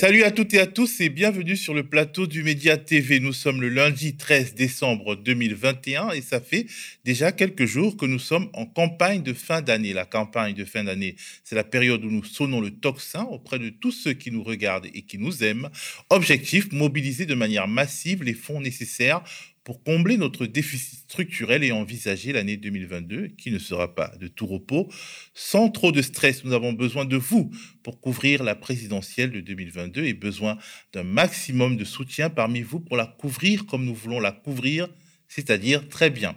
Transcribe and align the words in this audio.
Salut 0.00 0.22
à 0.22 0.30
toutes 0.30 0.54
et 0.54 0.60
à 0.60 0.66
tous 0.66 1.02
et 1.02 1.10
bienvenue 1.10 1.58
sur 1.58 1.74
le 1.74 1.82
plateau 1.82 2.26
du 2.26 2.42
Média 2.42 2.78
TV. 2.78 3.20
Nous 3.20 3.34
sommes 3.34 3.60
le 3.60 3.68
lundi 3.68 4.16
13 4.16 4.54
décembre 4.54 5.14
2021 5.14 6.12
et 6.12 6.22
ça 6.22 6.40
fait 6.40 6.64
déjà 7.04 7.32
quelques 7.32 7.66
jours 7.66 7.98
que 7.98 8.06
nous 8.06 8.18
sommes 8.18 8.48
en 8.54 8.64
campagne 8.64 9.22
de 9.22 9.34
fin 9.34 9.60
d'année. 9.60 9.92
La 9.92 10.06
campagne 10.06 10.54
de 10.54 10.64
fin 10.64 10.84
d'année, 10.84 11.16
c'est 11.44 11.54
la 11.54 11.64
période 11.64 12.02
où 12.02 12.10
nous 12.10 12.24
sonnons 12.24 12.62
le 12.62 12.70
tocsin 12.70 13.24
auprès 13.24 13.58
de 13.58 13.68
tous 13.68 13.92
ceux 13.92 14.14
qui 14.14 14.30
nous 14.30 14.42
regardent 14.42 14.86
et 14.86 15.02
qui 15.02 15.18
nous 15.18 15.44
aiment. 15.44 15.68
Objectif, 16.08 16.72
mobiliser 16.72 17.26
de 17.26 17.34
manière 17.34 17.68
massive 17.68 18.22
les 18.22 18.32
fonds 18.32 18.62
nécessaires 18.62 19.22
pour 19.64 19.82
combler 19.82 20.16
notre 20.16 20.46
déficit 20.46 21.00
structurel 21.00 21.62
et 21.62 21.72
envisager 21.72 22.32
l'année 22.32 22.56
2022 22.56 23.28
qui 23.28 23.50
ne 23.50 23.58
sera 23.58 23.94
pas 23.94 24.12
de 24.18 24.28
tout 24.28 24.46
repos. 24.46 24.88
Sans 25.34 25.68
trop 25.68 25.92
de 25.92 26.02
stress, 26.02 26.44
nous 26.44 26.52
avons 26.52 26.72
besoin 26.72 27.04
de 27.04 27.16
vous 27.16 27.50
pour 27.82 28.00
couvrir 28.00 28.42
la 28.42 28.54
présidentielle 28.54 29.30
de 29.30 29.40
2022 29.40 30.04
et 30.04 30.14
besoin 30.14 30.56
d'un 30.92 31.04
maximum 31.04 31.76
de 31.76 31.84
soutien 31.84 32.30
parmi 32.30 32.62
vous 32.62 32.80
pour 32.80 32.96
la 32.96 33.06
couvrir 33.06 33.66
comme 33.66 33.84
nous 33.84 33.94
voulons 33.94 34.20
la 34.20 34.32
couvrir, 34.32 34.88
c'est-à-dire 35.28 35.88
très 35.88 36.10
bien. 36.10 36.36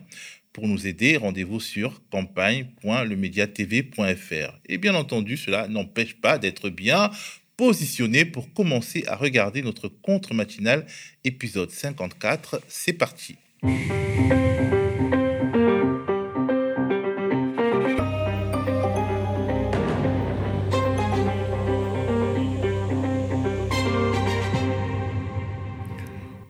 Pour 0.54 0.68
nous 0.68 0.86
aider, 0.86 1.18
rendez-vous 1.18 1.60
sur 1.60 2.08
campagne.lemediatv.fr. 2.10 4.60
Et 4.68 4.78
bien 4.78 4.94
entendu, 4.94 5.36
cela 5.36 5.68
n'empêche 5.68 6.22
pas 6.22 6.38
d'être 6.38 6.70
bien 6.70 7.10
positionné 7.58 8.26
pour 8.26 8.54
commencer 8.54 9.04
à 9.08 9.16
regarder 9.16 9.62
notre 9.62 9.88
contre 9.88 10.34
matinal 10.34 10.86
épisode 11.24 11.70
54. 11.70 12.62
C'est 12.68 12.94
parti. 12.94 13.38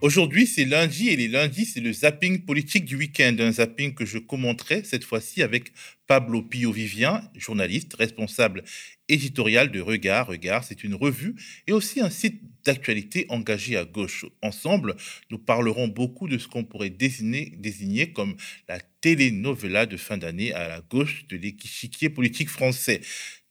Aujourd'hui, 0.04 0.46
c'est 0.46 0.66
lundi 0.66 1.08
et 1.08 1.16
les 1.16 1.28
lundis, 1.28 1.64
c'est 1.64 1.80
le 1.80 1.90
zapping 1.90 2.44
politique 2.44 2.84
du 2.84 2.94
week-end. 2.94 3.34
Un 3.38 3.52
zapping 3.52 3.94
que 3.94 4.04
je 4.04 4.18
commenterai 4.18 4.84
cette 4.84 5.02
fois-ci 5.02 5.42
avec 5.42 5.72
Pablo 6.06 6.42
Pio-Vivien, 6.42 7.22
journaliste, 7.34 7.94
responsable 7.94 8.64
éditorial 9.08 9.70
de 9.70 9.80
Regard. 9.80 10.26
Regard, 10.26 10.62
c'est 10.62 10.84
une 10.84 10.94
revue 10.94 11.36
et 11.66 11.72
aussi 11.72 12.02
un 12.02 12.10
site 12.10 12.42
d'actualité 12.66 13.24
engagé 13.30 13.78
à 13.78 13.86
gauche. 13.86 14.26
Ensemble, 14.42 14.94
nous 15.30 15.38
parlerons 15.38 15.88
beaucoup 15.88 16.28
de 16.28 16.36
ce 16.36 16.48
qu'on 16.48 16.64
pourrait 16.64 16.90
désigner, 16.90 18.12
comme 18.12 18.36
la 18.68 18.80
télénovela 19.00 19.86
de 19.86 19.96
fin 19.96 20.18
d'année 20.18 20.52
à 20.52 20.68
la 20.68 20.82
gauche 20.82 21.26
de 21.28 21.38
l'échiquier 21.38 22.10
politique 22.10 22.50
français 22.50 23.00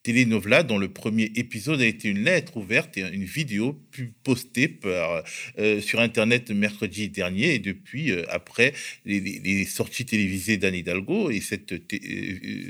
télénovela 0.03 0.63
dont 0.63 0.77
le 0.77 0.89
premier 0.89 1.31
épisode 1.35 1.81
a 1.81 1.85
été 1.85 2.09
une 2.09 2.23
lettre 2.25 2.57
ouverte 2.57 2.97
et 2.97 3.01
une 3.01 3.23
vidéo 3.23 3.79
postée 4.23 4.79
euh, 4.85 5.81
sur 5.81 6.01
Internet 6.01 6.51
mercredi 6.51 7.09
dernier 7.09 7.55
et 7.55 7.59
depuis, 7.59 8.11
euh, 8.11 8.23
après 8.29 8.73
les, 9.05 9.65
sorties 9.65 10.05
télévisées 10.05 10.57
d'Anne 10.57 10.75
Hidalgo 10.75 11.31
et 11.31 11.39
cette 11.39 11.71
euh, 11.71 11.79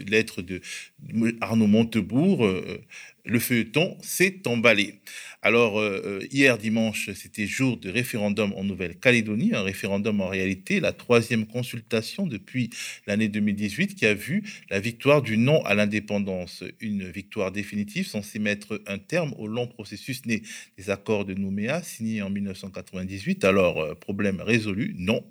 lettre 0.08 0.44
de 0.44 0.62
Arnaud 1.42 1.68
Montebourg, 1.68 2.48
le 3.26 3.40
feuilleton 3.40 3.98
s'est 4.02 4.42
emballé. 4.46 4.96
Alors, 5.46 5.78
euh, 5.78 6.02
euh, 6.06 6.28
hier 6.32 6.58
dimanche, 6.58 7.10
c'était 7.16 7.48
jour 7.48 7.76
de 7.76 7.90
référendum 7.90 8.54
en 8.56 8.64
Nouvelle-Calédonie, 8.64 9.54
un 9.54 9.62
référendum 9.62 10.22
en 10.22 10.30
réalité, 10.30 10.80
la 10.80 10.94
troisième 10.94 11.48
consultation 11.48 12.26
depuis 12.26 12.70
l'année 13.08 13.28
2018 13.28 13.94
qui 13.96 14.06
a 14.06 14.14
vu 14.14 14.44
la 14.70 14.80
victoire 14.80 15.22
du 15.22 15.38
non 15.38 15.62
à 15.66 15.74
l'indépendance, 15.74 16.64
une 16.80 17.10
victoire 17.10 17.52
définitive 17.52 18.08
censée 18.08 18.40
mettre 18.40 18.82
un 18.88 18.98
terme 18.98 19.34
au 19.38 19.48
long 19.48 19.68
processus 19.68 20.26
né 20.26 20.44
des 20.78 20.90
accords 20.90 21.26
de 21.26 21.34
Nouméa 21.34 21.84
signés 21.84 22.22
en 22.22 22.30
1998. 22.30 23.44
Alors, 23.44 23.82
euh, 23.82 23.96
problème 23.96 24.40
résolu, 24.40 24.96
non, 24.98 25.26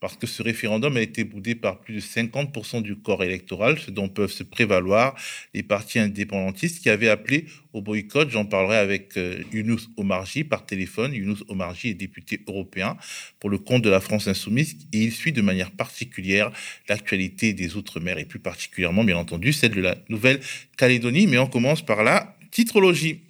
parce 0.00 0.16
que 0.16 0.26
ce 0.26 0.42
référendum 0.42 0.96
a 0.96 1.02
été 1.02 1.24
boudé 1.24 1.54
par 1.54 1.80
plus 1.80 1.96
de 1.96 2.00
50% 2.00 2.80
du 2.80 2.96
corps 2.96 3.22
électoral, 3.22 3.78
ce 3.78 3.90
dont 3.90 4.08
peuvent 4.08 4.32
se 4.32 4.44
prévaloir 4.44 5.14
les 5.52 5.62
partis 5.62 5.98
indépendantistes 5.98 6.82
qui 6.82 6.88
avaient 6.88 7.10
appelé 7.10 7.44
au 7.74 7.82
boycott. 7.82 8.30
J'en 8.30 8.46
parlerai 8.46 8.78
avec 8.78 9.18
Younous 9.58 9.88
Omarji 9.96 10.44
par 10.44 10.66
téléphone. 10.66 11.14
Younous 11.14 11.44
Omarji 11.48 11.88
est 11.88 11.94
député 11.94 12.40
européen 12.46 12.96
pour 13.40 13.50
le 13.50 13.58
compte 13.58 13.82
de 13.82 13.90
la 13.90 14.00
France 14.00 14.28
insoumise 14.28 14.76
et 14.92 15.02
il 15.04 15.12
suit 15.12 15.32
de 15.32 15.42
manière 15.42 15.70
particulière 15.70 16.50
l'actualité 16.88 17.52
des 17.52 17.76
Outre-mer 17.76 18.18
et 18.18 18.24
plus 18.24 18.38
particulièrement, 18.38 19.04
bien 19.04 19.16
entendu, 19.16 19.52
celle 19.52 19.72
de 19.72 19.80
la 19.80 19.96
Nouvelle-Calédonie. 20.08 21.26
Mais 21.26 21.38
on 21.38 21.46
commence 21.46 21.84
par 21.84 22.02
la 22.02 22.36
titrologie. 22.50 23.20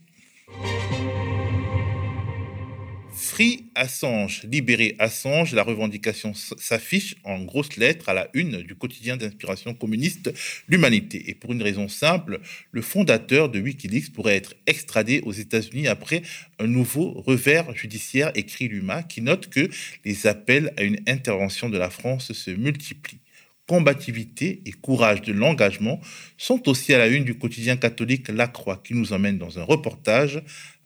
Assange, 3.75 4.43
libéré 4.51 4.97
Assange, 4.99 5.55
la 5.55 5.63
revendication 5.63 6.33
s'affiche 6.35 7.15
en 7.23 7.41
grosses 7.45 7.77
lettres 7.77 8.09
à 8.09 8.15
la 8.15 8.29
une 8.35 8.63
du 8.63 8.75
quotidien 8.75 9.17
d'inspiration 9.17 9.75
communiste 9.75 10.33
L'Humanité. 10.67 11.31
Et 11.31 11.35
pour 11.35 11.53
une 11.53 11.63
raison 11.63 11.89
simple, 11.89 12.41
le 12.73 12.83
fondateur 12.83 13.49
de 13.49 13.61
Wikileaks 13.61 14.13
pourrait 14.13 14.37
être 14.37 14.55
extradé 14.67 15.21
aux 15.25 15.33
États-Unis 15.33 15.87
après 15.87 16.23
un 16.59 16.67
nouveau 16.67 17.13
revers 17.13 17.75
judiciaire, 17.77 18.33
écrit 18.35 18.67
l'UMA, 18.67 19.05
qui 19.05 19.23
note 19.23 19.49
que 19.49 19.69
les 20.05 20.27
appels 20.27 20.73
à 20.77 20.83
une 20.83 20.99
intervention 21.07 21.69
de 21.69 21.79
la 21.79 21.91
France 21.91 22.33
se 22.33 22.51
multiplient 22.51 23.21
combativité 23.69 24.63
et 24.65 24.73
courage 24.73 25.21
de 25.21 25.33
l'engagement 25.33 26.01
sont 26.39 26.69
aussi 26.71 26.95
à 26.95 26.99
la 26.99 27.07
une 27.07 27.25
du 27.25 27.37
quotidien 27.37 27.77
catholique 27.77 28.29
La 28.29 28.49
Croix, 28.49 28.81
qui 28.83 28.95
nous 28.95 29.13
emmène 29.13 29.37
dans 29.37 29.59
un 29.59 29.63
reportage 29.63 30.43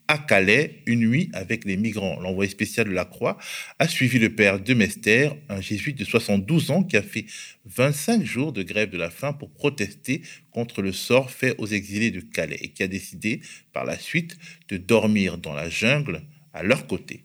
à 0.09 0.19
Calais 0.19 0.83
une 0.87 1.01
nuit 1.01 1.31
avec 1.33 1.65
les 1.65 1.77
migrants. 1.77 2.21
L'envoyé 2.21 2.51
spécial 2.51 2.89
de 2.89 2.93
la 2.93 3.05
Croix 3.05 3.39
a 3.79 3.89
suivi 3.89 4.19
le 4.19 4.35
père 4.35 4.61
de 4.61 4.75
Mester, 4.75 5.31
un 5.49 5.61
jésuite 5.61 5.99
de 5.99 6.05
72 6.05 6.71
ans 6.71 6.83
qui 6.83 6.97
a 6.97 7.03
fait 7.03 7.27
25 7.67 8.25
jours 8.25 8.53
de 8.53 8.63
grève 8.63 8.91
de 8.91 8.99
la 8.99 9.11
faim 9.11 9.33
pour 9.33 9.51
protester 9.51 10.23
contre 10.51 10.83
le 10.83 10.93
sort 10.93 11.31
fait 11.31 11.55
aux 11.59 11.67
exilés 11.67 12.11
de 12.11 12.21
Calais 12.21 12.59
et 12.61 12.69
qui 12.69 12.83
a 12.83 12.89
décidé 12.89 13.41
par 13.73 13.85
la 13.85 13.99
suite 13.99 14.37
de 14.69 14.77
dormir 14.77 15.39
dans 15.39 15.55
la 15.55 15.69
jungle 15.69 16.23
à 16.53 16.63
leur 16.63 16.87
côté. 16.87 17.25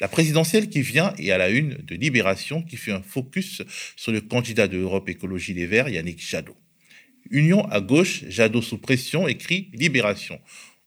La 0.00 0.08
présidentielle 0.08 0.70
qui 0.70 0.80
vient 0.80 1.12
est 1.18 1.30
à 1.30 1.38
la 1.38 1.50
une 1.50 1.74
de 1.74 1.94
Libération 1.94 2.62
qui 2.62 2.76
fait 2.76 2.92
un 2.92 3.02
focus 3.02 3.62
sur 3.96 4.12
le 4.12 4.22
candidat 4.22 4.66
de 4.66 4.78
Europe 4.78 5.08
Écologie 5.10 5.52
Les 5.52 5.66
Verts, 5.66 5.90
Yannick 5.90 6.26
Jadot. 6.26 6.56
Union 7.30 7.64
à 7.68 7.80
gauche, 7.80 8.24
Jadot 8.28 8.62
sous 8.62 8.78
pression 8.78 9.28
écrit 9.28 9.68
Libération 9.74 10.40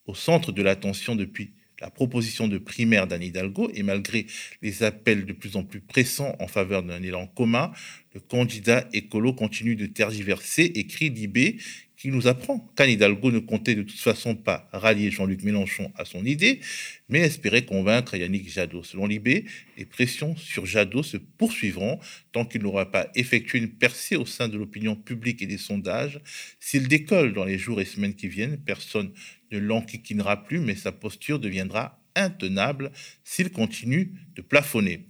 au 0.05 0.15
centre 0.15 0.51
de 0.51 0.61
l'attention 0.61 1.15
depuis 1.15 1.51
la 1.79 1.89
proposition 1.89 2.47
de 2.47 2.57
primaire 2.57 3.07
d'Anne 3.07 3.23
Hidalgo 3.23 3.69
et 3.73 3.83
malgré 3.83 4.25
les 4.61 4.83
appels 4.83 5.25
de 5.25 5.33
plus 5.33 5.57
en 5.57 5.63
plus 5.63 5.81
pressants 5.81 6.35
en 6.39 6.47
faveur 6.47 6.81
d'un 6.83 7.03
élan 7.03 7.27
commun, 7.27 7.71
le 8.13 8.21
candidat 8.21 8.87
écolo 8.93 9.33
continue 9.33 9.75
de 9.75 9.85
tergiverser, 9.85 10.63
écrit 10.75 11.09
Libé, 11.09 11.57
qui 12.03 12.11
nous 12.11 12.27
apprend 12.27 12.59
qu'Anne 12.75 12.89
Hidalgo 12.89 13.31
ne 13.31 13.39
comptait 13.39 13.75
de 13.75 13.81
toute 13.81 13.97
façon 13.97 14.35
pas 14.35 14.67
rallier 14.73 15.09
Jean-Luc 15.09 15.41
Mélenchon 15.41 15.89
à 15.95 16.03
son 16.03 16.25
idée, 16.25 16.59
mais 17.07 17.19
espérait 17.19 17.63
convaincre 17.63 18.17
Yannick 18.17 18.49
Jadot. 18.51 18.83
Selon 18.83 19.07
Libé, 19.07 19.45
les 19.77 19.85
pressions 19.85 20.35
sur 20.35 20.65
Jadot 20.65 21.01
se 21.01 21.15
poursuivront 21.15 22.01
tant 22.33 22.43
qu'il 22.43 22.61
n'aura 22.61 22.91
pas 22.91 23.07
effectué 23.15 23.59
une 23.59 23.69
percée 23.69 24.17
au 24.17 24.25
sein 24.25 24.49
de 24.49 24.57
l'opinion 24.57 24.97
publique 24.97 25.41
et 25.41 25.45
des 25.45 25.57
sondages. 25.57 26.19
S'il 26.59 26.89
décolle 26.89 27.31
dans 27.31 27.45
les 27.45 27.57
jours 27.57 27.79
et 27.79 27.85
semaines 27.85 28.15
qui 28.15 28.27
viennent, 28.27 28.57
personne 28.57 29.13
ne 29.53 29.59
l'enquiquinera 29.59 30.43
plus, 30.43 30.59
mais 30.59 30.75
sa 30.75 30.91
posture 30.91 31.39
deviendra 31.39 32.03
intenable 32.17 32.91
s'il 33.23 33.49
continue 33.49 34.11
de 34.35 34.41
plafonner. 34.41 35.07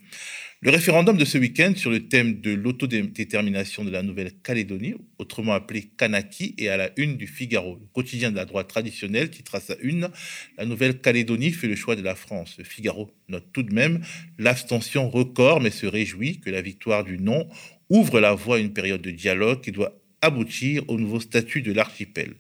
Le 0.63 0.71
référendum 0.71 1.17
de 1.17 1.25
ce 1.25 1.37
week-end 1.37 1.73
sur 1.75 1.91
le 1.91 2.07
thème 2.07 2.39
de 2.39 2.51
l'autodétermination 2.51 3.83
de 3.83 3.89
la 3.89 4.01
Nouvelle-Calédonie, 4.01 4.95
autrement 5.17 5.51
appelé 5.51 5.89
Kanaki, 5.97 6.55
est 6.57 6.69
à 6.69 6.77
la 6.77 6.89
une 6.95 7.17
du 7.17 7.27
Figaro, 7.27 7.79
le 7.81 7.85
quotidien 7.91 8.31
de 8.31 8.37
la 8.37 8.45
droite 8.45 8.69
traditionnelle, 8.69 9.29
titre 9.29 9.55
à 9.55 9.59
une 9.81 10.09
La 10.57 10.65
Nouvelle-Calédonie 10.65 11.51
fait 11.51 11.67
le 11.67 11.75
choix 11.75 11.97
de 11.97 12.01
la 12.01 12.15
France. 12.15 12.55
Le 12.57 12.63
Figaro 12.63 13.11
note 13.27 13.43
tout 13.51 13.63
de 13.63 13.73
même 13.73 14.05
l'abstention 14.37 15.09
record, 15.09 15.59
mais 15.59 15.69
se 15.69 15.85
réjouit 15.85 16.39
que 16.39 16.49
la 16.49 16.61
victoire 16.61 17.03
du 17.03 17.17
non 17.17 17.45
ouvre 17.89 18.21
la 18.21 18.33
voie 18.33 18.55
à 18.55 18.59
une 18.59 18.71
période 18.71 19.01
de 19.01 19.11
dialogue 19.11 19.59
qui 19.59 19.73
doit 19.73 19.99
aboutir 20.21 20.89
au 20.89 20.97
nouveau 20.97 21.19
statut 21.19 21.61
de 21.61 21.73
l'archipel. 21.73 22.35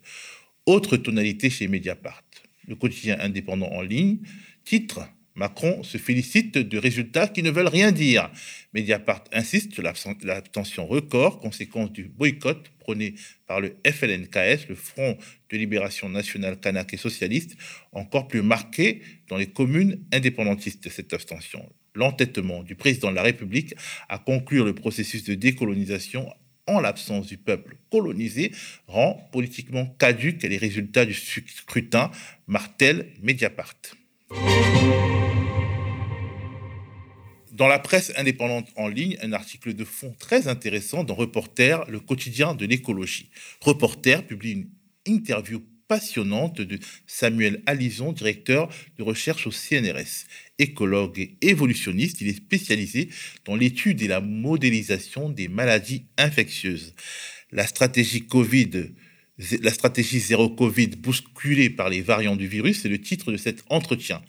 Autre 0.65 0.95
tonalité 0.95 1.49
chez 1.49 1.67
Mediapart. 1.67 2.23
Le 2.69 2.75
quotidien 2.75 3.17
indépendant 3.19 3.69
en 3.73 3.81
ligne 3.81 4.19
titre 4.63 5.01
Macron 5.35 5.83
se 5.83 5.97
félicite 5.97 6.57
de 6.57 6.77
résultats 6.77 7.27
qui 7.27 7.41
ne 7.43 7.49
veulent 7.49 7.67
rien 7.67 7.91
dire. 7.91 8.29
Mediapart 8.73 9.23
insiste 9.31 9.73
sur 9.73 9.83
l'abstention 9.83 10.85
record, 10.85 11.39
conséquence 11.39 11.91
du 11.91 12.05
boycott 12.05 12.71
prôné 12.79 13.15
par 13.47 13.59
le 13.59 13.75
FLNKS, 13.85 14.67
le 14.69 14.75
Front 14.75 15.17
de 15.49 15.57
libération 15.57 16.09
nationale 16.09 16.59
kanak 16.59 16.93
et 16.93 16.97
socialiste, 16.97 17.55
encore 17.91 18.27
plus 18.27 18.41
marqué 18.41 19.01
dans 19.27 19.37
les 19.37 19.47
communes 19.47 20.03
indépendantistes 20.11 20.83
de 20.83 20.89
cette 20.89 21.13
abstention. 21.13 21.67
L'entêtement 21.95 22.63
du 22.63 22.75
président 22.75 23.11
de 23.11 23.15
la 23.15 23.21
République 23.23 23.75
à 24.09 24.17
conclure 24.19 24.65
le 24.65 24.73
processus 24.73 25.23
de 25.23 25.35
décolonisation 25.35 26.29
en 26.67 26.79
l'absence 26.79 27.27
du 27.27 27.37
peuple 27.37 27.77
colonisé 27.91 28.51
rend 28.87 29.29
politiquement 29.31 29.85
caduques 29.99 30.43
les 30.43 30.57
résultats 30.57 31.05
du 31.05 31.13
scrutin, 31.13 32.09
martel 32.47 33.07
Mediapart. 33.21 33.75
Dans 37.53 37.67
la 37.67 37.77
presse 37.77 38.11
indépendante 38.17 38.69
en 38.77 38.87
ligne, 38.87 39.15
un 39.21 39.31
article 39.31 39.75
de 39.75 39.85
fond 39.85 40.15
très 40.17 40.47
intéressant 40.47 41.03
dans 41.03 41.13
Reporter, 41.13 41.85
le 41.87 41.99
quotidien 41.99 42.55
de 42.55 42.65
l'écologie. 42.65 43.29
Reporter 43.61 44.25
publie 44.25 44.53
une 44.53 44.69
interview 45.05 45.63
passionnante 45.87 46.61
de 46.61 46.79
Samuel 47.05 47.61
Alison, 47.67 48.11
directeur 48.11 48.69
de 48.97 49.03
recherche 49.03 49.45
au 49.45 49.51
CNRS. 49.51 50.25
Écologue 50.57 51.19
et 51.19 51.37
évolutionniste, 51.41 52.21
il 52.21 52.29
est 52.29 52.37
spécialisé 52.37 53.09
dans 53.45 53.55
l'étude 53.55 54.01
et 54.01 54.07
la 54.07 54.19
modélisation 54.19 55.29
des 55.29 55.47
maladies 55.47 56.07
infectieuses. 56.17 56.95
La 57.51 57.67
stratégie 57.67 58.25
Covid 58.25 58.93
la 59.61 59.73
stratégie 59.73 60.19
zéro 60.19 60.49
Covid 60.49 60.89
bousculée 60.97 61.69
par 61.69 61.89
les 61.89 62.01
variants 62.01 62.35
du 62.35 62.47
virus, 62.47 62.81
c'est 62.81 62.89
le 62.89 63.01
titre 63.01 63.31
de 63.31 63.37
cet 63.37 63.63
entretien. 63.69 64.21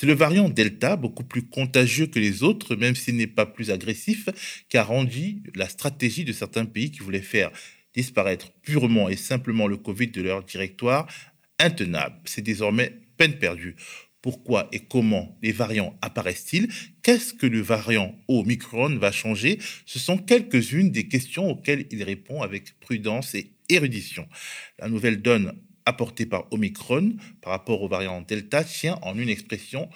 C'est 0.00 0.06
le 0.06 0.14
variant 0.14 0.48
Delta, 0.48 0.96
beaucoup 0.96 1.24
plus 1.24 1.42
contagieux 1.42 2.06
que 2.06 2.18
les 2.18 2.42
autres, 2.42 2.74
même 2.74 2.96
s'il 2.96 3.16
n'est 3.16 3.26
pas 3.26 3.44
plus 3.44 3.70
agressif, 3.70 4.30
qui 4.70 4.78
a 4.78 4.82
rendu 4.82 5.42
la 5.54 5.68
stratégie 5.68 6.24
de 6.24 6.32
certains 6.32 6.64
pays 6.64 6.90
qui 6.90 7.00
voulaient 7.00 7.20
faire 7.20 7.50
disparaître 7.92 8.50
purement 8.62 9.10
et 9.10 9.16
simplement 9.16 9.66
le 9.66 9.76
Covid 9.76 10.06
de 10.06 10.22
leur 10.22 10.42
directoire 10.42 11.06
intenable. 11.58 12.16
C'est 12.24 12.40
désormais 12.40 12.94
peine 13.18 13.38
perdue. 13.38 13.76
Pourquoi 14.22 14.70
et 14.72 14.78
comment 14.80 15.38
les 15.42 15.52
variants 15.52 15.94
apparaissent-ils? 16.00 16.68
Qu'est-ce 17.02 17.34
que 17.34 17.46
le 17.46 17.60
variant 17.60 18.18
Omicron 18.26 18.96
va 18.96 19.12
changer? 19.12 19.58
Ce 19.84 19.98
sont 19.98 20.16
quelques-unes 20.16 20.90
des 20.90 21.08
questions 21.08 21.50
auxquelles 21.50 21.84
il 21.90 22.02
répond 22.04 22.40
avec 22.40 22.72
prudence 22.80 23.34
et 23.34 23.52
érudition. 23.68 24.26
La 24.78 24.88
nouvelle 24.88 25.20
donne 25.20 25.60
apportée 25.86 26.26
par 26.26 26.46
Omicron 26.52 27.12
par 27.40 27.52
rapport 27.52 27.82
au 27.82 27.88
variant 27.88 28.22
Delta 28.22 28.64
tient 28.64 28.98
en 29.02 29.18
une 29.18 29.28
expression 29.28 29.88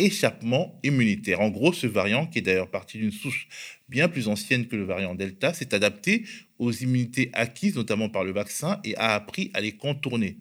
échappement 0.00 0.78
immunitaire. 0.82 1.40
En 1.40 1.50
gros, 1.50 1.72
ce 1.72 1.86
variant, 1.86 2.26
qui 2.26 2.38
est 2.38 2.42
d'ailleurs 2.42 2.70
parti 2.70 2.98
d'une 2.98 3.12
souche 3.12 3.48
bien 3.88 4.08
plus 4.08 4.28
ancienne 4.28 4.66
que 4.66 4.76
le 4.76 4.84
variant 4.84 5.14
Delta, 5.14 5.52
s'est 5.52 5.74
adapté 5.74 6.24
aux 6.58 6.72
immunités 6.72 7.30
acquises, 7.32 7.76
notamment 7.76 8.08
par 8.08 8.24
le 8.24 8.32
vaccin, 8.32 8.80
et 8.84 8.96
a 8.96 9.14
appris 9.14 9.50
à 9.54 9.60
les 9.60 9.72
contourner. 9.72 10.38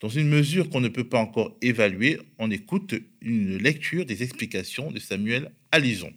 Dans 0.00 0.08
une 0.08 0.28
mesure 0.28 0.70
qu'on 0.70 0.80
ne 0.80 0.88
peut 0.88 1.08
pas 1.08 1.18
encore 1.18 1.56
évaluer, 1.62 2.18
on 2.38 2.50
écoute 2.50 2.94
une 3.20 3.58
lecture 3.58 4.06
des 4.06 4.22
explications 4.22 4.90
de 4.90 4.98
Samuel 4.98 5.52
Alison. 5.70 6.12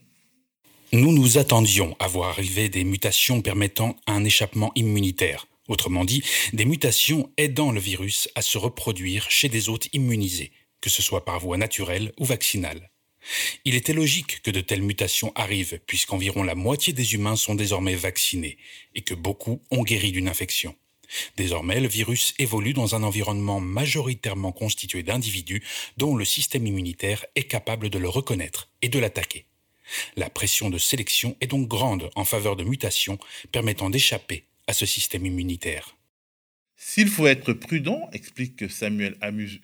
Nous 0.93 1.11
nous 1.11 1.38
attendions 1.38 1.95
à 1.99 2.07
voir 2.07 2.29
arriver 2.29 2.69
des 2.69 2.83
mutations 2.83 3.41
permettant 3.41 3.97
un 4.07 4.23
échappement 4.23 4.71
immunitaire. 4.75 5.47
Autrement 5.67 6.06
dit, 6.06 6.23
des 6.53 6.65
mutations 6.65 7.31
aidant 7.38 7.71
le 7.71 7.79
virus 7.79 8.29
à 8.35 8.41
se 8.41 8.57
reproduire 8.57 9.29
chez 9.31 9.50
des 9.50 9.69
hôtes 9.69 9.89
immunisés, 9.94 10.51
que 10.81 10.89
ce 10.89 11.01
soit 11.01 11.25
par 11.25 11.39
voie 11.39 11.57
naturelle 11.57 12.13
ou 12.19 12.25
vaccinale. 12.25 12.91
Il 13.65 13.73
était 13.73 13.94
logique 13.94 14.41
que 14.44 14.51
de 14.51 14.62
telles 14.62 14.83
mutations 14.83 15.31
arrivent, 15.33 15.79
puisqu'environ 15.88 16.44
la 16.44 16.53
moitié 16.53 16.94
des 16.94 17.15
humains 17.15 17.35
sont 17.35 17.56
désormais 17.56 17.95
vaccinés, 17.95 18.57
et 18.94 19.01
que 19.01 19.15
beaucoup 19.15 19.63
ont 19.71 19.83
guéri 19.83 20.12
d'une 20.12 20.29
infection. 20.29 20.75
Désormais, 21.38 21.79
le 21.79 21.88
virus 21.88 22.33
évolue 22.39 22.73
dans 22.73 22.95
un 22.95 23.03
environnement 23.03 23.59
majoritairement 23.59 24.51
constitué 24.51 25.03
d'individus 25.03 25.63
dont 25.97 26.15
le 26.15 26.25
système 26.25 26.67
immunitaire 26.67 27.25
est 27.35 27.44
capable 27.44 27.89
de 27.89 27.97
le 27.97 28.09
reconnaître 28.09 28.69
et 28.81 28.89
de 28.89 29.00
l'attaquer. 29.00 29.45
La 30.15 30.29
pression 30.29 30.69
de 30.69 30.77
sélection 30.77 31.35
est 31.41 31.47
donc 31.47 31.67
grande 31.67 32.09
en 32.15 32.25
faveur 32.25 32.56
de 32.56 32.63
mutations 32.63 33.19
permettant 33.51 33.89
d'échapper 33.89 34.45
à 34.67 34.73
ce 34.73 34.85
système 34.85 35.25
immunitaire. 35.25 35.95
S'il 36.77 37.07
faut 37.07 37.25
être 37.25 37.53
prudent, 37.53 38.09
explique 38.12 38.69
Samuel 38.69 39.15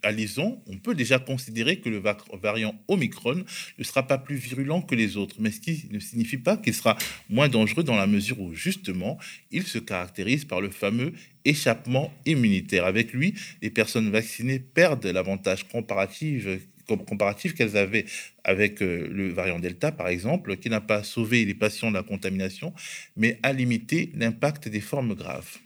Alison, 0.01 0.61
on 0.65 0.77
peut 0.77 0.95
déjà 0.95 1.19
considérer 1.19 1.79
que 1.79 1.89
le 1.89 2.01
variant 2.41 2.73
Omicron 2.87 3.43
ne 3.77 3.83
sera 3.83 4.07
pas 4.07 4.17
plus 4.17 4.37
virulent 4.37 4.81
que 4.81 4.95
les 4.95 5.17
autres, 5.17 5.35
mais 5.39 5.51
ce 5.51 5.59
qui 5.59 5.87
ne 5.91 5.99
signifie 5.99 6.37
pas 6.37 6.55
qu'il 6.55 6.73
sera 6.73 6.97
moins 7.29 7.49
dangereux 7.49 7.83
dans 7.83 7.97
la 7.97 8.07
mesure 8.07 8.39
où, 8.39 8.53
justement, 8.53 9.19
il 9.51 9.63
se 9.63 9.77
caractérise 9.77 10.45
par 10.45 10.61
le 10.61 10.71
fameux 10.71 11.11
échappement 11.43 12.13
immunitaire. 12.25 12.85
Avec 12.85 13.11
lui, 13.11 13.33
les 13.61 13.69
personnes 13.69 14.09
vaccinées 14.09 14.59
perdent 14.59 15.05
l'avantage 15.05 15.67
comparatif 15.67 16.47
comparatif 16.97 17.53
qu'elles 17.53 17.77
avaient 17.77 18.05
avec 18.43 18.81
euh, 18.81 19.07
le 19.09 19.31
variant 19.31 19.59
Delta, 19.59 19.91
par 19.91 20.07
exemple, 20.07 20.57
qui 20.57 20.69
n'a 20.69 20.81
pas 20.81 21.03
sauvé 21.03 21.45
les 21.45 21.53
patients 21.53 21.89
de 21.89 21.95
la 21.95 22.03
contamination, 22.03 22.73
mais 23.15 23.39
a 23.43 23.53
limité 23.53 24.11
l'impact 24.15 24.67
des 24.67 24.81
formes 24.81 25.15
graves. 25.15 25.57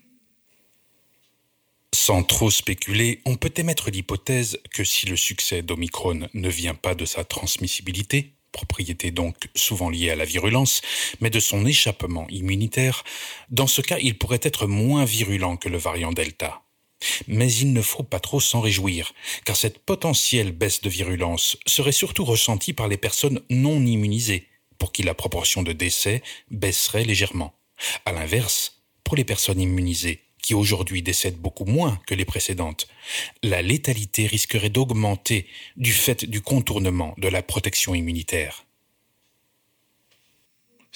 Sans 1.94 2.22
trop 2.22 2.50
spéculer, 2.50 3.20
on 3.24 3.36
peut 3.36 3.52
émettre 3.56 3.90
l'hypothèse 3.90 4.58
que 4.70 4.84
si 4.84 5.06
le 5.06 5.16
succès 5.16 5.62
d'Omicron 5.62 6.28
ne 6.34 6.48
vient 6.48 6.74
pas 6.74 6.94
de 6.94 7.04
sa 7.04 7.24
transmissibilité, 7.24 8.34
propriété 8.52 9.10
donc 9.10 9.48
souvent 9.54 9.90
liée 9.90 10.10
à 10.10 10.16
la 10.16 10.24
virulence, 10.24 10.82
mais 11.20 11.30
de 11.30 11.40
son 11.40 11.66
échappement 11.66 12.26
immunitaire, 12.28 13.04
dans 13.50 13.66
ce 13.66 13.82
cas 13.82 13.98
il 13.98 14.18
pourrait 14.18 14.40
être 14.42 14.66
moins 14.66 15.04
virulent 15.04 15.56
que 15.56 15.68
le 15.68 15.78
variant 15.78 16.12
Delta. 16.12 16.62
Mais 17.28 17.52
il 17.52 17.72
ne 17.72 17.82
faut 17.82 18.02
pas 18.02 18.20
trop 18.20 18.40
s'en 18.40 18.60
réjouir, 18.60 19.12
car 19.44 19.56
cette 19.56 19.78
potentielle 19.78 20.52
baisse 20.52 20.80
de 20.80 20.88
virulence 20.88 21.58
serait 21.66 21.92
surtout 21.92 22.24
ressentie 22.24 22.72
par 22.72 22.88
les 22.88 22.96
personnes 22.96 23.40
non 23.50 23.84
immunisées, 23.84 24.48
pour 24.78 24.92
qui 24.92 25.02
la 25.02 25.14
proportion 25.14 25.62
de 25.62 25.72
décès 25.72 26.22
baisserait 26.50 27.04
légèrement. 27.04 27.54
À 28.04 28.12
l'inverse, 28.12 28.82
pour 29.04 29.16
les 29.16 29.24
personnes 29.24 29.60
immunisées, 29.60 30.22
qui 30.42 30.54
aujourd'hui 30.54 31.02
décèdent 31.02 31.38
beaucoup 31.38 31.64
moins 31.64 32.00
que 32.06 32.14
les 32.14 32.24
précédentes, 32.24 32.86
la 33.42 33.62
létalité 33.62 34.26
risquerait 34.26 34.70
d'augmenter 34.70 35.46
du 35.76 35.92
fait 35.92 36.24
du 36.24 36.40
contournement 36.40 37.14
de 37.18 37.28
la 37.28 37.42
protection 37.42 37.94
immunitaire. 37.94 38.65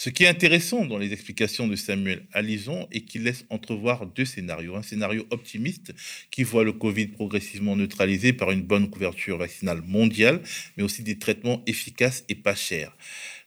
Ce 0.02 0.08
qui 0.08 0.24
est 0.24 0.28
intéressant 0.28 0.86
dans 0.86 0.96
les 0.96 1.12
explications 1.12 1.68
de 1.68 1.76
Samuel 1.76 2.22
Alison 2.32 2.88
est 2.90 3.02
qu'il 3.02 3.24
laisse 3.24 3.44
entrevoir 3.50 4.06
deux 4.06 4.24
scénarios. 4.24 4.74
Un 4.74 4.82
scénario 4.82 5.26
optimiste 5.28 5.92
qui 6.30 6.42
voit 6.42 6.64
le 6.64 6.72
Covid 6.72 7.08
progressivement 7.08 7.76
neutralisé 7.76 8.32
par 8.32 8.50
une 8.50 8.62
bonne 8.62 8.88
couverture 8.88 9.36
vaccinale 9.36 9.82
mondiale, 9.82 10.40
mais 10.78 10.84
aussi 10.84 11.02
des 11.02 11.18
traitements 11.18 11.62
efficaces 11.66 12.24
et 12.30 12.34
pas 12.34 12.54
chers. 12.54 12.96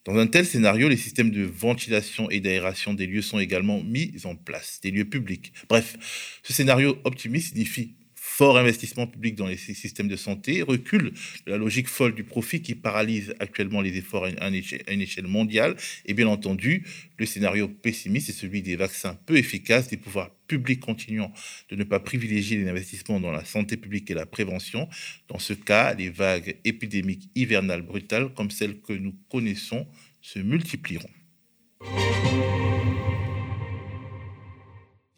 Dans 0.05 0.15
un 0.15 0.27
tel 0.27 0.45
scénario, 0.45 0.89
les 0.89 0.97
systèmes 0.97 1.31
de 1.31 1.41
ventilation 1.41 2.29
et 2.29 2.39
d'aération 2.39 2.93
des 2.93 3.07
lieux 3.07 3.23
sont 3.23 3.39
également 3.39 3.81
mis 3.81 4.13
en 4.23 4.35
place, 4.35 4.79
des 4.83 4.91
lieux 4.91 5.09
publics. 5.09 5.53
Bref, 5.69 5.97
ce 6.43 6.53
scénario 6.53 6.99
optimiste 7.03 7.53
signifie 7.53 7.95
fort 8.35 8.57
investissement 8.57 9.05
public 9.05 9.35
dans 9.35 9.45
les 9.45 9.57
systèmes 9.57 10.07
de 10.07 10.15
santé, 10.15 10.63
recul 10.63 11.13
de 11.45 11.51
la 11.51 11.57
logique 11.57 11.87
folle 11.87 12.15
du 12.15 12.23
profit 12.23 12.63
qui 12.63 12.73
paralyse 12.73 13.35
actuellement 13.39 13.79
les 13.79 13.95
efforts 13.95 14.25
à 14.25 14.47
une 14.47 15.01
échelle 15.01 15.27
mondiale, 15.27 15.75
et 16.07 16.15
bien 16.15 16.27
entendu, 16.27 16.83
le 17.19 17.27
scénario 17.27 17.67
pessimiste 17.67 18.29
est 18.29 18.33
celui 18.33 18.63
des 18.63 18.75
vaccins 18.75 19.15
peu 19.27 19.37
efficaces, 19.37 19.89
des 19.89 19.97
pouvoirs 19.97 20.31
publics 20.47 20.79
continuant 20.79 21.31
de 21.69 21.75
ne 21.75 21.83
pas 21.83 21.99
privilégier 21.99 22.57
les 22.57 22.67
investissements 22.67 23.19
dans 23.19 23.31
la 23.31 23.45
santé 23.45 23.77
publique 23.77 24.09
et 24.09 24.15
la 24.15 24.25
prévention. 24.25 24.89
Dans 25.27 25.39
ce 25.39 25.53
cas, 25.53 25.93
les 25.93 26.09
vagues 26.09 26.57
épidémiques 26.65 27.29
hivernales 27.35 27.83
brutales 27.83 28.33
comme 28.33 28.49
celles 28.49 28.81
que 28.81 28.93
nous 28.93 29.13
connaissons 29.29 29.85
se 30.21 30.39
multiplieront. 30.39 31.11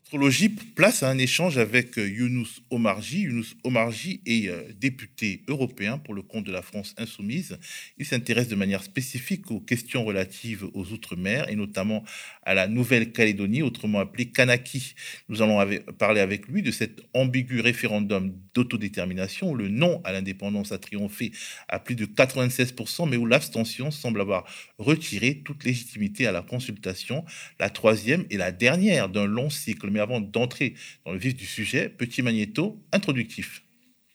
Astrologie 0.05 0.49
place 0.49 1.01
à 1.01 1.09
un 1.09 1.17
échange 1.17 1.57
avec 1.57 1.97
euh, 1.97 2.07
Younous 2.07 2.61
Omarji. 2.69 3.21
Younous 3.21 3.55
Omarji 3.63 4.21
est 4.27 4.49
euh, 4.49 4.61
député 4.79 5.41
européen 5.47 5.97
pour 5.97 6.13
le 6.13 6.21
compte 6.21 6.43
de 6.43 6.51
la 6.51 6.61
France 6.61 6.93
insoumise. 6.99 7.57
Il 7.97 8.05
s'intéresse 8.05 8.47
de 8.47 8.53
manière 8.53 8.83
spécifique 8.83 9.49
aux 9.49 9.59
questions 9.59 10.05
relatives 10.05 10.63
aux 10.75 10.85
Outre-mer 10.91 11.49
et 11.49 11.55
notamment 11.55 12.03
à 12.43 12.53
la 12.53 12.67
Nouvelle-Calédonie, 12.67 13.63
autrement 13.63 13.97
appelée 13.97 14.27
Kanaki. 14.27 14.93
Nous 15.27 15.41
allons 15.41 15.57
parler 15.97 16.21
avec 16.21 16.47
lui 16.49 16.61
de 16.61 16.69
cet 16.69 17.01
ambigu 17.15 17.61
référendum 17.61 18.31
d'autodétermination 18.53 19.49
où 19.49 19.55
le 19.55 19.69
non 19.69 20.01
à 20.03 20.11
l'indépendance 20.11 20.71
a 20.71 20.77
triomphé 20.77 21.31
à 21.67 21.79
plus 21.79 21.95
de 21.95 22.05
96%, 22.05 23.09
mais 23.09 23.17
où 23.17 23.25
l'abstention 23.25 23.89
semble 23.89 24.21
avoir 24.21 24.45
retiré 24.77 25.41
toute 25.43 25.63
légitimité 25.63 26.27
à 26.27 26.31
la 26.31 26.43
consultation, 26.43 27.25
la 27.59 27.71
troisième 27.71 28.25
et 28.29 28.37
la 28.37 28.51
dernière 28.51 29.09
d'un 29.09 29.25
long 29.25 29.49
cycle 29.49 29.94
mais 29.95 30.01
avant 30.01 30.19
d'entrer 30.19 30.75
dans 31.05 31.13
le 31.13 31.17
vif 31.17 31.35
du 31.35 31.45
sujet, 31.45 31.89
petit 31.89 32.21
magnéto 32.21 32.77
introductif. 32.91 33.63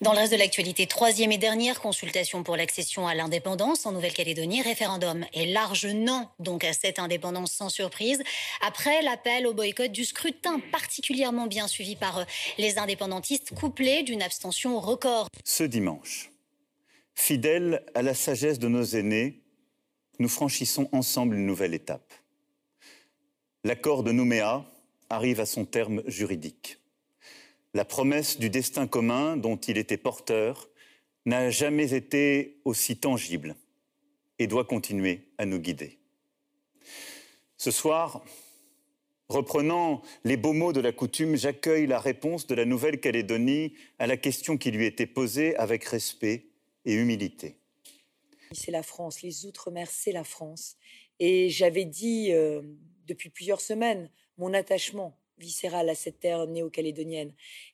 Dans 0.03 0.13
le 0.13 0.19
reste 0.19 0.33
de 0.33 0.39
l'actualité, 0.39 0.87
troisième 0.87 1.31
et 1.31 1.37
dernière 1.37 1.81
consultation 1.81 2.43
pour 2.43 2.57
l'accession 2.57 3.07
à 3.07 3.15
l'indépendance 3.15 3.85
en 3.85 3.93
Nouvelle-Calédonie, 3.93 4.63
référendum 4.63 5.27
et 5.35 5.45
large 5.45 5.87
non 5.87 6.27
donc 6.39 6.65
à 6.65 6.73
cette 6.73 6.99
indépendance 6.99 7.53
sans 7.53 7.69
surprise, 7.69 8.23
après 8.63 9.03
l'appel 9.03 9.47
au 9.47 9.53
boycott 9.53 9.93
du 9.93 10.05
scrutin 10.07 10.59
particulièrement 10.73 11.47
bien 11.47 11.67
suivi 11.67 11.97
par 11.97 12.19
euh, 12.19 12.25
les 12.57 12.79
indépendantistes, 12.79 13.55
couplé 13.55 14.03
d'une 14.03 14.23
abstention 14.23 14.81
record. 14.81 15.29
Ce 15.45 15.65
dimanche, 15.65 16.31
fidèles 17.15 17.85
à 17.95 18.01
la 18.01 18.15
sagesse 18.15 18.59
de 18.59 18.69
nos 18.69 18.85
aînés, 18.85 19.43
nous 20.19 20.29
franchissons 20.29 20.89
ensemble 20.93 21.37
une 21.37 21.45
nouvelle 21.47 21.75
étape. 21.75 22.15
L'accord 23.65 24.03
de 24.03 24.13
Nouméa 24.13 24.65
arrive 25.11 25.41
à 25.41 25.47
son 25.47 25.65
terme 25.65 26.03
juridique. 26.07 26.79
La 27.75 27.85
promesse 27.85 28.39
du 28.39 28.49
destin 28.49 28.87
commun 28.87 29.37
dont 29.37 29.57
il 29.57 29.77
était 29.77 29.97
porteur 29.97 30.71
n'a 31.27 31.51
jamais 31.51 31.93
été 31.93 32.61
aussi 32.65 32.97
tangible 32.97 33.55
et 34.39 34.47
doit 34.47 34.65
continuer 34.65 35.29
à 35.39 35.45
nous 35.45 35.59
guider. 35.59 35.99
Ce 37.59 37.71
soir, 37.71 38.25
reprenant 39.29 40.03
les 40.25 40.37
beaux 40.37 40.55
mots 40.55 40.73
de 40.73 40.81
la 40.81 40.93
coutume, 40.93 41.37
j'accueille 41.37 41.87
la 41.87 42.01
réponse 42.01 42.47
de 42.47 42.55
la 42.55 42.65
Nouvelle-Calédonie 42.65 43.75
à 43.99 44.07
la 44.07 44.17
question 44.17 44.57
qui 44.57 44.71
lui 44.71 44.87
était 44.87 45.07
posée 45.07 45.55
avec 45.57 45.85
respect 45.85 46.47
et 46.87 46.95
humilité. 46.95 47.59
C'est 48.53 48.73
la 48.73 48.83
France, 48.83 49.23
les 49.23 49.47
Outre-mer, 49.47 49.89
c'est 49.91 50.13
la 50.13 50.25
France. 50.25 50.77
Et 51.21 51.51
j'avais 51.51 51.85
dit 51.85 52.33
euh, 52.33 52.63
depuis 53.07 53.29
plusieurs 53.29 53.61
semaines 53.61 54.11
mon 54.41 54.55
attachement 54.55 55.17
viscéral 55.39 55.89
à 55.89 55.95
cette 55.95 56.19
terre 56.19 56.47
néo-calédonienne. 56.47 57.33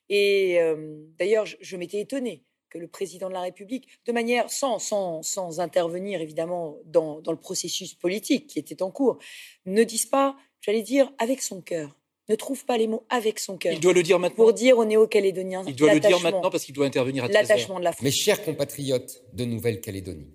Et 0.09 0.61
euh, 0.61 0.99
d'ailleurs, 1.19 1.47
je 1.61 1.77
m'étais 1.77 2.01
étonnée 2.01 2.43
que 2.69 2.79
le 2.79 2.89
président 2.89 3.29
de 3.29 3.35
la 3.35 3.41
République, 3.41 3.89
de 4.05 4.13
manière 4.13 4.51
sans, 4.51 4.79
sans, 4.79 5.23
sans 5.23 5.61
intervenir 5.61 6.21
évidemment 6.21 6.77
dans, 6.85 7.21
dans, 7.21 7.33
le 7.33 7.39
processus 7.39 7.95
politique 7.95 8.49
qui 8.49 8.59
était 8.59 8.83
en 8.83 8.91
cours, 8.91 9.19
ne 9.65 9.85
dise 9.85 10.07
pas, 10.07 10.37
j'allais 10.61 10.83
dire, 10.83 11.11
avec 11.19 11.41
son 11.43 11.61
cœur. 11.61 11.97
Ne 12.29 12.35
trouve 12.35 12.65
pas 12.65 12.77
les 12.77 12.89
mots 12.89 13.05
avec 13.09 13.39
son 13.39 13.57
cœur. 13.57 13.73
Il 13.73 13.79
doit 13.79 13.93
le 13.93 14.03
dire 14.03 14.19
maintenant. 14.19 14.45
Pour 14.45 14.53
dire 14.53 14.77
aux 14.79 14.85
Néo-Calédoniens. 14.85 15.63
Il 15.69 15.77
doit 15.77 15.95
le 15.95 16.01
dire 16.01 16.21
maintenant 16.21 16.51
parce 16.51 16.65
qu'il 16.65 16.75
doit 16.75 16.87
intervenir 16.87 17.25
à 17.25 17.29
L'attachement 17.29 17.79
de 17.79 17.85
la 17.85 17.93
France. 17.93 18.03
Mes 18.03 18.11
chers 18.11 18.45
compatriotes 18.45 19.23
de 19.33 19.45
Nouvelle-Calédonie, 19.45 20.35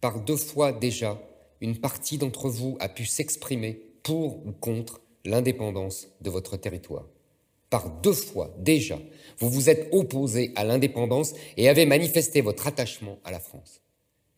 par 0.00 0.20
deux 0.20 0.36
fois 0.36 0.72
déjà, 0.72 1.20
une 1.60 1.80
partie 1.80 2.18
d'entre 2.18 2.48
vous 2.48 2.76
a 2.78 2.88
pu 2.88 3.04
s'exprimer 3.04 3.80
pour 4.04 4.46
ou 4.46 4.52
contre 4.52 5.00
l'indépendance 5.24 6.08
de 6.20 6.30
votre 6.30 6.56
territoire 6.56 7.06
par 7.74 7.90
deux 7.90 8.12
fois 8.12 8.54
déjà, 8.60 9.00
vous 9.40 9.50
vous 9.50 9.68
êtes 9.68 9.88
opposé 9.90 10.52
à 10.54 10.62
l'indépendance 10.62 11.34
et 11.56 11.68
avez 11.68 11.86
manifesté 11.86 12.40
votre 12.40 12.68
attachement 12.68 13.18
à 13.24 13.32
la 13.32 13.40
France. 13.40 13.80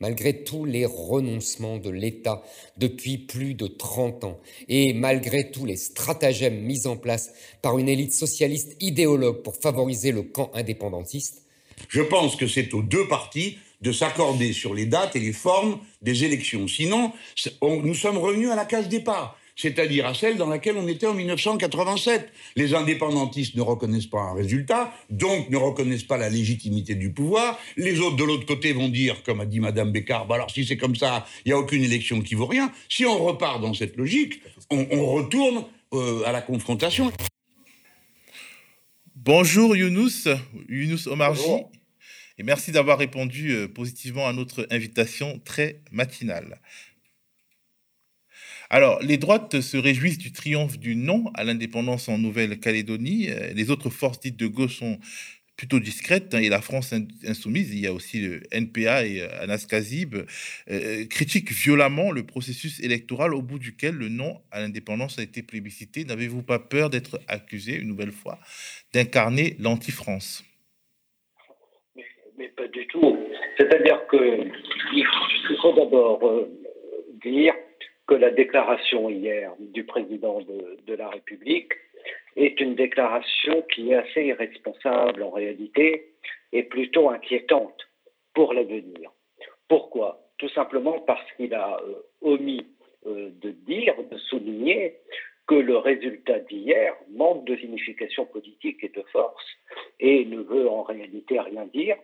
Malgré 0.00 0.42
tous 0.42 0.64
les 0.64 0.86
renoncements 0.86 1.76
de 1.76 1.90
l'État 1.90 2.42
depuis 2.78 3.18
plus 3.18 3.52
de 3.52 3.66
30 3.66 4.24
ans 4.24 4.40
et 4.68 4.94
malgré 4.94 5.50
tous 5.50 5.66
les 5.66 5.76
stratagèmes 5.76 6.62
mis 6.62 6.86
en 6.86 6.96
place 6.96 7.34
par 7.60 7.76
une 7.78 7.90
élite 7.90 8.14
socialiste 8.14 8.74
idéologue 8.80 9.42
pour 9.42 9.56
favoriser 9.56 10.12
le 10.12 10.22
camp 10.22 10.50
indépendantiste, 10.54 11.42
je 11.90 12.00
pense 12.00 12.36
que 12.36 12.46
c'est 12.46 12.72
aux 12.72 12.82
deux 12.82 13.06
partis 13.06 13.58
de 13.82 13.92
s'accorder 13.92 14.54
sur 14.54 14.72
les 14.72 14.86
dates 14.86 15.14
et 15.14 15.20
les 15.20 15.34
formes 15.34 15.78
des 16.00 16.24
élections. 16.24 16.68
Sinon, 16.68 17.12
nous 17.60 17.94
sommes 17.94 18.16
revenus 18.16 18.48
à 18.48 18.56
la 18.56 18.64
case 18.64 18.88
départ 18.88 19.38
c'est-à-dire 19.56 20.06
à 20.06 20.14
celle 20.14 20.36
dans 20.36 20.48
laquelle 20.48 20.76
on 20.76 20.86
était 20.86 21.06
en 21.06 21.14
1987. 21.14 22.30
Les 22.56 22.74
indépendantistes 22.74 23.54
ne 23.56 23.62
reconnaissent 23.62 24.06
pas 24.06 24.20
un 24.20 24.34
résultat, 24.34 24.92
donc 25.10 25.48
ne 25.48 25.56
reconnaissent 25.56 26.04
pas 26.04 26.18
la 26.18 26.28
légitimité 26.28 26.94
du 26.94 27.12
pouvoir. 27.12 27.58
Les 27.76 28.00
autres 28.00 28.16
de 28.16 28.24
l'autre 28.24 28.46
côté 28.46 28.72
vont 28.72 28.88
dire, 28.88 29.22
comme 29.22 29.40
a 29.40 29.46
dit 29.46 29.60
Madame 29.60 29.90
Bécard, 29.90 30.26
bah 30.26 30.36
alors 30.36 30.50
si 30.50 30.64
c'est 30.66 30.76
comme 30.76 30.94
ça, 30.94 31.26
il 31.44 31.48
n'y 31.48 31.52
a 31.54 31.58
aucune 31.58 31.82
élection 31.82 32.20
qui 32.20 32.34
vaut 32.34 32.46
rien. 32.46 32.70
Si 32.88 33.06
on 33.06 33.18
repart 33.18 33.60
dans 33.60 33.72
cette 33.72 33.96
logique, 33.96 34.42
on, 34.70 35.06
retourne 35.06 35.64
euh, 35.94 36.22
à 36.26 36.32
la 36.32 36.42
confrontation. 36.42 37.10
Bonjour 39.14 39.74
Younous, 39.74 40.28
Younous 40.68 41.08
Omarji. 41.08 41.50
Et 42.38 42.42
merci 42.42 42.70
d'avoir 42.70 42.98
répondu 42.98 43.52
euh, 43.52 43.66
positivement 43.66 44.26
à 44.26 44.32
notre 44.34 44.66
invitation 44.70 45.40
très 45.44 45.80
matinale. 45.90 46.60
Alors, 48.68 49.00
les 49.00 49.16
droites 49.16 49.60
se 49.60 49.76
réjouissent 49.76 50.18
du 50.18 50.32
triomphe 50.32 50.78
du 50.78 50.96
non 50.96 51.30
à 51.34 51.44
l'indépendance 51.44 52.08
en 52.08 52.18
Nouvelle-Calédonie. 52.18 53.30
Euh, 53.30 53.52
les 53.54 53.70
autres 53.70 53.90
forces 53.90 54.18
dites 54.18 54.36
de 54.36 54.48
gauche 54.48 54.78
sont 54.78 54.98
plutôt 55.56 55.78
discrètes. 55.78 56.34
Hein, 56.34 56.40
et 56.40 56.48
la 56.48 56.60
France 56.60 56.92
insoumise, 57.24 57.72
il 57.72 57.78
y 57.78 57.86
a 57.86 57.92
aussi 57.92 58.20
le 58.20 58.42
NPA 58.50 59.06
et 59.06 59.20
euh, 59.20 59.28
Anas 59.40 59.66
Kazib, 59.70 60.16
euh, 60.68 61.06
critiquent 61.06 61.52
violemment 61.52 62.10
le 62.10 62.24
processus 62.26 62.80
électoral 62.80 63.34
au 63.34 63.42
bout 63.42 63.60
duquel 63.60 63.94
le 63.94 64.08
non 64.08 64.40
à 64.50 64.60
l'indépendance 64.60 65.20
a 65.20 65.22
été 65.22 65.42
plébiscité. 65.44 66.04
N'avez-vous 66.04 66.42
pas 66.42 66.58
peur 66.58 66.90
d'être 66.90 67.20
accusé 67.28 67.76
une 67.76 67.88
nouvelle 67.88 68.12
fois 68.12 68.40
d'incarner 68.92 69.54
l'anti-France? 69.60 70.44
Mais, 72.36 72.48
pas 72.48 72.66
du 72.68 72.86
tout. 72.88 73.16
C'est-à-dire 73.56 74.00
qu'il 74.10 75.56
faut 75.62 75.72
d'abord 75.72 76.48
dire 77.22 77.54
que 78.06 78.14
la 78.14 78.30
déclaration 78.30 79.10
hier 79.10 79.52
du 79.58 79.84
président 79.84 80.40
de, 80.40 80.94
la 80.94 81.08
République 81.08 81.72
est 82.36 82.60
une 82.60 82.74
déclaration 82.74 83.62
qui 83.74 83.90
est 83.90 83.96
assez 83.96 84.24
irresponsable 84.24 85.22
en 85.22 85.30
réalité 85.30 86.12
et 86.52 86.62
plutôt 86.62 87.10
inquiétante 87.10 87.88
pour 88.34 88.52
l'avenir. 88.52 89.10
Pourquoi? 89.68 90.20
Tout 90.38 90.48
simplement 90.50 91.00
parce 91.00 91.30
qu'il 91.32 91.54
a 91.54 91.80
euh, 91.82 91.94
omis 92.20 92.66
euh, 93.06 93.30
de 93.40 93.50
dire, 93.50 93.94
de 94.10 94.18
souligner 94.18 94.96
que 95.46 95.54
le 95.54 95.76
résultat 95.78 96.40
d'hier 96.40 96.94
manque 97.10 97.44
de 97.44 97.56
signification 97.56 98.26
politique 98.26 98.82
et 98.82 98.88
de 98.88 99.02
force 99.12 99.46
et 100.00 100.24
ne 100.24 100.40
veut 100.40 100.68
en 100.68 100.82
réalité 100.82 101.40
rien 101.40 101.66
dire 101.66 101.96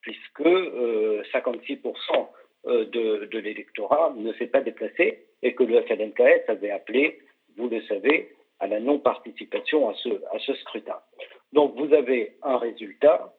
puisque 0.00 0.40
56% 0.40 1.80
euh, 1.96 2.22
de, 2.66 3.38
l'électorat 3.38 4.14
ne 4.16 4.32
s'est 4.34 4.46
pas 4.46 4.60
déplacé 4.60 5.26
et 5.42 5.54
que 5.54 5.64
le 5.64 5.82
FLNKS 5.82 6.48
avait 6.48 6.70
appelé, 6.70 7.18
vous 7.56 7.68
le 7.68 7.82
savez, 7.82 8.34
à 8.60 8.66
la 8.66 8.80
non-participation 8.80 9.88
à 9.88 9.94
ce, 9.94 10.08
à 10.32 10.38
ce 10.38 10.54
scrutin. 10.54 10.98
Donc 11.52 11.74
vous 11.76 11.92
avez 11.92 12.36
un 12.42 12.56
résultat 12.56 13.34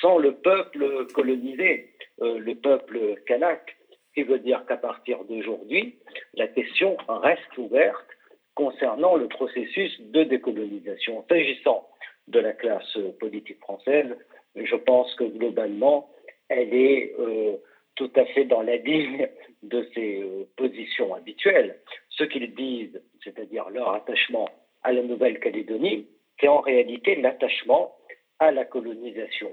sans 0.00 0.18
le 0.18 0.34
peuple 0.36 1.06
colonisé, 1.12 1.90
euh, 2.22 2.38
le 2.38 2.54
peuple 2.54 3.16
kanak, 3.26 3.76
qui 4.14 4.22
veut 4.22 4.38
dire 4.38 4.64
qu'à 4.66 4.76
partir 4.76 5.24
d'aujourd'hui, 5.24 5.98
la 6.34 6.48
question 6.48 6.96
reste 7.08 7.56
ouverte 7.58 8.06
concernant 8.54 9.16
le 9.16 9.28
processus 9.28 10.00
de 10.00 10.24
décolonisation. 10.24 11.24
S'agissant 11.28 11.88
de 12.28 12.40
la 12.40 12.52
classe 12.52 12.98
politique 13.18 13.60
française, 13.60 14.16
je 14.56 14.76
pense 14.76 15.14
que 15.14 15.24
globalement, 15.24 16.10
elle 16.48 16.74
est 16.74 17.14
euh, 17.18 17.56
tout 18.00 18.10
à 18.16 18.24
fait 18.24 18.46
dans 18.46 18.62
la 18.62 18.76
ligne 18.76 19.28
de 19.62 19.86
ses 19.94 20.22
euh, 20.22 20.48
positions 20.56 21.14
habituelles. 21.14 21.76
Ce 22.08 22.24
qu'ils 22.24 22.54
disent, 22.54 22.98
c'est-à-dire 23.22 23.68
leur 23.68 23.92
attachement 23.92 24.48
à 24.82 24.92
la 24.92 25.02
Nouvelle-Calédonie, 25.02 26.06
c'est 26.40 26.48
en 26.48 26.60
réalité 26.60 27.16
l'attachement 27.16 27.94
à 28.38 28.52
la 28.52 28.64
colonisation. 28.64 29.50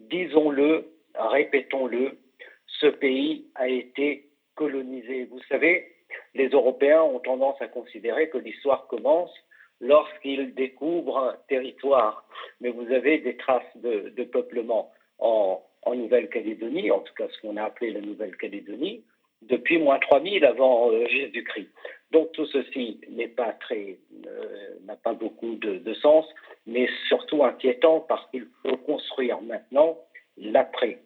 Disons-le, 0.00 0.90
répétons-le, 1.14 2.18
ce 2.66 2.88
pays 2.88 3.46
a 3.54 3.68
été 3.68 4.28
colonisé. 4.56 5.26
Vous 5.26 5.42
savez, 5.48 5.86
les 6.34 6.48
Européens 6.48 7.02
ont 7.02 7.20
tendance 7.20 7.62
à 7.62 7.68
considérer 7.68 8.28
que 8.28 8.38
l'histoire 8.38 8.88
commence 8.88 9.32
lorsqu'ils 9.80 10.52
découvrent 10.54 11.18
un 11.18 11.36
territoire. 11.46 12.26
Mais 12.60 12.70
vous 12.70 12.90
avez 12.92 13.18
des 13.18 13.36
traces 13.36 13.76
de, 13.76 14.08
de 14.08 14.24
peuplement 14.24 14.90
en, 15.20 15.62
en 15.86 15.94
Nouvelle-Calédonie, 15.94 16.90
en 16.90 17.00
tout 17.00 17.14
cas 17.14 17.28
ce 17.28 17.40
qu'on 17.40 17.56
a 17.56 17.64
appelé 17.64 17.92
la 17.92 18.00
Nouvelle-Calédonie, 18.00 19.04
depuis 19.42 19.78
moins 19.78 19.98
3000 19.98 20.44
avant 20.44 20.90
euh, 20.90 21.06
Jésus-Christ. 21.08 21.68
Donc 22.10 22.32
tout 22.32 22.46
ceci 22.46 23.00
n'est 23.08 23.28
pas 23.28 23.52
très, 23.52 23.98
euh, 24.26 24.76
n'a 24.84 24.96
pas 24.96 25.14
beaucoup 25.14 25.56
de, 25.56 25.94
sens, 25.94 26.26
mais 26.66 26.88
surtout 27.08 27.44
inquiétant 27.44 28.00
parce 28.00 28.28
qu'il 28.30 28.46
faut 28.62 28.76
construire 28.78 29.40
maintenant 29.42 29.98
l'après. 30.36 30.98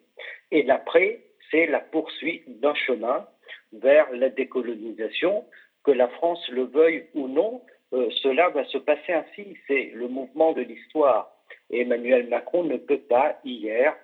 Et 0.50 0.62
l'après, 0.62 1.20
c'est 1.50 1.66
la 1.66 1.80
poursuite 1.80 2.60
d'un 2.60 2.74
chemin 2.74 3.26
vers 3.72 4.10
la 4.12 4.28
décolonisation, 4.28 5.44
que 5.84 5.90
la 5.90 6.08
France 6.08 6.46
le 6.50 6.64
veuille 6.64 7.06
ou 7.14 7.28
non, 7.28 7.62
euh, 7.94 8.08
cela 8.22 8.50
va 8.50 8.64
se 8.66 8.78
passer 8.78 9.12
ainsi. 9.12 9.56
C'est 9.66 9.90
le 9.94 10.08
mouvement 10.08 10.52
de 10.52 10.62
l'histoire. 10.62 11.32
Et 11.70 11.82
Emmanuel 11.82 12.28
Macron 12.28 12.64
ne 12.64 12.76
peut 12.76 13.00
pas 13.00 13.38
hier 13.44 13.96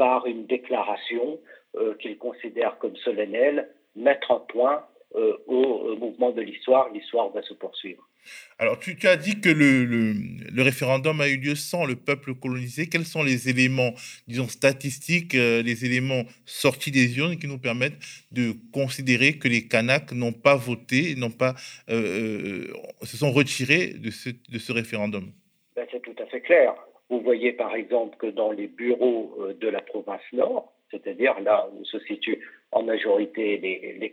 par 0.00 0.24
une 0.26 0.46
déclaration 0.46 1.38
euh, 1.76 1.94
qu'il 2.00 2.16
considère 2.16 2.78
comme 2.78 2.96
solennelle, 2.96 3.68
mettre 3.94 4.30
un 4.30 4.38
point 4.38 4.86
euh, 5.14 5.36
au, 5.46 5.94
mouvement 5.96 6.30
de 6.30 6.40
l'histoire. 6.40 6.88
L'histoire 6.88 7.28
va 7.32 7.42
se 7.42 7.52
poursuivre. 7.52 8.08
Alors, 8.58 8.78
tu, 8.78 8.96
as 9.06 9.16
dit 9.18 9.42
que 9.42 9.50
le, 9.50 9.84
le, 9.84 10.62
référendum 10.62 11.20
a 11.20 11.28
eu 11.28 11.36
lieu 11.36 11.54
sans 11.54 11.84
le 11.84 11.96
peuple 11.96 12.34
colonisé. 12.34 12.86
Quels 12.88 13.04
sont 13.04 13.22
les 13.22 13.50
éléments, 13.50 13.92
disons, 14.26 14.48
statistiques, 14.48 15.34
euh, 15.34 15.60
les 15.62 15.84
éléments 15.84 16.22
sortis 16.46 16.90
des 16.90 17.18
urnes 17.18 17.36
qui 17.36 17.46
nous 17.46 17.58
permettent 17.58 18.00
de 18.32 18.54
considérer 18.72 19.38
que 19.38 19.48
les 19.48 19.68
Kanaks 19.68 20.12
n'ont 20.12 20.32
pas 20.32 20.56
voté, 20.56 21.14
n'ont 21.14 21.30
pas, 21.30 21.56
se 21.88 23.16
sont 23.18 23.32
retirés 23.32 23.88
de 23.88 24.10
ce, 24.10 24.30
de 24.30 24.58
ce 24.58 24.72
référendum? 24.72 25.30
Ben, 25.76 25.86
C'est 25.92 26.00
tout 26.00 26.16
à 26.22 26.24
fait 26.24 26.40
clair. 26.40 26.72
Vous 27.10 27.20
voyez 27.20 27.52
par 27.52 27.74
exemple 27.74 28.16
que 28.18 28.28
dans 28.28 28.52
les 28.52 28.68
bureaux 28.68 29.34
euh, 29.40 29.52
de 29.54 29.68
la 29.68 29.80
province 29.80 30.22
Nord, 30.32 30.72
c'est-à-dire 30.90 31.38
là 31.40 31.68
où 31.76 31.84
se 31.84 31.98
situent 32.00 32.46
en 32.72 32.84
majorité 32.84 33.58
les, 33.58 33.96
les 33.98 34.12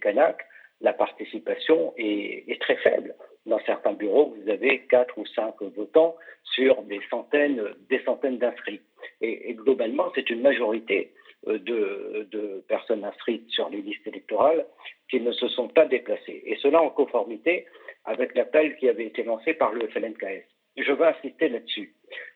la 0.82 0.94
participation 0.94 1.94
est, 1.98 2.60
très 2.62 2.76
faible. 2.78 3.16
Dans 3.46 3.60
certains 3.66 3.94
bureaux, 3.94 4.36
vous 4.38 4.50
avez 4.50 4.82
quatre 4.90 5.18
ou 5.18 5.26
cinq 5.26 5.62
votants 5.62 6.16
sur 6.44 6.82
des 6.84 7.00
centaines, 7.10 7.64
des 7.90 8.00
centaines 8.04 8.38
d'inscrits. 8.38 8.82
Et, 9.22 9.54
globalement, 9.54 10.12
c'est 10.14 10.30
une 10.30 10.42
majorité 10.42 11.14
de, 11.46 12.28
de, 12.30 12.64
personnes 12.68 13.04
inscrites 13.06 13.50
sur 13.50 13.70
les 13.70 13.82
listes 13.82 14.06
électorales 14.06 14.66
qui 15.10 15.20
ne 15.20 15.32
se 15.32 15.48
sont 15.48 15.68
pas 15.68 15.86
déplacées. 15.86 16.44
Et 16.46 16.58
cela 16.58 16.82
en 16.82 16.90
conformité 16.90 17.66
avec 18.06 18.36
l'appel 18.36 18.76
qui 18.78 18.90
avait 18.90 19.06
été 19.06 19.24
lancé 19.24 19.54
par 19.54 19.72
le 19.72 19.88
FLNKS. 19.88 20.46
Je 20.78 20.92
veux 20.92 21.08
insister 21.08 21.50
là-dessus. 21.50 21.94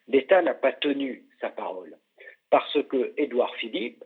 L'État 0.08 0.42
n'a 0.42 0.54
pas 0.54 0.74
tenu 0.74 1.24
sa 1.40 1.50
parole 1.50 1.98
parce 2.50 2.78
que 2.90 3.14
Édouard 3.18 3.56
Philippe, 3.56 4.04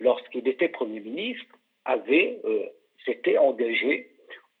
lorsqu'il 0.00 0.46
était 0.48 0.68
Premier 0.68 1.00
ministre, 1.00 1.44
avait 1.84 2.40
euh, 2.44 2.66
s'était 3.04 3.38
engagé 3.38 4.10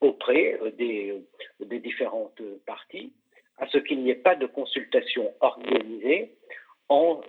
auprès 0.00 0.58
euh, 0.62 0.70
des, 0.70 1.10
euh, 1.10 1.64
des, 1.64 1.80
différentes 1.80 2.40
parties 2.66 3.12
à 3.58 3.66
ce 3.68 3.78
qu'il 3.78 4.02
n'y 4.02 4.10
ait 4.10 4.14
pas 4.14 4.36
de 4.36 4.46
consultation 4.46 5.32
organisée 5.40 6.34
en, 6.88 7.20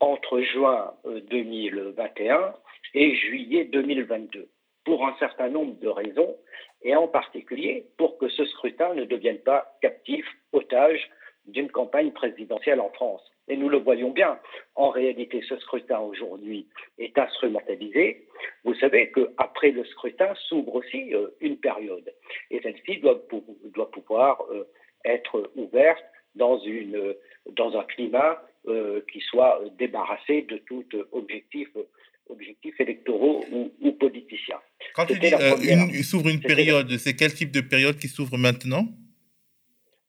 entre 0.00 0.40
juin 0.40 0.94
2021 1.04 2.54
et 2.94 3.14
juillet 3.14 3.64
2022, 3.64 4.48
pour 4.84 5.06
un 5.06 5.16
certain 5.18 5.48
nombre 5.48 5.78
de 5.80 5.88
raisons, 5.88 6.36
et 6.82 6.94
en 6.94 7.08
particulier 7.08 7.86
pour 7.96 8.18
que 8.18 8.28
ce 8.28 8.44
scrutin 8.44 8.94
ne 8.94 9.04
devienne 9.04 9.38
pas 9.38 9.76
captif, 9.80 10.26
otage 10.52 11.10
d'une 11.50 11.70
campagne 11.70 12.12
présidentielle 12.12 12.80
en 12.80 12.90
France. 12.90 13.22
Et 13.48 13.56
nous 13.56 13.68
le 13.68 13.78
voyons 13.78 14.10
bien. 14.10 14.38
En 14.76 14.90
réalité, 14.90 15.42
ce 15.48 15.56
scrutin 15.58 15.98
aujourd'hui 15.98 16.68
est 16.98 17.16
instrumentalisé. 17.18 18.26
Vous 18.64 18.74
savez 18.76 19.10
qu'après 19.10 19.72
le 19.72 19.84
scrutin 19.84 20.32
s'ouvre 20.48 20.76
aussi 20.76 21.14
euh, 21.14 21.28
une 21.40 21.56
période. 21.56 22.14
Et 22.50 22.60
celle-ci 22.62 22.98
doit, 22.98 23.20
doit, 23.74 23.90
pouvoir 23.90 24.40
euh, 24.52 24.68
être 25.04 25.50
ouverte 25.56 26.04
dans, 26.36 26.60
une, 26.60 27.14
dans 27.56 27.76
un 27.76 27.84
climat 27.84 28.40
euh, 28.68 29.00
qui 29.12 29.20
soit 29.20 29.60
débarrassé 29.78 30.42
de 30.42 30.58
tout 30.58 30.84
objectif 31.12 31.68
objectifs 32.28 32.80
électoraux 32.80 33.44
ou, 33.50 33.92
politiciens. 33.92 34.60
Quand 34.94 35.06
tu 35.06 35.18
dis 35.18 36.04
s'ouvre 36.04 36.28
une 36.28 36.40
période, 36.40 36.96
c'est 36.96 37.14
quel 37.14 37.34
type 37.34 37.50
de 37.50 37.60
période 37.60 37.98
qui 37.98 38.06
s'ouvre 38.06 38.38
maintenant? 38.38 38.86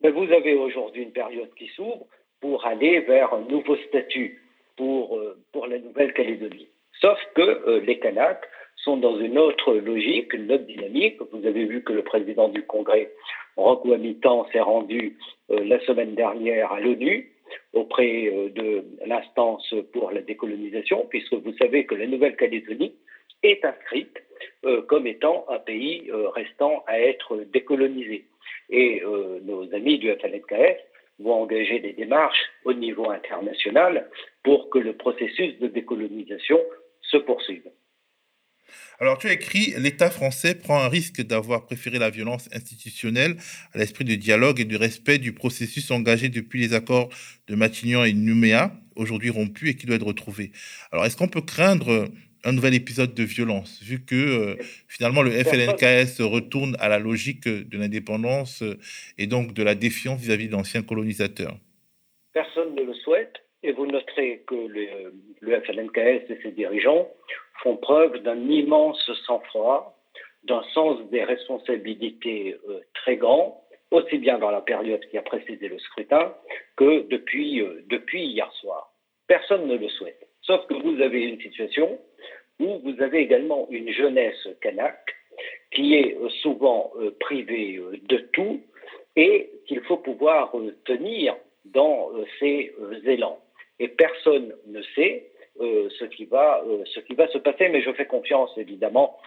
Mais 0.04 0.10
Vous 0.10 0.32
avez 0.32 0.56
aujourd'hui 0.56 1.04
une 1.04 1.12
période 1.12 1.54
qui 1.56 1.68
s'ouvre 1.68 2.08
pour 2.40 2.66
aller 2.66 3.02
vers 3.02 3.34
un 3.34 3.42
nouveau 3.42 3.76
statut 3.88 4.42
pour, 4.76 5.18
euh, 5.18 5.38
pour 5.52 5.68
la 5.68 5.78
Nouvelle-Calédonie. 5.78 6.68
Sauf 7.00 7.20
que 7.36 7.42
euh, 7.42 7.82
les 7.82 8.00
Kanaks 8.00 8.46
sont 8.78 8.98
dans 8.98 9.20
une 9.20 9.38
autre 9.38 9.76
logique, 9.76 10.34
une 10.34 10.52
autre 10.52 10.64
dynamique. 10.64 11.20
Vous 11.32 11.46
avez 11.46 11.66
vu 11.66 11.84
que 11.84 11.94
le 11.94 12.02
président 12.02 12.50
du 12.50 12.64
Congrès, 12.64 13.12
Roch 13.58 13.86
Wamitan, 13.86 14.48
s'est 14.52 14.60
rendu 14.60 15.18
euh, 15.52 15.64
la 15.64 15.80
semaine 15.82 16.16
dernière 16.16 16.72
à 16.72 16.80
l'ONU 16.80 17.32
auprès 17.74 18.32
de 18.56 18.86
l'instance 19.06 19.74
pour 19.92 20.12
la 20.12 20.22
décolonisation, 20.22 21.06
puisque 21.10 21.34
vous 21.34 21.54
savez 21.58 21.86
que 21.86 21.96
la 21.96 22.08
Nouvelle-Calédonie 22.08 22.96
est 23.44 23.66
inscrite 23.66 24.24
comme 24.88 25.06
étant 25.06 25.46
un 25.50 25.60
pays 25.60 26.10
restant 26.34 26.86
à 26.88 26.98
être 26.98 27.44
décolonisé. 27.52 28.24
Et 28.72 29.04
nos 29.44 29.74
amis 29.74 30.00
du 30.00 30.10
FLNKS 30.10 30.80
vont 31.20 31.44
engager 31.44 31.80
des 31.80 31.94
démarches 31.94 32.42
au 32.66 32.74
niveau 32.74 33.10
international 33.10 34.10
pour 34.44 34.70
que 34.70 34.80
le 34.80 34.94
processus 34.94 35.60
de 35.60 35.68
décolonisation 35.68 36.60
se 37.02 37.18
poursuive. 37.18 37.70
Alors 39.00 39.18
tu 39.18 39.28
as 39.28 39.34
écrit 39.34 39.74
L'État 39.78 40.10
français 40.10 40.56
prend 40.56 40.80
un 40.80 40.88
risque 40.88 41.22
d'avoir 41.22 41.66
préféré 41.66 42.00
la 42.00 42.10
violence 42.10 42.50
institutionnelle 42.54 43.36
à 43.74 43.80
l'esprit 43.80 44.06
de 44.06 44.16
dialogue 44.16 44.60
et 44.60 44.66
de 44.66 44.78
respect 44.78 45.18
du 45.18 45.34
processus 45.34 45.92
engagé 45.92 46.30
depuis 46.30 46.60
les 46.62 46.74
accords 46.74 47.10
de 47.48 47.56
Matignon 47.56 48.04
et 48.04 48.14
Nouméa, 48.14 48.72
aujourd'hui 48.96 49.30
rompus 49.30 49.72
et 49.72 49.76
qui 49.76 49.86
doit 49.86 49.96
être 49.96 50.06
retrouvé. 50.06 50.52
Alors 50.92 51.06
est-ce 51.06 51.18
qu'on 51.18 51.28
peut 51.28 51.42
craindre 51.42 52.10
un 52.44 52.54
nouvel 52.54 52.74
épisode 52.74 53.14
de 53.14 53.24
violence, 53.24 53.82
vu 53.84 54.04
que 54.04 54.16
euh, 54.16 54.56
finalement 54.88 55.22
le 55.22 55.32
FLNKS 55.32 56.22
retourne 56.22 56.76
à 56.80 56.90
la 56.90 57.00
logique 57.00 57.48
de 57.48 57.78
l'indépendance 57.78 58.64
euh, 58.64 58.78
et 59.18 59.28
donc 59.28 59.54
de 59.54 59.64
la 59.64 59.76
défiance 59.76 60.20
vis-à-vis 60.20 60.50
d'anciens 60.50 60.82
colonisateurs 60.82 61.56
Personne 62.34 62.76
ne 62.76 62.84
le 62.84 62.94
souhaite, 62.94 63.36
et 63.64 63.74
vous 63.74 63.86
noterez 63.86 64.44
que 64.48 64.56
le, 64.56 65.14
le 65.40 65.62
FLNKS 65.62 66.32
et 66.32 66.40
ses 66.42 66.52
dirigeants 66.52 67.08
font 67.62 67.78
preuve 67.78 68.24
d'un 68.24 68.50
immense 68.50 69.12
sang-froid, 69.28 69.98
d'un 70.44 70.64
sens 70.74 71.00
des 71.12 71.24
responsabilités 71.24 72.58
euh, 72.68 72.80
très 72.96 73.18
grand, 73.18 73.64
aussi 73.92 74.18
bien 74.18 74.40
dans 74.40 74.50
la 74.50 74.62
période 74.62 75.02
qui 75.12 75.18
a 75.18 75.22
précédé 75.22 75.68
le 75.68 75.78
scrutin 75.78 76.34
que 76.78 77.08
depuis, 77.10 77.62
depuis 77.88 78.24
hier 78.24 78.50
soir. 78.54 78.94
Personne 79.28 79.68
ne 79.68 79.76
le 79.76 79.90
souhaite. 79.90 80.28
Sauf 80.42 80.66
que 80.68 80.74
vous 80.74 81.02
avez 81.02 81.22
une 81.24 81.40
situation 81.42 82.00
où 82.62 82.80
vous 82.84 83.02
avez 83.02 83.20
également 83.20 83.68
une 83.70 83.92
jeunesse 83.92 84.48
kanak 84.62 85.16
qui 85.72 85.96
est 85.96 86.16
euh, 86.16 86.30
souvent 86.42 86.92
euh, 87.00 87.16
privée 87.20 87.78
euh, 87.78 87.98
de 88.04 88.18
tout 88.34 88.62
et 89.16 89.50
qu'il 89.68 89.82
faut 89.82 89.98
pouvoir 89.98 90.54
tenir 90.86 91.36
dans 91.66 92.12
ses 92.40 92.74
élans. 93.06 93.40
Et 93.80 93.90
personne 93.90 94.54
ne 94.68 94.82
sait 94.96 95.28
ce, 95.60 96.06
qui 96.06 96.24
va, 96.24 96.64
se 96.88 97.38
passer, 97.40 97.68
mais 97.68 97.82
je 97.82 97.92
fais 97.92 98.06
confiance 98.06 98.52
évidemment 98.58 99.18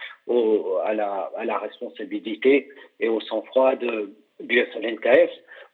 à, 0.83 0.93
la, 0.95 1.57
responsabilité 1.59 2.67
et 2.99 3.07
au 3.07 3.21
sang-froid 3.21 3.75
du 3.75 4.65
FLNKS 4.65 5.29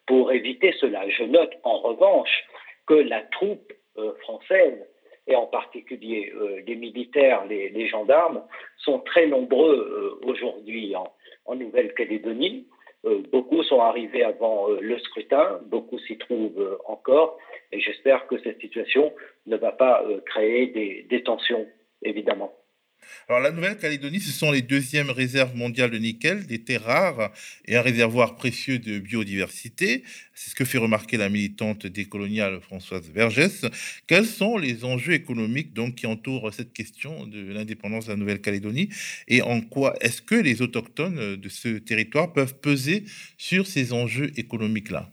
pour 0.07 0.33
éviter 0.33 0.73
cela. 0.73 1.07
Je 1.07 1.23
note 1.23 1.53
en 1.63 1.79
revanche 1.79 2.43
que 2.85 2.95
la 2.95 3.21
troupe 3.21 3.71
française 4.19 4.85
et 5.27 5.35
en 5.35 5.45
particulier 5.45 6.31
euh, 6.35 6.61
les 6.65 6.75
militaires, 6.75 7.45
les, 7.45 7.87
gendarmes, 7.87 8.43
sont 8.77 8.99
très 8.99 9.27
nombreux 9.27 10.19
euh, 10.23 10.27
aujourd'hui 10.27 10.95
en, 10.95 11.11
Nouvelle-Calédonie. 11.53 12.67
Euh, 13.03 13.23
beaucoup 13.31 13.61
sont 13.63 13.81
arrivés 13.81 14.23
avant 14.23 14.69
le 14.69 14.97
scrutin, 14.99 15.59
beaucoup 15.65 15.99
s'y 15.99 16.17
trouvent 16.17 16.79
encore, 16.85 17.37
et 17.73 17.79
j'espère 17.81 18.25
que 18.27 18.37
cette 18.41 18.61
situation 18.61 19.11
ne 19.47 19.57
va 19.57 19.73
pas 19.73 20.01
créer 20.25 20.67
des 21.09 21.23
tensions, 21.23 21.67
évidemment. 22.03 22.53
Alors, 23.27 23.41
la 23.41 23.51
Nouvelle-Calédonie, 23.51 24.19
ce 24.19 24.31
sont 24.31 24.51
les 24.51 24.61
deuxièmes 24.61 25.09
réserves 25.09 25.55
mondiales 25.55 25.91
de 25.91 25.97
nickel, 25.97 26.45
des 26.47 26.63
terres 26.63 26.83
rares 26.83 27.31
et 27.65 27.75
un 27.75 27.81
réservoir 27.81 28.35
précieux 28.35 28.79
de 28.79 28.99
biodiversité. 28.99 30.03
C'est 30.33 30.49
ce 30.49 30.55
que 30.55 30.65
fait 30.65 30.77
remarquer 30.77 31.17
la 31.17 31.29
militante 31.29 31.87
décoloniale 31.87 32.59
Françoise 32.61 33.09
Vergès. 33.11 33.65
Quels 34.07 34.25
sont 34.25 34.57
les 34.57 34.83
enjeux 34.83 35.13
économiques 35.13 35.73
donc 35.73 35.95
qui 35.95 36.07
entourent 36.07 36.53
cette 36.53 36.73
question 36.73 37.25
de 37.25 37.53
l'indépendance 37.53 38.07
de 38.07 38.11
la 38.11 38.17
Nouvelle-Calédonie 38.17 38.89
et 39.27 39.41
en 39.41 39.61
quoi 39.61 39.95
est-ce 40.01 40.21
que 40.21 40.35
les 40.35 40.61
autochtones 40.61 41.35
de 41.35 41.49
ce 41.49 41.77
territoire 41.77 42.33
peuvent 42.33 42.59
peser 42.59 43.03
sur 43.37 43.67
ces 43.67 43.93
enjeux 43.93 44.31
économiques-là? 44.37 45.09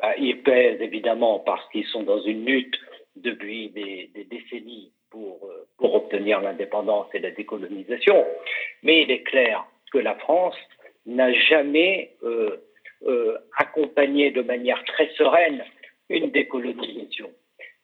Bah, 0.00 0.14
Ils 0.18 0.42
pèsent 0.42 0.80
évidemment 0.80 1.40
parce 1.40 1.66
qu'ils 1.70 1.86
sont 1.86 2.02
dans 2.02 2.22
une 2.24 2.44
lutte 2.44 2.76
depuis 3.16 3.70
des 3.70 4.10
décennies 4.30 4.92
pour, 5.14 5.48
euh, 5.48 5.66
pour 5.78 5.94
obtenir 5.94 6.40
l'indépendance 6.40 7.06
et 7.14 7.20
la 7.20 7.30
décolonisation. 7.30 8.26
Mais 8.82 9.02
il 9.02 9.10
est 9.12 9.22
clair 9.22 9.64
que 9.92 9.98
la 9.98 10.16
France 10.16 10.56
n'a 11.06 11.32
jamais 11.32 12.10
euh, 12.24 12.56
euh, 13.06 13.38
accompagné 13.56 14.32
de 14.32 14.42
manière 14.42 14.82
très 14.84 15.08
sereine 15.16 15.64
une 16.08 16.30
décolonisation. 16.30 17.30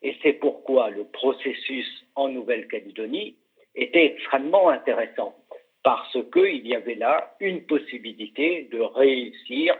Et 0.02 0.16
c'est 0.22 0.32
pourquoi 0.32 0.90
le 0.90 1.04
processus 1.04 1.86
en 2.16 2.28
Nouvelle-Calédonie 2.28 3.36
était 3.76 4.06
extrêmement 4.06 4.68
intéressant, 4.68 5.36
parce 5.84 6.16
qu'il 6.32 6.66
y 6.66 6.74
avait 6.74 6.96
là 6.96 7.36
une 7.38 7.62
possibilité 7.62 8.68
de 8.72 8.80
réussir 8.80 9.76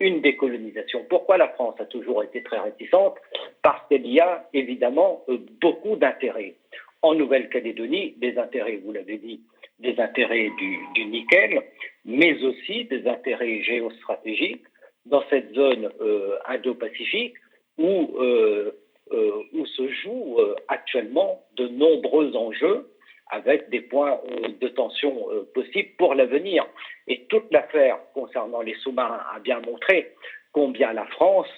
une 0.00 0.20
décolonisation. 0.20 1.06
Pourquoi 1.08 1.38
la 1.38 1.48
France 1.48 1.76
a 1.78 1.86
toujours 1.86 2.22
été 2.22 2.42
très 2.42 2.58
réticente? 2.58 3.16
Parce 3.62 3.86
qu'il 3.88 4.06
y 4.06 4.20
a 4.20 4.48
évidemment 4.52 5.24
beaucoup 5.60 5.96
d'intérêts 5.96 6.54
en 7.02 7.14
Nouvelle-Calédonie 7.14 8.14
des 8.18 8.38
intérêts, 8.38 8.80
vous 8.84 8.92
l'avez 8.92 9.18
dit, 9.18 9.40
des 9.78 9.98
intérêts 9.98 10.50
du, 10.58 11.04
nickel, 11.06 11.62
mais 12.04 12.42
aussi 12.42 12.84
des 12.84 13.06
intérêts 13.06 13.62
géostratégiques 13.62 14.64
dans 15.06 15.22
cette 15.30 15.54
zone 15.54 15.90
euh, 16.00 16.36
indo-pacifique 16.46 17.34
où, 17.78 18.10
euh, 18.18 18.72
euh, 19.12 19.42
où 19.54 19.64
se 19.64 19.88
jouent 19.88 20.38
actuellement 20.68 21.42
de 21.56 21.68
nombreux 21.68 22.36
enjeux 22.36 22.90
avec 23.32 23.70
des 23.70 23.80
points 23.80 24.20
de 24.60 24.68
tension 24.68 25.28
possibles 25.54 25.90
pour 25.98 26.14
l'avenir. 26.14 26.66
Et 27.06 27.26
toute 27.28 27.50
l'affaire 27.52 27.98
concernant 28.12 28.60
les 28.60 28.74
sous-marins 28.74 29.22
a 29.34 29.38
bien 29.38 29.60
montré 29.60 30.12
combien 30.52 30.92
la 30.92 31.06
France 31.06 31.48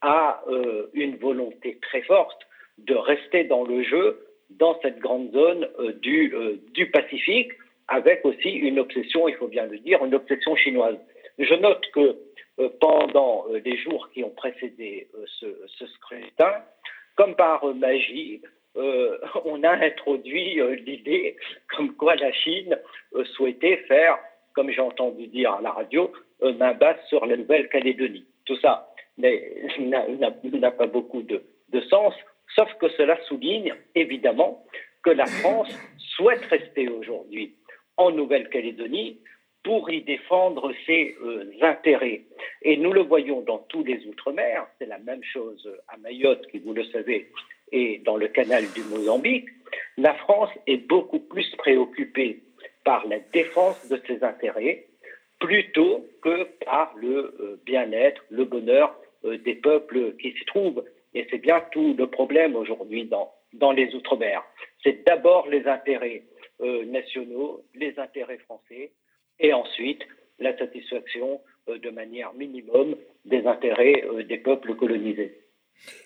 a 0.00 0.42
une 0.94 1.16
volonté 1.16 1.78
très 1.82 2.00
forte 2.02 2.40
de 2.78 2.94
rester 2.94 3.44
dans 3.44 3.62
le 3.62 3.82
jeu 3.82 4.27
dans 4.50 4.78
cette 4.80 4.98
grande 4.98 5.30
zone 5.32 5.68
euh, 5.78 5.92
du, 5.92 6.34
euh, 6.34 6.56
du 6.72 6.90
Pacifique, 6.90 7.52
avec 7.88 8.24
aussi 8.24 8.50
une 8.50 8.78
obsession, 8.78 9.28
il 9.28 9.34
faut 9.36 9.48
bien 9.48 9.66
le 9.66 9.78
dire, 9.78 10.04
une 10.04 10.14
obsession 10.14 10.56
chinoise. 10.56 10.98
Je 11.38 11.54
note 11.54 11.84
que 11.92 12.16
euh, 12.58 12.68
pendant 12.80 13.46
les 13.64 13.76
jours 13.78 14.10
qui 14.12 14.24
ont 14.24 14.30
précédé 14.30 15.08
ce, 15.26 15.86
scrutin, 15.86 16.62
comme 17.16 17.34
par 17.34 17.64
magie, 17.74 18.42
on 19.44 19.64
a 19.64 19.70
introduit 19.70 20.60
l'idée 20.86 21.36
comme 21.74 21.94
quoi 21.96 22.14
la 22.14 22.30
Chine 22.30 22.78
souhaitait 23.34 23.78
faire, 23.88 24.18
comme 24.54 24.70
j'ai 24.70 24.80
entendu 24.80 25.26
dire 25.26 25.52
à 25.52 25.60
la 25.60 25.70
radio, 25.70 26.12
main 26.40 26.74
basse 26.74 26.98
sur 27.08 27.26
la 27.26 27.36
Nouvelle-Calédonie. 27.36 28.24
Tout 28.44 28.56
ça 28.58 28.94
n'a 29.18 30.70
pas 30.70 30.86
beaucoup 30.86 31.22
de 31.22 31.80
sens, 31.90 32.14
sauf 32.54 32.72
que 32.74 32.88
cela 32.90 33.18
souligne 33.24 33.74
évidemment 33.94 34.64
que 35.02 35.10
la 35.10 35.26
France 35.26 35.72
souhaite 36.16 36.44
rester 36.46 36.88
aujourd'hui 36.88 37.54
en 37.96 38.10
Nouvelle-Calédonie 38.10 39.20
pour 39.64 39.90
y 39.90 40.02
défendre 40.02 40.72
ses 40.86 41.16
euh, 41.22 41.50
intérêts. 41.62 42.22
Et 42.62 42.76
nous 42.76 42.92
le 42.92 43.02
voyons 43.02 43.40
dans 43.42 43.58
tous 43.68 43.84
les 43.84 44.06
Outre-mer, 44.06 44.66
c'est 44.78 44.86
la 44.86 44.98
même 44.98 45.22
chose 45.24 45.68
à 45.88 45.96
Mayotte, 45.98 46.46
qui 46.50 46.58
vous 46.58 46.72
le 46.72 46.84
savez, 46.84 47.30
et 47.72 47.98
dans 48.04 48.16
le 48.16 48.28
canal 48.28 48.64
du 48.72 48.82
Mozambique, 48.84 49.48
la 49.96 50.14
France 50.14 50.50
est 50.66 50.88
beaucoup 50.88 51.20
plus 51.20 51.48
préoccupée 51.56 52.42
par 52.84 53.06
la 53.06 53.18
défense 53.18 53.88
de 53.88 54.00
ses 54.06 54.22
intérêts 54.24 54.86
plutôt 55.38 56.06
que 56.22 56.44
par 56.64 56.94
le 56.96 57.34
euh, 57.40 57.60
bien-être, 57.64 58.22
le 58.30 58.44
bonheur 58.44 58.96
euh, 59.24 59.38
des 59.38 59.54
peuples 59.54 60.16
qui 60.20 60.32
s'y 60.32 60.44
trouvent. 60.46 60.84
Et 61.18 61.26
c'est 61.30 61.42
bien 61.42 61.60
tout 61.72 61.96
le 61.98 62.06
problème 62.06 62.54
aujourd'hui 62.54 63.06
dans, 63.06 63.32
dans 63.52 63.72
les 63.72 63.92
Outre-mer. 63.92 64.40
C'est 64.84 65.04
d'abord 65.04 65.48
les 65.48 65.66
intérêts 65.66 66.22
euh, 66.60 66.84
nationaux, 66.84 67.64
les 67.74 67.98
intérêts 67.98 68.38
français, 68.38 68.92
et 69.40 69.52
ensuite 69.52 70.02
la 70.38 70.56
satisfaction 70.56 71.40
euh, 71.68 71.78
de 71.80 71.90
manière 71.90 72.32
minimum 72.34 72.94
des 73.24 73.44
intérêts 73.46 74.04
euh, 74.04 74.22
des 74.22 74.38
peuples 74.38 74.76
colonisés. 74.76 75.40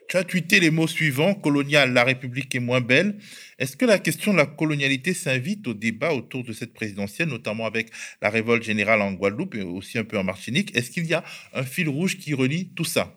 Tu 0.08 0.16
as 0.16 0.24
tweeté 0.24 0.60
les 0.60 0.70
mots 0.70 0.86
suivants, 0.86 1.34
colonial, 1.34 1.92
la 1.92 2.04
République 2.04 2.54
est 2.54 2.60
moins 2.60 2.80
belle. 2.80 3.16
Est-ce 3.58 3.76
que 3.76 3.84
la 3.84 3.98
question 3.98 4.32
de 4.32 4.38
la 4.38 4.46
colonialité 4.46 5.12
s'invite 5.12 5.68
au 5.68 5.74
débat 5.74 6.14
autour 6.14 6.42
de 6.42 6.54
cette 6.54 6.72
présidentielle, 6.72 7.28
notamment 7.28 7.66
avec 7.66 7.88
la 8.22 8.30
révolte 8.30 8.62
générale 8.62 9.02
en 9.02 9.12
Guadeloupe 9.12 9.56
et 9.56 9.62
aussi 9.62 9.98
un 9.98 10.04
peu 10.04 10.16
en 10.16 10.24
Martinique? 10.24 10.74
Est-ce 10.74 10.90
qu'il 10.90 11.04
y 11.04 11.12
a 11.12 11.22
un 11.52 11.64
fil 11.64 11.90
rouge 11.90 12.16
qui 12.16 12.32
relie 12.32 12.70
tout 12.74 12.84
ça? 12.84 13.14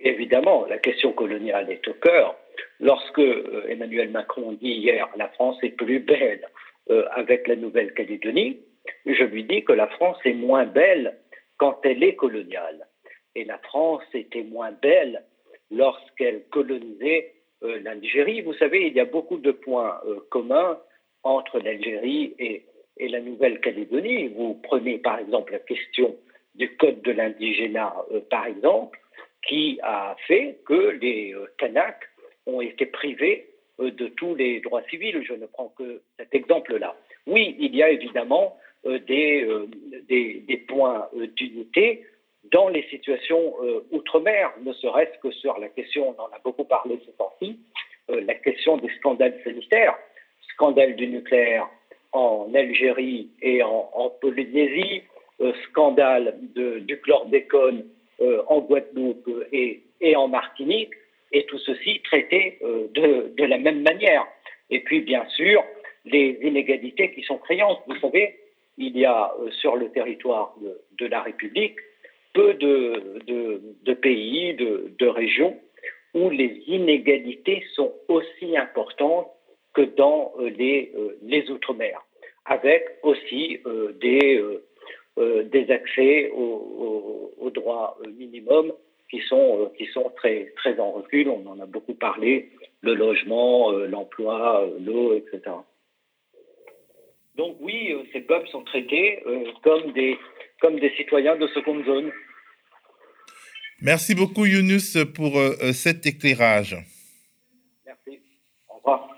Évidemment, 0.00 0.66
la 0.66 0.78
question 0.78 1.12
coloniale 1.12 1.70
est 1.70 1.86
au 1.88 1.94
cœur 1.94 2.36
Lorsque 2.80 3.18
euh, 3.18 3.66
Emmanuel 3.68 4.10
Macron 4.10 4.52
dit 4.52 4.70
hier 4.70 5.08
la 5.16 5.28
France 5.28 5.58
est 5.62 5.70
plus 5.70 6.00
belle 6.00 6.46
euh, 6.90 7.04
avec 7.10 7.48
la 7.48 7.56
Nouvelle-Calédonie, 7.56 8.60
je 9.04 9.24
lui 9.24 9.44
dis 9.44 9.64
que 9.64 9.72
la 9.72 9.88
France 9.88 10.18
est 10.24 10.32
moins 10.32 10.64
belle 10.64 11.18
quand 11.56 11.80
elle 11.82 12.02
est 12.02 12.14
coloniale. 12.14 12.86
Et 13.34 13.44
la 13.44 13.58
France 13.58 14.04
était 14.14 14.44
moins 14.44 14.72
belle 14.72 15.24
lorsqu'elle 15.70 16.44
colonisait 16.50 17.34
euh, 17.62 17.80
l'Algérie. 17.82 18.42
Vous 18.42 18.54
savez, 18.54 18.86
il 18.86 18.94
y 18.94 19.00
a 19.00 19.04
beaucoup 19.04 19.38
de 19.38 19.50
points 19.50 20.00
communs 20.30 20.78
entre 21.24 21.58
l'Algérie 21.58 22.34
et, 22.38 22.64
et, 22.96 23.08
la 23.08 23.20
Nouvelle-Calédonie. 23.20 24.28
Vous 24.28 24.54
prenez 24.62 24.98
par 24.98 25.18
exemple 25.18 25.52
la 25.52 25.58
question 25.58 26.16
du 26.54 26.74
code 26.76 27.02
de 27.02 27.12
l'indigénat, 27.12 27.94
par 28.30 28.46
exemple, 28.46 28.98
qui 29.46 29.78
a 29.82 30.16
fait 30.26 30.58
que 30.66 30.98
les 31.00 31.34
Kanaks 31.58 32.08
ont 32.46 32.60
été 32.60 32.86
privés 32.86 33.48
euh, 33.80 33.90
de 33.90 34.08
tous 34.08 34.34
les 34.34 34.60
droits 34.60 34.82
civils. 34.90 35.22
Je 35.22 35.34
ne 35.34 35.46
prends 35.46 35.72
que 35.78 36.00
cet 36.18 36.34
exemple-là. 36.34 36.96
Oui, 37.26 37.56
il 37.58 37.76
y 37.76 37.82
a 37.82 37.90
évidemment 37.90 38.56
euh, 38.86 38.98
euh, 39.10 39.66
des, 40.08 40.64
points 40.66 41.08
d'unité 41.36 42.04
dans 42.50 42.68
les 42.68 42.82
situations 42.84 43.54
outre-mer, 43.90 44.52
ne 44.62 44.72
serait-ce 44.72 45.18
que 45.18 45.30
sur 45.30 45.58
la 45.58 45.68
question, 45.68 46.14
on 46.16 46.22
en 46.22 46.26
a 46.26 46.38
beaucoup 46.42 46.64
parlé 46.64 46.98
ce 47.04 47.10
temps-ci, 47.10 47.58
la 48.08 48.34
question 48.34 48.78
des 48.78 48.88
scandales 48.98 49.38
sanitaires, 49.44 49.98
scandale 50.54 50.96
du 50.96 51.08
nucléaire 51.08 51.68
en 52.12 52.50
Algérie 52.54 53.28
et 53.42 53.62
en, 53.62 54.10
Polynésie, 54.20 55.02
scandale 55.68 56.38
du 56.54 56.98
chlordécone 57.02 57.84
en 58.20 58.60
Guadeloupe 58.60 59.28
et, 59.52 59.82
en 60.16 60.28
Martinique 60.28 60.92
et 61.32 61.44
tout 61.46 61.58
ceci 61.58 62.00
traité 62.02 62.58
euh, 62.62 62.88
de, 62.94 63.44
la 63.44 63.58
même 63.58 63.82
manière. 63.82 64.26
Et 64.70 64.80
puis, 64.80 65.00
bien 65.00 65.26
sûr, 65.28 65.62
les 66.04 66.38
inégalités 66.42 67.12
qui 67.12 67.22
sont 67.22 67.38
créantes. 67.38 67.80
Vous 67.86 67.98
savez, 68.00 68.38
il 68.76 68.96
y 68.96 69.04
a 69.04 69.32
euh, 69.40 69.50
sur 69.50 69.76
le 69.76 69.90
territoire 69.90 70.54
de, 70.98 71.06
la 71.06 71.22
République 71.22 71.76
peu 72.34 72.54
de, 72.54 73.94
pays, 73.94 74.54
de, 74.54 75.06
régions 75.06 75.58
où 76.14 76.30
les 76.30 76.62
inégalités 76.66 77.64
sont 77.74 77.92
aussi 78.08 78.56
importantes 78.56 79.28
que 79.74 79.82
dans 79.82 80.32
euh, 80.38 80.50
les, 80.50 80.92
les 81.22 81.50
Outre-mer, 81.50 82.00
avec 82.44 82.84
aussi 83.02 83.58
des, 84.00 84.42
des 85.50 85.70
accès 85.70 86.30
aux, 86.30 87.32
aux 87.38 87.50
droits 87.50 87.98
minimums 88.16 88.72
qui 89.10 89.20
sont, 89.28 89.62
euh, 89.62 89.68
qui 89.76 89.86
sont 89.86 90.12
très, 90.16 90.52
très 90.56 90.78
en 90.78 90.92
recul. 90.92 91.28
On 91.28 91.46
en 91.46 91.60
a 91.60 91.66
beaucoup 91.66 91.94
parlé, 91.94 92.50
le 92.82 92.94
logement, 92.94 93.72
euh, 93.72 93.86
l'emploi, 93.86 94.64
euh, 94.64 94.78
l'eau, 94.80 95.14
etc. 95.14 95.56
Donc 97.36 97.56
oui, 97.60 97.94
ces 98.12 98.20
peuples 98.20 98.48
sont 98.48 98.64
traités 98.64 99.22
comme, 99.62 99.92
des, 99.92 100.18
comme 100.60 100.80
des 100.80 100.90
citoyens 100.96 101.36
de 101.36 101.46
seconde 101.48 101.84
zone. 101.84 102.10
Merci 103.80 104.16
beaucoup 104.16 104.44
Younus 104.44 104.98
pour 105.14 105.40
cet 105.72 106.04
éclairage. 106.04 106.76
Merci. 107.86 108.18
Au 108.68 108.74
revoir. 108.78 109.17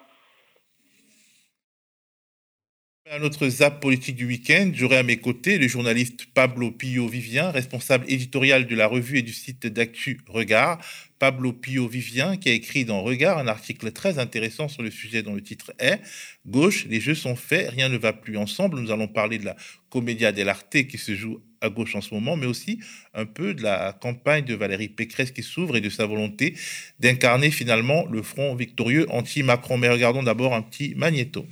À 3.12 3.18
notre 3.18 3.48
zap 3.48 3.80
politique 3.80 4.14
du 4.14 4.24
week-end, 4.24 4.70
j'aurai 4.72 4.98
à 4.98 5.02
mes 5.02 5.16
côtés 5.16 5.58
le 5.58 5.66
journaliste 5.66 6.26
Pablo 6.32 6.70
Pio-Vivien, 6.70 7.50
responsable 7.50 8.04
éditorial 8.06 8.68
de 8.68 8.76
la 8.76 8.86
revue 8.86 9.18
et 9.18 9.22
du 9.22 9.32
site 9.32 9.66
d'actu 9.66 10.20
Regard. 10.28 10.78
Pablo 11.18 11.52
Pio-Vivien 11.52 12.36
qui 12.36 12.50
a 12.50 12.52
écrit 12.52 12.84
dans 12.84 13.02
Regard 13.02 13.38
un 13.38 13.48
article 13.48 13.90
très 13.90 14.20
intéressant 14.20 14.68
sur 14.68 14.84
le 14.84 14.92
sujet 14.92 15.24
dont 15.24 15.34
le 15.34 15.42
titre 15.42 15.72
est 15.80 16.00
Gauche, 16.46 16.86
les 16.88 17.00
jeux 17.00 17.16
sont 17.16 17.34
faits, 17.34 17.70
rien 17.70 17.88
ne 17.88 17.98
va 17.98 18.12
plus 18.12 18.36
ensemble. 18.36 18.78
Nous 18.78 18.92
allons 18.92 19.08
parler 19.08 19.38
de 19.38 19.44
la 19.44 19.56
Commedia 19.88 20.30
dell'arte 20.30 20.86
qui 20.86 20.96
se 20.96 21.16
joue 21.16 21.42
à 21.60 21.68
gauche 21.68 21.96
en 21.96 22.00
ce 22.02 22.14
moment, 22.14 22.36
mais 22.36 22.46
aussi 22.46 22.78
un 23.12 23.26
peu 23.26 23.54
de 23.54 23.64
la 23.64 23.92
campagne 23.92 24.44
de 24.44 24.54
Valérie 24.54 24.88
Pécresse 24.88 25.32
qui 25.32 25.42
s'ouvre 25.42 25.76
et 25.76 25.80
de 25.80 25.90
sa 25.90 26.06
volonté 26.06 26.54
d'incarner 27.00 27.50
finalement 27.50 28.06
le 28.06 28.22
front 28.22 28.54
victorieux 28.54 29.10
anti-Macron. 29.10 29.78
Mais 29.78 29.88
regardons 29.88 30.22
d'abord 30.22 30.54
un 30.54 30.62
petit 30.62 30.94
magnéto. 30.94 31.44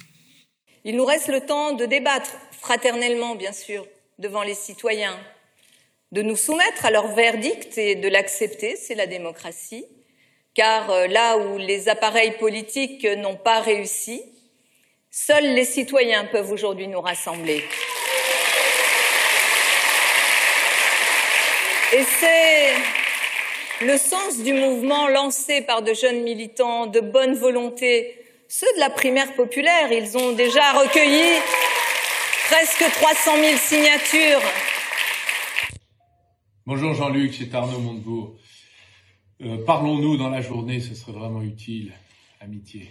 Il 0.88 0.96
nous 0.96 1.04
reste 1.04 1.28
le 1.28 1.42
temps 1.42 1.72
de 1.72 1.84
débattre 1.84 2.30
fraternellement, 2.62 3.34
bien 3.34 3.52
sûr, 3.52 3.86
devant 4.18 4.42
les 4.42 4.54
citoyens, 4.54 5.20
de 6.12 6.22
nous 6.22 6.34
soumettre 6.34 6.86
à 6.86 6.90
leur 6.90 7.08
verdict 7.08 7.76
et 7.76 7.94
de 7.94 8.08
l'accepter, 8.08 8.74
c'est 8.74 8.94
la 8.94 9.06
démocratie, 9.06 9.84
car 10.54 10.90
euh, 10.90 11.06
là 11.06 11.36
où 11.36 11.58
les 11.58 11.90
appareils 11.90 12.38
politiques 12.38 13.04
n'ont 13.04 13.36
pas 13.36 13.60
réussi, 13.60 14.22
seuls 15.10 15.52
les 15.52 15.66
citoyens 15.66 16.24
peuvent 16.24 16.50
aujourd'hui 16.50 16.88
nous 16.88 17.02
rassembler. 17.02 17.62
Et 21.92 22.02
c'est 22.18 23.84
le 23.84 23.98
sens 23.98 24.38
du 24.38 24.54
mouvement 24.54 25.06
lancé 25.08 25.60
par 25.60 25.82
de 25.82 25.92
jeunes 25.92 26.22
militants 26.22 26.86
de 26.86 27.00
bonne 27.00 27.34
volonté 27.34 28.24
ceux 28.48 28.66
de 28.74 28.80
la 28.80 28.90
primaire 28.90 29.34
populaire. 29.34 29.92
Ils 29.92 30.16
ont 30.16 30.32
déjà 30.32 30.72
recueilli 30.72 31.38
presque 32.48 32.84
300 32.94 33.30
000 33.36 33.58
signatures. 33.58 34.42
Bonjour 36.66 36.94
Jean-Luc, 36.94 37.34
c'est 37.38 37.54
Arnaud 37.54 37.78
Montebourg. 37.78 38.34
Euh, 39.42 39.58
parlons-nous 39.64 40.16
dans 40.16 40.30
la 40.30 40.40
journée, 40.40 40.80
ce 40.80 40.94
serait 40.94 41.12
vraiment 41.12 41.42
utile. 41.42 41.92
Amitié. 42.40 42.88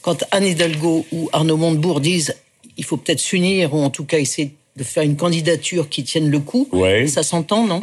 Quand 0.00 0.24
Anne 0.30 0.46
Hidalgo 0.46 1.04
ou 1.12 1.28
Arnaud 1.32 1.56
Montebourg 1.56 2.00
disent 2.00 2.36
il 2.76 2.84
faut 2.84 2.96
peut-être 2.96 3.18
s'unir 3.18 3.74
ou 3.74 3.82
en 3.82 3.90
tout 3.90 4.04
cas 4.04 4.18
essayer 4.18 4.54
de 4.76 4.84
faire 4.84 5.02
une 5.02 5.16
candidature 5.16 5.88
qui 5.88 6.02
tienne 6.02 6.30
le 6.30 6.38
coup, 6.38 6.68
ça 7.06 7.22
s'entend, 7.22 7.66
non? 7.66 7.82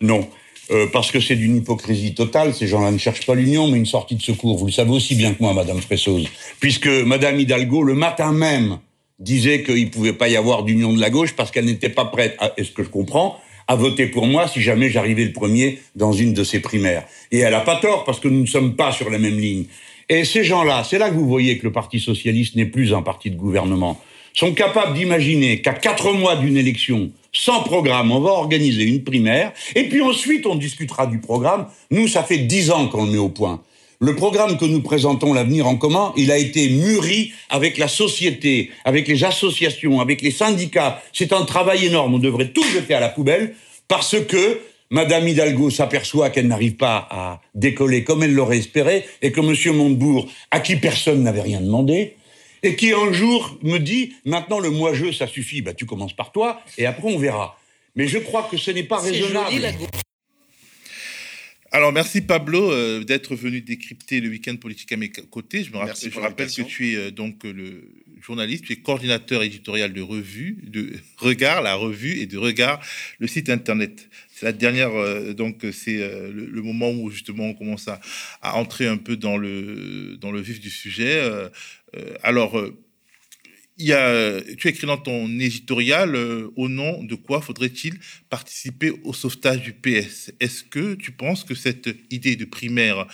Non. 0.00 0.28
Euh, 0.70 0.86
parce 0.92 1.10
que 1.10 1.20
c'est 1.20 1.36
d'une 1.36 1.56
hypocrisie 1.56 2.14
totale. 2.14 2.54
Ces 2.54 2.66
gens-là 2.66 2.90
ne 2.90 2.98
cherchent 2.98 3.24
pas 3.24 3.34
l'union, 3.34 3.68
mais 3.68 3.78
une 3.78 3.86
sortie 3.86 4.16
de 4.16 4.22
secours. 4.22 4.58
Vous 4.58 4.66
le 4.66 4.72
savez 4.72 4.90
aussi 4.90 5.14
bien 5.14 5.32
que 5.32 5.42
moi, 5.42 5.54
Madame 5.54 5.80
Fressoz. 5.80 6.26
Puisque 6.60 6.88
Madame 6.88 7.40
Hidalgo, 7.40 7.82
le 7.82 7.94
matin 7.94 8.32
même, 8.32 8.78
disait 9.18 9.62
qu'il 9.62 9.84
ne 9.84 9.90
pouvait 9.90 10.12
pas 10.12 10.28
y 10.28 10.36
avoir 10.36 10.64
d'union 10.64 10.92
de 10.92 11.00
la 11.00 11.10
gauche 11.10 11.34
parce 11.34 11.50
qu'elle 11.50 11.64
n'était 11.64 11.88
pas 11.88 12.04
prête, 12.04 12.36
est-ce 12.56 12.70
que 12.70 12.84
je 12.84 12.88
comprends, 12.88 13.38
à 13.66 13.76
voter 13.76 14.06
pour 14.06 14.26
moi 14.26 14.46
si 14.48 14.60
jamais 14.60 14.90
j'arrivais 14.90 15.24
le 15.24 15.32
premier 15.32 15.78
dans 15.94 16.12
une 16.12 16.32
de 16.32 16.44
ses 16.44 16.60
primaires. 16.60 17.04
Et 17.30 17.38
elle 17.38 17.52
n'a 17.52 17.60
pas 17.60 17.76
tort 17.76 18.04
parce 18.04 18.20
que 18.20 18.28
nous 18.28 18.40
ne 18.40 18.46
sommes 18.46 18.76
pas 18.76 18.92
sur 18.92 19.10
la 19.10 19.18
même 19.18 19.38
ligne. 19.38 19.64
Et 20.08 20.24
ces 20.24 20.42
gens-là, 20.42 20.84
c'est 20.88 20.98
là 20.98 21.10
que 21.10 21.14
vous 21.14 21.28
voyez 21.28 21.58
que 21.58 21.64
le 21.64 21.72
Parti 21.72 22.00
socialiste 22.00 22.56
n'est 22.56 22.66
plus 22.66 22.94
un 22.94 23.02
parti 23.02 23.30
de 23.30 23.36
gouvernement, 23.36 24.00
sont 24.32 24.54
capables 24.54 24.96
d'imaginer 24.96 25.60
qu'à 25.60 25.74
quatre 25.74 26.12
mois 26.12 26.36
d'une 26.36 26.56
élection, 26.56 27.10
sans 27.32 27.62
programme, 27.62 28.10
on 28.10 28.20
va 28.20 28.30
organiser 28.30 28.84
une 28.84 29.04
primaire, 29.04 29.52
et 29.74 29.88
puis 29.88 30.00
ensuite 30.00 30.46
on 30.46 30.54
discutera 30.54 31.06
du 31.06 31.18
programme. 31.18 31.66
Nous, 31.90 32.08
ça 32.08 32.22
fait 32.22 32.38
dix 32.38 32.70
ans 32.70 32.88
qu'on 32.88 33.04
le 33.04 33.12
met 33.12 33.18
au 33.18 33.28
point. 33.28 33.62
Le 34.00 34.14
programme 34.14 34.58
que 34.58 34.64
nous 34.64 34.80
présentons, 34.80 35.32
l'avenir 35.32 35.66
en 35.66 35.76
commun, 35.76 36.12
il 36.16 36.30
a 36.30 36.38
été 36.38 36.68
mûri 36.68 37.32
avec 37.50 37.78
la 37.78 37.88
société, 37.88 38.70
avec 38.84 39.08
les 39.08 39.24
associations, 39.24 40.00
avec 40.00 40.22
les 40.22 40.30
syndicats. 40.30 41.02
C'est 41.12 41.32
un 41.32 41.44
travail 41.44 41.86
énorme. 41.86 42.14
On 42.14 42.18
devrait 42.20 42.50
tout 42.50 42.62
jeter 42.62 42.94
à 42.94 43.00
la 43.00 43.08
poubelle 43.08 43.56
parce 43.88 44.20
que 44.20 44.60
Madame 44.90 45.26
Hidalgo 45.26 45.70
s'aperçoit 45.70 46.30
qu'elle 46.30 46.46
n'arrive 46.46 46.76
pas 46.76 47.08
à 47.10 47.40
décoller 47.56 48.04
comme 48.04 48.22
elle 48.22 48.34
l'aurait 48.34 48.58
espéré 48.58 49.04
et 49.20 49.32
que 49.32 49.40
Monsieur 49.40 49.72
Montebourg, 49.72 50.28
à 50.52 50.60
qui 50.60 50.76
personne 50.76 51.24
n'avait 51.24 51.42
rien 51.42 51.60
demandé, 51.60 52.14
et 52.62 52.76
qui 52.76 52.92
un 52.92 53.12
jour 53.12 53.58
me 53.62 53.78
dit 53.78 54.14
maintenant 54.24 54.58
le 54.58 54.70
moi-je, 54.70 55.12
ça 55.12 55.26
suffit, 55.26 55.62
bah, 55.62 55.74
tu 55.74 55.86
commences 55.86 56.14
par 56.14 56.32
toi 56.32 56.62
et 56.76 56.86
après 56.86 57.12
on 57.12 57.18
verra. 57.18 57.58
Mais 57.94 58.06
je 58.06 58.18
crois 58.18 58.48
que 58.50 58.56
ce 58.56 58.70
n'est 58.70 58.84
pas 58.84 59.00
raisonnable. 59.00 59.60
Alors, 61.70 61.92
merci 61.92 62.22
Pablo 62.22 62.72
euh, 62.72 63.04
d'être 63.04 63.36
venu 63.36 63.60
décrypter 63.60 64.20
le 64.20 64.30
week-end 64.30 64.56
politique 64.56 64.90
à 64.92 64.96
mes 64.96 65.10
côtés. 65.10 65.64
Je 65.64 65.70
me 65.70 65.76
rappelle, 65.76 66.12
je 66.12 66.18
rappelle 66.18 66.48
que 66.48 66.62
tu 66.62 66.92
es 66.92 66.96
euh, 66.96 67.10
donc 67.10 67.44
le 67.44 67.90
journaliste, 68.22 68.64
tu 68.64 68.72
es 68.72 68.76
coordinateur 68.76 69.42
éditorial 69.42 69.92
de 69.92 70.00
revue, 70.00 70.58
de 70.62 70.94
Regard, 71.18 71.60
la 71.60 71.74
revue, 71.74 72.20
et 72.20 72.26
de 72.26 72.38
Regard, 72.38 72.80
le 73.18 73.26
site 73.26 73.50
internet. 73.50 74.08
C'est 74.30 74.46
la 74.46 74.52
dernière, 74.52 74.94
euh, 74.94 75.34
donc 75.34 75.66
c'est 75.72 75.98
le, 75.98 76.62
moment 76.62 76.90
où 76.90 77.10
justement 77.10 77.44
on 77.44 77.54
commence 77.54 77.86
à, 77.86 78.00
à, 78.40 78.56
entrer 78.56 78.86
un 78.86 78.96
peu 78.96 79.16
dans 79.16 79.36
le, 79.36 80.16
dans 80.16 80.30
le 80.30 80.40
vif 80.40 80.60
du 80.60 80.70
sujet. 80.70 81.20
Alors, 82.22 82.56
il 83.78 83.86
y 83.86 83.92
a, 83.92 84.40
tu 84.56 84.66
as 84.66 84.70
écrit 84.70 84.86
dans 84.86 84.96
ton 84.96 85.28
éditorial 85.38 86.16
euh, 86.16 86.50
au 86.56 86.68
nom 86.68 87.02
de 87.04 87.14
quoi 87.14 87.40
faudrait-il 87.40 87.94
participer 88.28 88.90
au 89.04 89.12
sauvetage 89.12 89.62
du 89.62 89.72
PS 89.72 90.32
Est-ce 90.40 90.64
que 90.64 90.94
tu 90.94 91.12
penses 91.12 91.44
que 91.44 91.54
cette 91.54 91.88
idée 92.10 92.34
de 92.34 92.44
primaire 92.44 93.06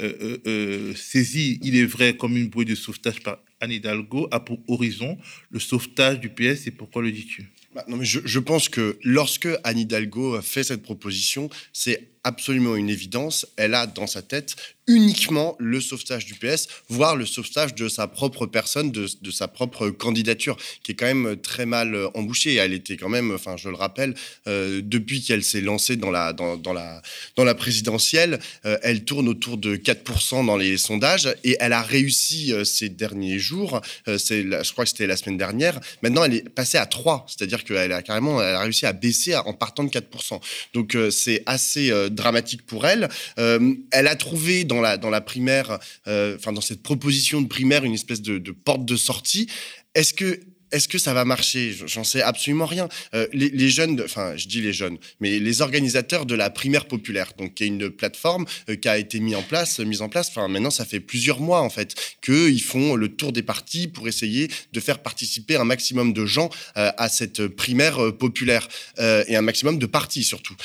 euh, 0.00 0.38
euh, 0.46 0.94
saisie, 0.94 1.60
il 1.62 1.76
est 1.76 1.84
vrai, 1.84 2.16
comme 2.16 2.36
une 2.36 2.48
bouée 2.48 2.64
de 2.64 2.74
sauvetage 2.74 3.20
par 3.20 3.38
Anne 3.60 3.72
Hidalgo, 3.72 4.26
a 4.30 4.40
pour 4.40 4.58
horizon 4.68 5.18
le 5.50 5.60
sauvetage 5.60 6.18
du 6.20 6.30
PS 6.30 6.66
et 6.66 6.70
pourquoi 6.70 7.02
le 7.02 7.12
dis-tu? 7.12 7.50
Bah, 7.74 7.84
non, 7.86 7.98
mais 7.98 8.06
je, 8.06 8.38
pense 8.38 8.70
que 8.70 8.98
lorsque 9.02 9.48
Anne 9.64 9.78
Hidalgo 9.78 10.40
fait 10.40 10.64
cette 10.64 10.82
proposition, 10.82 11.50
c'est 11.74 12.15
absolument 12.26 12.76
une 12.76 12.90
évidence. 12.90 13.46
Elle 13.56 13.74
a 13.74 13.86
dans 13.86 14.08
sa 14.08 14.20
tête 14.20 14.56
uniquement 14.88 15.56
le 15.58 15.80
sauvetage 15.80 16.26
du 16.26 16.34
PS, 16.34 16.68
voire 16.88 17.16
le 17.16 17.26
sauvetage 17.26 17.74
de 17.74 17.88
sa 17.88 18.06
propre 18.06 18.46
personne, 18.46 18.92
de, 18.92 19.30
sa 19.30 19.48
propre 19.48 19.90
candidature, 19.90 20.56
qui 20.82 20.92
est 20.92 20.94
quand 20.94 21.06
même 21.06 21.36
très 21.36 21.66
mal 21.66 21.94
euh, 21.94 22.08
embouchée. 22.14 22.54
Elle 22.54 22.72
était 22.72 22.96
quand 22.96 23.08
même, 23.08 23.32
enfin, 23.32 23.56
je 23.56 23.68
le 23.68 23.74
rappelle, 23.74 24.14
euh, 24.46 24.80
depuis 24.84 25.22
qu'elle 25.22 25.42
s'est 25.42 25.60
lancée 25.60 25.96
dans 25.96 26.10
la, 26.10 26.32
dans, 26.32 26.72
la, 26.72 27.02
dans 27.34 27.44
la 27.44 27.54
présidentielle, 27.54 28.38
euh, 28.64 28.78
elle 28.82 29.04
tourne 29.04 29.28
autour 29.28 29.56
de 29.56 29.76
4% 29.76 30.46
dans 30.46 30.56
les 30.56 30.76
sondages 30.78 31.28
et 31.42 31.56
elle 31.58 31.72
a 31.72 31.82
réussi 31.82 32.52
ces 32.64 32.88
derniers 32.88 33.38
jours, 33.38 33.80
c'est 34.06 34.42
je 34.42 34.72
crois 34.72 34.84
que 34.84 34.90
c'était 34.90 35.06
la 35.06 35.16
semaine 35.16 35.36
dernière, 35.36 35.80
maintenant 36.02 36.24
elle 36.24 36.34
est 36.34 36.48
passée 36.48 36.78
à 36.78 36.86
3, 36.86 37.26
c'est-à-dire 37.28 37.64
qu'elle 37.64 37.92
a 37.92 38.02
carrément 38.02 38.40
elle 38.40 38.54
a 38.54 38.60
réussi 38.60 38.86
à 38.86 38.92
baisser 38.92 39.36
en 39.36 39.52
partant 39.52 39.84
de 39.84 39.90
4%. 39.90 40.40
Donc 40.74 40.96
c'est 41.10 41.42
assez 41.46 41.92
dramatique 42.16 42.66
pour 42.66 42.86
elle. 42.86 43.08
elle 43.36 44.06
a 44.08 44.16
trouvé 44.16 44.64
dans 44.64 44.80
la, 44.80 44.96
dans 44.96 45.10
la 45.10 45.20
primaire, 45.20 45.78
euh, 46.06 46.36
enfin 46.36 46.52
dans 46.52 46.60
cette 46.60 46.82
proposition 46.82 47.40
de 47.40 47.48
primaire, 47.48 47.84
une 47.84 47.94
espèce 47.94 48.22
de, 48.22 48.38
porte 48.50 48.84
de 48.84 48.96
sortie. 48.96 49.48
Est-ce 49.94 50.14
que 50.14 50.40
est-ce 50.72 50.88
que 50.88 50.98
ça 50.98 51.14
va 51.14 51.24
marcher? 51.24 51.72
J'en 51.86 52.02
sais 52.02 52.22
absolument 52.22 52.66
rien. 52.66 52.88
Euh, 53.14 53.28
les, 53.32 53.68
jeunes, 53.70 54.02
enfin, 54.04 54.36
je 54.36 54.48
dis 54.48 54.60
les 54.60 54.72
jeunes, 54.72 54.98
mais 55.20 55.38
les 55.38 55.62
organisateurs 55.62 56.26
de 56.26 56.34
la 56.34 56.50
primaire 56.50 56.86
populaire, 56.86 57.32
donc 57.38 57.54
qui 57.54 57.62
est 57.62 57.68
une 57.68 57.88
plateforme 57.88 58.46
euh, 58.68 58.74
qui 58.74 58.88
a 58.88 58.98
été 58.98 59.20
mise 59.20 59.36
en 59.36 59.44
place, 59.44 59.78
mise 59.78 60.02
en 60.02 60.08
place. 60.08 60.28
Enfin, 60.28 60.48
maintenant, 60.48 60.72
ça 60.72 60.84
fait 60.84 60.98
plusieurs 60.98 61.38
mois 61.38 61.60
en 61.60 61.70
fait 61.70 61.94
qu'ils 62.20 62.60
font 62.60 62.96
le 62.96 63.14
tour 63.14 63.32
des 63.32 63.44
partis 63.44 63.86
pour 63.86 64.08
essayer 64.08 64.50
de 64.72 64.80
faire 64.80 64.98
participer 64.98 65.54
un 65.54 65.64
maximum 65.64 66.12
de 66.12 66.26
gens 66.26 66.50
à 66.74 67.08
cette 67.08 67.46
primaire 67.46 68.12
populaire 68.18 68.66
et 68.98 69.36
un 69.36 69.42
maximum 69.42 69.78
de 69.78 69.86
partis 69.86 70.24
surtout 70.24 70.56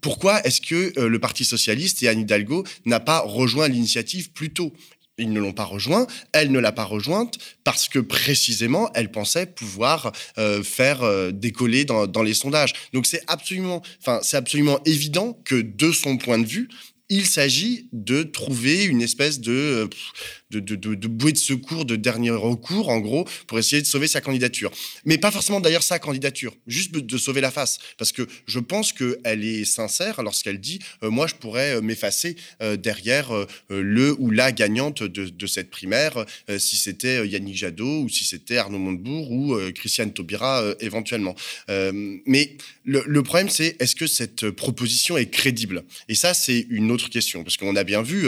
pourquoi 0.00 0.42
est-ce 0.44 0.60
que 0.60 0.92
euh, 0.98 1.08
le 1.08 1.18
Parti 1.18 1.44
socialiste 1.44 2.02
et 2.02 2.08
Anne 2.08 2.20
Hidalgo 2.20 2.64
n'a 2.84 3.00
pas 3.00 3.20
rejoint 3.20 3.68
l'initiative 3.68 4.32
plus 4.32 4.50
tôt? 4.50 4.72
Ils 5.18 5.32
ne 5.32 5.40
l'ont 5.40 5.52
pas 5.52 5.64
rejoint, 5.64 6.06
elle 6.32 6.52
ne 6.52 6.58
l'a 6.58 6.72
pas 6.72 6.84
rejointe 6.84 7.38
parce 7.64 7.88
que 7.88 7.98
précisément 7.98 8.90
elle 8.94 9.10
pensait 9.10 9.46
pouvoir 9.46 10.12
euh, 10.36 10.62
faire 10.62 11.02
euh, 11.02 11.30
décoller 11.30 11.86
dans, 11.86 12.22
les 12.22 12.34
sondages. 12.34 12.74
Donc 12.92 13.06
c'est 13.06 13.22
absolument, 13.26 13.82
enfin 14.00 14.20
c'est 14.22 14.36
absolument 14.36 14.78
évident 14.84 15.38
que 15.44 15.54
de 15.54 15.90
son 15.90 16.18
point 16.18 16.38
de 16.38 16.46
vue, 16.46 16.68
il 17.08 17.24
s'agit 17.24 17.88
de 17.92 18.24
trouver 18.24 18.84
une 18.84 19.00
espèce 19.00 19.40
de, 19.40 19.88
de, 20.50 20.60
de, 20.60 21.08
bouée 21.08 21.32
de 21.32 21.38
secours 21.38 21.84
de 21.84 21.96
dernier 21.96 22.30
recours, 22.30 22.88
en 22.88 22.98
gros, 22.98 23.26
pour 23.46 23.58
essayer 23.58 23.82
de 23.82 23.86
sauver 23.86 24.06
sa 24.06 24.20
candidature. 24.20 24.70
Mais 25.04 25.18
pas 25.18 25.30
forcément 25.30 25.60
d'ailleurs 25.60 25.82
sa 25.82 25.98
candidature, 25.98 26.54
juste 26.66 26.92
de 26.92 27.18
sauver 27.18 27.40
la 27.40 27.50
face. 27.50 27.78
Parce 27.98 28.12
que 28.12 28.26
je 28.46 28.58
pense 28.58 28.92
qu'elle 28.92 29.44
est 29.44 29.64
sincère 29.64 30.22
lorsqu'elle 30.22 30.60
dit 30.60 30.78
euh, 31.02 31.10
Moi, 31.10 31.26
je 31.26 31.34
pourrais 31.34 31.76
euh, 31.76 31.80
m'effacer 31.80 32.36
euh, 32.62 32.76
derrière 32.76 33.30
le 33.68 34.14
ou 34.18 34.30
la 34.30 34.52
gagnante 34.52 35.02
de, 35.02 35.46
cette 35.46 35.70
primaire, 35.70 36.24
si 36.58 36.76
c'était 36.76 37.26
Yannick 37.26 37.56
Jadot 37.56 38.02
ou 38.02 38.08
si 38.08 38.24
c'était 38.24 38.56
Arnaud 38.56 38.78
Montebourg 38.78 39.30
ou 39.30 39.56
Christiane 39.74 40.12
Taubira 40.12 40.74
éventuellement. 40.80 41.34
mais 41.68 42.56
le, 42.84 43.22
problème, 43.22 43.48
c'est 43.48 43.76
est-ce 43.80 43.94
que 43.94 44.06
cette 44.06 44.50
proposition 44.50 45.16
est 45.16 45.30
crédible? 45.30 45.84
Et 46.08 46.14
ça, 46.14 46.34
c'est 46.34 46.66
une 46.70 46.90
autre 46.90 47.10
question. 47.10 47.44
Parce 47.44 47.56
qu'on 47.56 47.76
a 47.76 47.84
bien 47.84 48.02
vu 48.02 48.26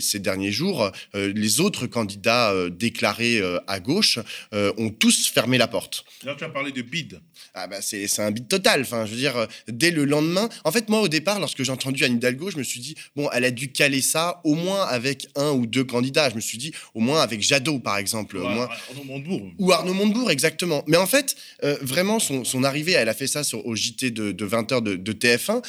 ces 0.00 0.18
derniers 0.18 0.52
jours, 0.52 0.90
les 1.14 1.60
autres 1.60 1.86
candidats 1.86 2.50
euh, 2.50 2.70
déclarés 2.70 3.40
euh, 3.40 3.58
à 3.66 3.80
gauche 3.80 4.18
ont 4.52 4.90
tous 4.90 5.28
fermé 5.28 5.58
la 5.58 5.68
porte. 5.68 6.04
Là, 6.24 6.34
tu 6.36 6.44
as 6.44 6.48
parlé 6.48 6.72
de 6.72 6.82
bid. 6.82 7.20
Ah 7.54 7.66
bah 7.66 7.80
c'est 7.82 8.06
un 8.20 8.30
bid 8.30 8.48
total. 8.48 8.82
Enfin, 8.82 9.06
je 9.06 9.10
veux 9.12 9.16
dire, 9.16 9.46
dès 9.68 9.90
le 9.90 10.04
lendemain. 10.04 10.48
En 10.64 10.72
fait, 10.72 10.88
moi, 10.88 11.00
au 11.00 11.08
départ, 11.08 11.40
lorsque 11.40 11.62
j'ai 11.62 11.72
entendu 11.72 12.04
Anne 12.04 12.16
Hidalgo, 12.16 12.50
je 12.50 12.58
me 12.58 12.62
suis 12.62 12.80
dit, 12.80 12.94
bon, 13.16 13.28
elle 13.32 13.44
a 13.44 13.50
dû 13.50 13.72
caler 13.72 14.00
ça 14.00 14.40
au 14.44 14.54
moins 14.54 14.84
avec 14.84 15.28
un 15.36 15.50
ou 15.50 15.66
deux 15.66 15.84
candidats. 15.84 16.30
Je 16.30 16.36
me 16.36 16.40
suis 16.40 16.58
dit, 16.58 16.72
au 16.94 17.00
moins 17.00 17.20
avec 17.20 17.42
Jadot, 17.42 17.78
par 17.78 17.98
exemple. 17.98 18.36
Ou 18.36 18.46
Arnaud 18.46 19.04
Montebourg. 19.04 19.50
Ou 19.58 19.72
Arnaud 19.72 19.94
Montebourg, 19.94 20.30
exactement. 20.30 20.84
Mais 20.86 20.96
en 20.96 21.06
fait, 21.06 21.36
vraiment, 21.80 22.18
son, 22.20 22.64
arrivée, 22.64 22.92
elle 22.92 23.08
a 23.08 23.14
fait 23.14 23.26
ça 23.26 23.44
sur, 23.44 23.66
au 23.66 23.74
JT 23.74 24.10
de, 24.10 24.32
20h 24.32 24.82
de, 24.82 25.12
TF1. 25.12 25.62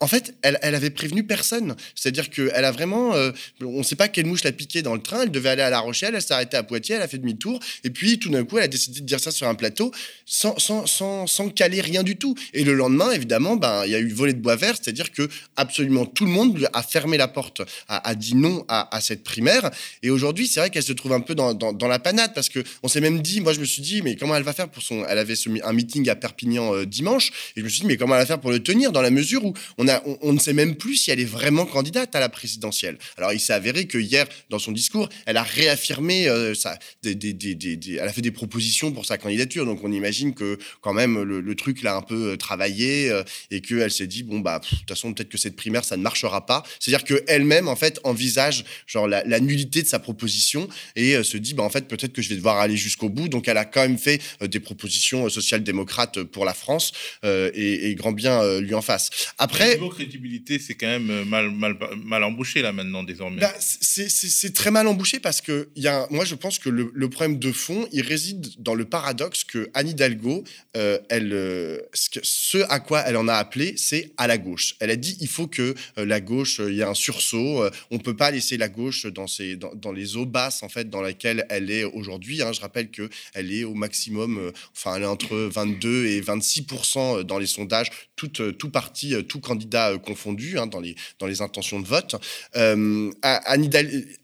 en 0.00 0.06
fait, 0.06 0.34
elle, 0.42 0.58
elle 0.62 0.74
avait 0.74 0.90
prévenu 0.90 1.24
personne. 1.24 1.76
C'est-à-dire 1.94 2.30
qu'elle 2.30 2.64
a 2.64 2.70
vraiment. 2.70 3.14
on 3.60 3.78
ne 3.78 3.82
sait 3.82 3.96
pas 3.96 4.08
quelle 4.08 4.26
mouche 4.26 4.44
l'a 4.44 4.52
piqué 4.58 4.82
dans 4.82 4.94
le 4.94 5.00
train, 5.00 5.22
elle 5.22 5.30
devait 5.30 5.48
aller 5.48 5.62
à 5.62 5.70
La 5.70 5.80
Rochelle, 5.80 6.14
elle 6.14 6.20
s'est 6.20 6.34
arrêtée 6.34 6.58
à 6.58 6.62
Poitiers, 6.62 6.96
elle 6.96 7.02
a 7.02 7.08
fait 7.08 7.16
demi-tour, 7.16 7.58
et 7.84 7.90
puis 7.90 8.18
tout 8.18 8.28
d'un 8.28 8.44
coup, 8.44 8.58
elle 8.58 8.64
a 8.64 8.68
décidé 8.68 9.00
de 9.00 9.06
dire 9.06 9.20
ça 9.20 9.30
sur 9.30 9.48
un 9.48 9.54
plateau 9.54 9.90
sans, 10.26 10.58
sans, 10.58 10.86
sans, 10.86 11.26
sans 11.26 11.48
caler 11.48 11.80
rien 11.80 12.02
du 12.02 12.16
tout. 12.16 12.34
Et 12.52 12.64
le 12.64 12.74
lendemain, 12.74 13.10
évidemment, 13.12 13.56
ben, 13.56 13.84
il 13.86 13.92
y 13.92 13.94
a 13.94 13.98
eu 13.98 14.08
volet 14.10 14.34
de 14.34 14.40
bois 14.40 14.56
vert, 14.56 14.74
c'est-à-dire 14.80 15.12
que 15.12 15.28
absolument 15.56 16.04
tout 16.04 16.24
le 16.24 16.30
monde 16.30 16.68
a 16.72 16.82
fermé 16.82 17.16
la 17.16 17.28
porte, 17.28 17.62
a, 17.88 18.14
dit 18.14 18.34
non 18.34 18.64
à, 18.68 19.00
cette 19.00 19.22
primaire. 19.22 19.70
Et 20.02 20.10
aujourd'hui, 20.10 20.46
c'est 20.46 20.60
vrai 20.60 20.70
qu'elle 20.70 20.82
se 20.82 20.92
trouve 20.92 21.12
un 21.12 21.20
peu 21.20 21.34
dans, 21.34 21.54
dans, 21.54 21.88
la 21.88 21.98
panade, 21.98 22.32
parce 22.34 22.48
que 22.48 22.62
on 22.82 22.88
s'est 22.88 23.00
même 23.00 23.22
dit, 23.22 23.40
moi 23.40 23.52
je 23.52 23.60
me 23.60 23.64
suis 23.64 23.82
dit, 23.82 24.02
mais 24.02 24.16
comment 24.16 24.36
elle 24.36 24.42
va 24.42 24.52
faire 24.52 24.68
pour 24.68 24.82
son. 24.82 25.04
Elle 25.08 25.18
avait 25.18 25.34
un 25.64 25.72
meeting 25.72 26.08
à 26.10 26.16
Perpignan 26.16 26.74
euh, 26.74 26.84
dimanche, 26.84 27.30
et 27.56 27.60
je 27.60 27.64
me 27.64 27.68
suis 27.68 27.82
dit, 27.82 27.86
mais 27.86 27.96
comment 27.96 28.14
elle 28.14 28.22
va 28.22 28.26
faire 28.26 28.40
pour 28.40 28.50
le 28.50 28.60
tenir, 28.60 28.92
dans 28.92 29.02
la 29.02 29.10
mesure 29.10 29.44
où 29.44 29.54
on, 29.78 29.88
a, 29.88 30.02
on 30.22 30.32
ne 30.32 30.38
sait 30.38 30.52
même 30.52 30.74
plus 30.76 30.96
si 30.96 31.10
elle 31.10 31.20
est 31.20 31.24
vraiment 31.24 31.64
candidate 31.64 32.14
à 32.14 32.20
la 32.20 32.28
présidentielle. 32.28 32.98
Alors 33.16 33.32
il 33.32 33.40
s'est 33.40 33.52
avéré 33.52 33.86
que 33.86 33.98
hier, 33.98 34.26
dans 34.50 34.58
son 34.58 34.72
discours, 34.72 35.08
elle 35.26 35.36
a 35.36 35.42
réaffirmé 35.42 36.28
euh, 36.28 36.54
ça, 36.54 36.78
elle 37.04 37.98
a 38.00 38.12
fait 38.12 38.22
des 38.22 38.30
propositions 38.30 38.92
pour 38.92 39.04
sa 39.04 39.18
candidature. 39.18 39.66
Donc 39.66 39.84
on 39.84 39.92
imagine 39.92 40.34
que 40.34 40.58
quand 40.80 40.94
même 40.94 41.22
le, 41.22 41.54
truc 41.54 41.82
l'a 41.82 41.96
un 41.96 42.02
peu 42.02 42.32
euh, 42.32 42.36
travaillé 42.36 43.10
euh, 43.10 43.22
et 43.50 43.60
qu'elle 43.60 43.90
s'est 43.90 44.06
dit 44.06 44.22
bon 44.22 44.38
bah 44.38 44.60
de 44.60 44.68
toute 44.68 44.88
façon 44.88 45.12
peut-être 45.12 45.28
que 45.28 45.38
cette 45.38 45.56
primaire 45.56 45.84
ça 45.84 45.96
ne 45.96 46.02
marchera 46.02 46.46
pas. 46.46 46.62
C'est-à-dire 46.78 47.04
qu'elle-même 47.04 47.68
en 47.68 47.76
fait 47.76 48.00
envisage 48.04 48.64
genre 48.86 49.08
la, 49.08 49.40
nullité 49.40 49.82
de 49.82 49.86
sa 49.86 49.98
proposition 49.98 50.68
et 50.96 51.22
se 51.22 51.36
dit 51.36 51.54
bah 51.54 51.62
en 51.62 51.70
fait 51.70 51.86
peut-être 51.88 52.12
que 52.12 52.22
je 52.22 52.28
vais 52.28 52.36
devoir 52.36 52.58
aller 52.58 52.76
jusqu'au 52.76 53.08
bout. 53.08 53.28
Donc 53.28 53.48
elle 53.48 53.58
a 53.58 53.64
quand 53.64 53.82
même 53.82 53.98
fait 53.98 54.20
des 54.40 54.60
propositions 54.60 55.28
social-démocrates 55.28 56.22
pour 56.22 56.44
la 56.44 56.54
France 56.54 56.92
et, 57.24 57.94
grand 57.96 58.12
bien 58.12 58.60
lui 58.60 58.74
en 58.74 58.82
face. 58.82 59.10
Après, 59.38 59.74
niveau 59.74 59.88
crédibilité 59.88 60.58
c'est 60.58 60.74
quand 60.74 60.86
même 60.86 61.24
mal, 61.24 61.50
mal, 61.50 61.76
mal 62.04 62.24
embouché 62.24 62.62
là 62.62 62.72
maintenant 62.72 63.02
désormais. 63.02 63.40
Bah, 63.40 63.54
c'est 63.58 64.08
c'est 64.40 64.54
très 64.54 64.70
mal 64.70 64.86
embouché 64.86 65.18
parce 65.18 65.40
que 65.40 65.68
y 65.74 65.88
a, 65.88 66.06
moi, 66.10 66.24
je 66.24 66.36
pense 66.36 66.60
que 66.60 66.68
le, 66.68 67.10
problème 67.10 67.40
de 67.40 67.50
fond, 67.50 67.88
il 67.92 68.02
réside 68.02 68.46
dans 68.58 68.76
le 68.76 68.84
paradoxe 68.84 69.42
que 69.42 69.68
Anne 69.74 69.88
Hidalgo, 69.88 70.44
euh, 70.76 70.98
elle, 71.08 71.32
euh, 71.32 71.78
ce, 71.92 72.58
à 72.68 72.78
quoi 72.78 73.00
elle 73.00 73.16
en 73.16 73.26
a 73.26 73.34
appelé, 73.34 73.74
c'est 73.76 74.12
à 74.16 74.28
la 74.28 74.38
gauche. 74.38 74.76
Elle 74.78 74.90
a 74.90 74.96
dit 74.96 75.16
il 75.20 75.26
faut 75.26 75.48
que 75.48 75.74
euh, 75.98 76.06
la 76.06 76.20
gauche, 76.20 76.60
il 76.64 76.74
y 76.74 76.80
ait 76.80 76.84
un 76.84 76.94
sursaut. 76.94 77.64
on 77.90 77.98
peut 77.98 78.14
pas 78.14 78.30
laisser 78.30 78.56
la 78.56 78.68
gauche 78.68 79.06
dans, 79.06 79.26
ces, 79.26 79.56
dans, 79.56 79.92
les 79.92 80.16
eaux 80.16 80.26
basses 80.26 80.62
en 80.62 80.68
fait 80.68 80.88
dans 80.88 81.02
lesquelles 81.02 81.44
elle 81.50 81.70
est 81.70 81.84
aujourd'hui. 81.84 82.40
Hein. 82.42 82.52
Je 82.52 82.60
rappelle 82.60 82.90
que 82.90 83.08
elle 83.34 83.52
est 83.52 83.64
au 83.64 83.74
maximum, 83.74 84.52
enfin, 84.76 84.96
elle 84.96 85.02
est 85.02 85.06
entre 85.06 85.36
22 85.36 86.06
et 86.06 86.20
26% 86.20 87.22
dans 87.22 87.38
les 87.38 87.46
sondages, 87.46 87.90
tout, 88.14 88.28
tout 88.28 88.70
parti, 88.70 89.14
tout 89.24 89.40
candidat 89.40 89.98
confondu 89.98 90.58
hein, 90.58 90.68
dans 90.68 90.80
les 90.80 90.94
dans 91.18 91.26
les 91.26 91.42
intentions 91.42 91.80
de 91.80 91.86
vote. 91.86 92.14
Anne 92.54 93.64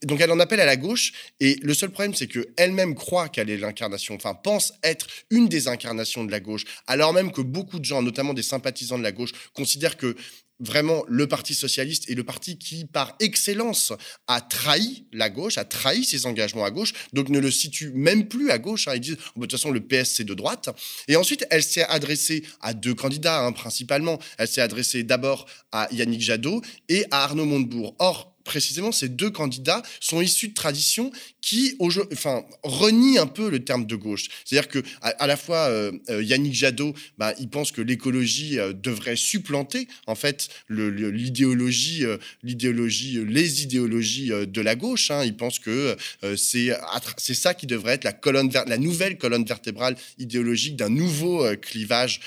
donc 0.05 0.21
elle 0.21 0.31
en 0.31 0.41
appelle 0.41 0.61
à 0.61 0.67
la 0.67 0.77
gauche, 0.77 1.13
et 1.41 1.57
le 1.63 1.75
seul 1.75 1.91
problème, 1.91 2.15
c'est 2.15 2.27
qu'elle-même 2.27 2.95
croit 2.95 3.29
qu'elle 3.29 3.51
est 3.51 3.57
l'incarnation, 3.57 4.15
enfin 4.15 4.35
pense 4.35 4.73
être 4.83 5.07
une 5.31 5.49
des 5.49 5.69
incarnations 5.69 6.25
de 6.25 6.31
la 6.31 6.41
gauche, 6.41 6.65
alors 6.87 7.13
même 7.13 7.33
que 7.33 7.41
beaucoup 7.41 7.79
de 7.79 7.85
gens, 7.85 8.03
notamment 8.03 8.35
des 8.35 8.43
sympathisants 8.43 8.99
de 8.99 9.03
la 9.03 9.13
gauche, 9.13 9.33
considèrent 9.55 9.97
que 9.97 10.17
vraiment 10.61 11.05
le 11.09 11.27
Parti 11.27 11.55
socialiste 11.55 12.09
est 12.11 12.15
le 12.15 12.25
parti 12.25 12.59
qui, 12.59 12.85
par 12.85 13.15
excellence, 13.21 13.93
a 14.27 14.41
trahi 14.41 15.07
la 15.13 15.31
gauche, 15.31 15.59
a 15.59 15.65
trahi 15.65 16.05
ses 16.05 16.27
engagements 16.27 16.65
à 16.65 16.71
gauche, 16.71 16.93
donc 17.13 17.29
ne 17.29 17.39
le 17.39 17.51
situe 17.51 17.91
même 17.93 18.29
plus 18.29 18.51
à 18.51 18.59
gauche. 18.59 18.89
Hein. 18.89 18.95
Ils 18.95 19.01
disent, 19.01 19.17
oh, 19.21 19.41
de 19.41 19.47
toute 19.47 19.53
façon, 19.53 19.71
le 19.71 19.81
PS, 19.81 20.15
c'est 20.15 20.25
de 20.25 20.35
droite. 20.35 20.69
Et 21.09 21.17
ensuite, 21.17 21.47
elle 21.51 21.63
s'est 21.63 21.85
adressée 21.85 22.45
à 22.61 22.73
deux 22.75 22.95
candidats, 22.95 23.45
hein, 23.45 23.53
principalement. 23.53 24.19
Elle 24.39 24.49
s'est 24.49 24.61
adressée 24.61 25.03
d'abord 25.03 25.47
à 25.73 25.89
Yannick 25.93 26.21
Jadot 26.21 26.63
et 26.89 27.05
à 27.11 27.25
Arnaud 27.25 27.47
Montebourg. 27.47 27.97
Or, 27.99 28.34
précisément, 28.45 28.93
ces 28.93 29.09
deux 29.09 29.31
candidats 29.31 29.83
sont 30.01 30.21
issus 30.21 30.49
de 30.49 30.55
traditions 30.55 31.11
qui 31.41 31.77
enfin, 32.13 32.45
renient 32.63 33.19
un 33.19 33.27
peu 33.27 33.51
le 33.51 33.65
terme 33.65 33.87
de 33.87 33.97
gauche. 33.97 34.29
C'est-à-dire 34.45 34.69
que 34.69 34.83
à, 35.03 35.27
la 35.27 35.37
fois, 35.37 35.69
euh, 35.69 35.93
euh, 36.11 36.23
Yannick 36.23 36.55
Jadot, 36.55 36.95
bah, 37.19 37.35
il 37.39 37.49
pense 37.49 37.73
que 37.73 37.81
l'écologie 37.81 38.59
euh, 38.59 38.73
devrait 38.73 39.17
supplanter 39.17 39.89
en 40.07 40.15
fait 40.15 40.49
l'idéologie, 40.69 42.05
l'idéologie, 42.43 43.25
les 43.27 43.63
idéologies 43.63 44.29
de 44.29 44.61
la 44.61 44.77
gauche. 44.77 45.11
Hein. 45.11 45.25
Il 45.25 45.37
pense 45.37 45.59
que 45.59 45.97
c'est 46.37 46.71
c'est 47.17 47.35
ça 47.35 47.55
qui 47.55 47.67
devrait 47.67 47.95
être 47.95 48.05
la 48.05 48.13
colonne, 48.13 48.51
la 48.67 48.79
nouvelle 48.79 49.19
colonne 49.19 49.45
vertébrale 49.45 49.97
idéologique 50.19 50.77
d'un 50.77 50.91
nouveau 50.91 51.47
clivage 51.57 52.21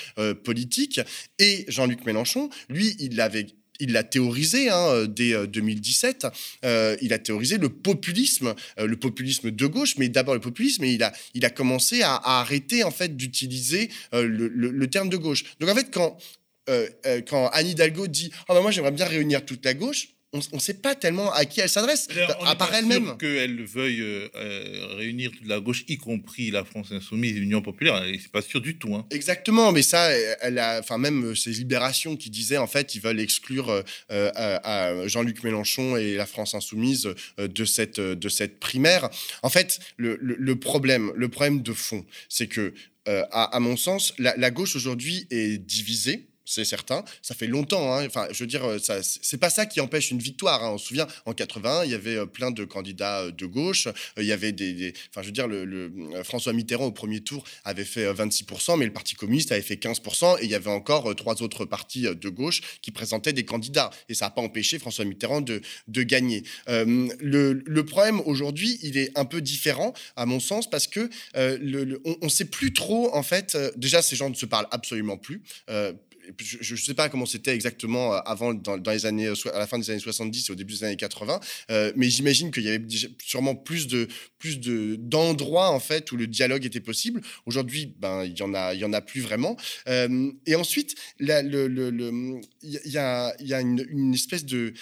politique. 0.44 1.00
Et 1.38 1.64
Jean-Luc 1.68 2.04
Mélenchon, 2.04 2.50
lui, 2.68 2.96
il 2.98 3.20
avait 3.20 3.46
il 3.80 3.92
l'a 3.92 4.02
théorisé 4.02 4.68
hein, 4.68 4.88
euh, 4.88 5.06
dès 5.06 5.46
2017. 5.46 6.24
Euh, 6.24 6.28
euh, 6.64 6.96
il 7.00 7.12
a 7.12 7.18
théorisé 7.18 7.58
le 7.58 7.68
populisme, 7.68 8.54
le 8.78 8.96
populisme 8.96 9.50
de 9.50 9.66
gauche, 9.66 9.96
mais 9.96 10.08
d'abord 10.08 10.34
le 10.34 10.40
populisme. 10.40 10.84
Et 10.84 10.98
il 11.34 11.44
a, 11.44 11.50
commencé 11.50 12.02
à, 12.02 12.16
arrêter 12.40 12.84
en 12.84 12.90
fait 12.90 13.16
d'utiliser 13.16 13.90
le, 14.12 14.86
terme 14.86 15.08
de 15.08 15.16
gauche. 15.16 15.44
Donc 15.60 15.70
en 15.70 15.74
fait, 15.74 15.90
quand 15.92 16.18
quand 17.26 17.48
Anne 17.54 17.66
Hidalgo 17.66 18.06
dit 18.08 18.30
oh, 18.48 18.54
ben 18.54 18.60
moi 18.60 18.70
j'aimerais 18.70 18.92
bien 18.92 19.06
réunir 19.06 19.44
toute 19.44 19.64
la 19.64 19.72
gauche, 19.72 20.08
on 20.34 20.40
ne 20.52 20.60
sait 20.60 20.74
pas 20.74 20.94
tellement 20.94 21.32
à 21.32 21.46
qui 21.46 21.60
elle 21.60 21.70
s'adresse, 21.70 22.06
à 22.44 22.54
part 22.54 22.74
elle-même. 22.74 23.16
Qu'elle 23.16 23.64
veuille 23.64 24.02
euh, 24.02 24.28
réunir 24.96 25.30
toute 25.30 25.46
la 25.46 25.58
gauche, 25.58 25.84
y 25.88 25.96
compris 25.96 26.50
la 26.50 26.64
France 26.64 26.92
insoumise 26.92 27.36
et 27.36 27.40
l'Union 27.40 27.62
populaire, 27.62 28.04
c'est 28.20 28.30
pas 28.30 28.42
sûr 28.42 28.60
du 28.60 28.76
tout. 28.76 28.94
Hein. 28.94 29.06
Exactement, 29.10 29.72
mais 29.72 29.80
ça, 29.80 30.10
elle 30.42 30.58
a, 30.58 30.80
enfin 30.80 30.98
même 30.98 31.24
euh, 31.24 31.34
ces 31.34 31.50
libérations 31.50 32.16
qui 32.16 32.28
disaient 32.28 32.58
en 32.58 32.66
fait 32.66 32.94
ils 32.94 33.00
veulent 33.00 33.20
exclure 33.20 33.82
euh, 34.10 35.08
Jean-Luc 35.08 35.42
Mélenchon 35.44 35.96
et 35.96 36.14
la 36.14 36.26
France 36.26 36.54
insoumise 36.54 37.08
de 37.38 37.64
cette 37.64 38.00
de 38.00 38.28
cette 38.28 38.60
primaire. 38.60 39.08
En 39.42 39.48
fait, 39.48 39.80
le, 39.96 40.54
problème, 40.56 41.12
le 41.16 41.28
problème 41.28 41.62
de 41.62 41.72
fond, 41.72 42.04
c'est 42.28 42.48
que 42.48 42.74
à, 43.06 43.58
mon 43.60 43.78
sens, 43.78 44.12
la 44.18 44.50
gauche 44.50 44.76
aujourd'hui 44.76 45.26
est 45.30 45.56
divisée 45.58 46.27
c'est 46.48 46.64
certain. 46.64 47.04
Ça 47.20 47.34
fait 47.34 47.46
longtemps. 47.46 47.94
Hein. 47.94 48.06
Enfin, 48.06 48.26
je 48.32 48.38
veux 48.42 48.46
dire, 48.46 48.64
euh, 48.64 48.78
c'est 48.80 49.36
pas 49.36 49.50
ça 49.50 49.66
qui 49.66 49.80
empêche 49.80 50.10
une 50.10 50.18
victoire. 50.18 50.64
Hein. 50.64 50.70
On 50.72 50.78
se 50.78 50.86
souvient, 50.86 51.06
en 51.26 51.34
80, 51.34 51.84
il 51.84 51.90
y 51.90 51.94
avait 51.94 52.16
euh, 52.16 52.26
plein 52.26 52.50
de 52.50 52.64
candidats 52.64 53.20
euh, 53.20 53.30
de 53.30 53.44
gauche. 53.44 53.86
Il 54.16 54.24
y 54.24 54.32
avait 54.32 54.52
des, 54.52 54.94
enfin, 55.10 55.20
je 55.20 55.26
veux 55.26 55.32
dire, 55.32 55.46
le, 55.46 55.92
François 56.24 56.54
Mitterrand 56.54 56.86
au 56.86 56.92
premier 56.92 57.20
tour 57.20 57.44
avait 57.64 57.84
fait 57.84 58.10
26%, 58.12 58.78
mais 58.78 58.86
le 58.86 58.92
Parti 58.92 59.14
communiste 59.14 59.52
avait 59.52 59.60
fait 59.60 59.74
15%, 59.74 60.38
et 60.40 60.44
il 60.44 60.50
y 60.50 60.54
avait 60.54 60.70
encore 60.70 61.14
trois 61.14 61.42
autres 61.42 61.66
partis 61.66 62.02
de 62.02 62.28
gauche 62.28 62.62
qui 62.80 62.90
présentaient 62.90 63.34
des 63.34 63.44
candidats. 63.44 63.90
Et 64.08 64.14
ça 64.14 64.26
n'a 64.26 64.30
pas 64.30 64.40
empêché 64.40 64.78
François 64.78 65.04
Mitterrand 65.04 65.42
de, 65.42 65.60
de 65.88 66.02
gagner. 66.02 66.44
le, 66.66 67.82
problème 67.82 68.20
aujourd'hui, 68.24 68.78
il 68.82 68.96
est 68.96 69.16
un 69.18 69.24
peu 69.24 69.40
différent, 69.40 69.92
à 70.16 70.24
mon 70.24 70.40
sens, 70.40 70.68
parce 70.68 70.86
que 70.86 71.10
on 71.34 72.24
ne 72.24 72.28
sait 72.28 72.46
plus 72.46 72.72
trop, 72.72 73.14
en 73.14 73.22
fait. 73.22 73.56
déjà, 73.76 74.00
ces 74.00 74.16
gens 74.16 74.30
ne 74.30 74.34
se 74.34 74.46
parlent 74.46 74.68
absolument 74.70 75.18
plus 75.18 75.42
je 76.38 76.74
ne 76.74 76.78
sais 76.78 76.94
pas 76.94 77.08
comment 77.08 77.26
c'était 77.26 77.54
exactement 77.54 78.14
euh, 78.14 78.18
avant, 78.24 78.54
dans, 78.54 78.76
les 78.90 79.06
années, 79.06 79.26
euh, 79.26 79.34
à 79.54 79.58
la 79.58 79.66
fin 79.66 79.78
des 79.78 79.90
années 79.90 80.00
70 80.00 80.48
et 80.48 80.52
au 80.52 80.54
début 80.54 80.74
des 80.74 80.84
années 80.84 80.96
80, 80.96 81.40
euh, 81.70 81.92
mais 81.96 82.10
j'imagine 82.10 82.50
qu'il 82.50 82.64
y 82.64 82.68
avait 82.68 82.84
sûrement 83.22 83.54
plus 83.54 83.86
de 83.86 84.08
plus 84.38 84.60
de 84.60 84.96
d'endroits 84.96 85.70
en 85.70 85.80
fait 85.80 86.12
où 86.12 86.16
le 86.16 86.26
dialogue 86.26 86.64
était 86.64 86.80
possible. 86.80 87.20
Aujourd'hui, 87.46 87.94
ben 87.98 88.24
il 88.24 88.38
y 88.38 88.42
en 88.42 88.54
a 88.54 88.74
il 88.74 88.80
y 88.80 88.84
en 88.84 88.92
a 88.92 89.00
plus 89.00 89.20
vraiment. 89.20 89.56
et 89.86 90.54
ensuite, 90.54 90.94
il 91.20 91.26
y, 91.26 92.98
a, 92.98 93.34
y 93.40 93.54
a 93.54 93.60
une 93.60 94.14
espèce 94.14 94.44
de 94.44 94.74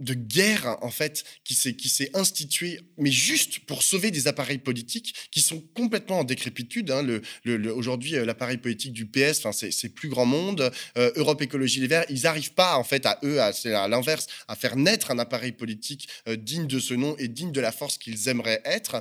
de 0.00 0.14
guerre 0.14 0.76
en 0.82 0.90
fait 0.90 1.24
qui 1.44 1.54
s'est 1.54 1.74
qui 1.74 2.08
instituée 2.14 2.80
mais 2.98 3.12
juste 3.12 3.60
pour 3.60 3.84
sauver 3.84 4.10
des 4.10 4.26
appareils 4.26 4.58
politiques 4.58 5.14
qui 5.30 5.40
sont 5.40 5.60
complètement 5.74 6.20
en 6.20 6.24
décrépitude 6.24 6.90
hein. 6.90 7.02
le, 7.02 7.72
aujourd'hui 7.72 8.16
euh, 8.16 8.24
l'appareil 8.24 8.56
politique 8.56 8.92
du 8.92 9.06
PS 9.06 9.38
enfin 9.44 9.52
c'est 9.52 9.88
plus 9.90 10.08
grand 10.08 10.26
monde 10.26 10.72
euh, 10.98 11.12
Europe 11.14 11.40
Écologie 11.42 11.80
Les 11.80 11.86
Verts 11.86 12.06
ils 12.08 12.22
n'arrivent 12.22 12.54
pas 12.54 12.76
en 12.76 12.82
fait 12.82 13.06
à 13.06 13.20
eux 13.22 13.40
à, 13.40 13.52
à 13.66 13.88
l'inverse 13.88 14.26
à 14.48 14.56
faire 14.56 14.74
naître 14.74 15.12
un 15.12 15.18
appareil 15.20 15.52
politique 15.52 16.08
euh, 16.26 16.34
digne 16.34 16.66
de 16.66 16.80
ce 16.80 16.94
nom 16.94 17.14
et 17.18 17.28
digne 17.28 17.52
de 17.52 17.60
la 17.60 17.70
force 17.70 17.96
qu'ils 17.96 18.28
aimeraient 18.28 18.62
être 18.64 19.00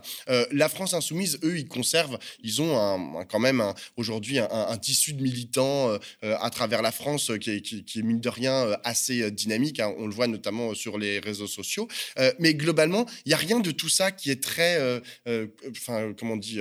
la 0.52 0.70
France 0.70 0.94
insoumise 0.94 1.40
eux 1.44 1.58
ils 1.58 1.68
conservent 1.68 2.20
ils 2.44 2.62
ont 2.62 3.26
quand 3.30 3.40
même 3.40 3.64
aujourd'hui 3.96 4.40
un, 4.40 4.78
tissu 4.78 5.14
de 5.14 5.22
militants 5.22 5.98
à 6.22 6.50
travers 6.50 6.82
la 6.82 6.92
France 6.92 7.32
qui 7.40 7.52
est, 7.52 7.62
qui, 7.62 8.00
est 8.00 8.02
mine 8.02 8.20
de 8.20 8.30
rien 8.30 8.78
assez 8.84 9.32
dynamique 9.32 9.80
hein. 9.80 9.94
on 9.98 10.08
le 10.08 10.14
voit 10.14 10.28
notamment 10.28 10.74
sur 10.84 10.98
les 10.98 11.20
réseaux 11.20 11.48
sociaux. 11.48 11.88
Euh, 12.20 12.32
mais 12.40 12.54
globalement, 12.54 13.06
il 13.26 13.30
n'y 13.30 13.34
a 13.34 13.38
rien 13.38 13.60
de 13.62 13.72
tout 13.72 13.90
ça 13.90 14.12
qui 14.12 14.30
est 14.32 14.44
très, 14.44 14.76
euh, 14.80 15.00
euh, 15.28 15.48
enfin, 15.72 16.14
comment 16.18 16.34
on 16.34 16.38
dit 16.38 16.60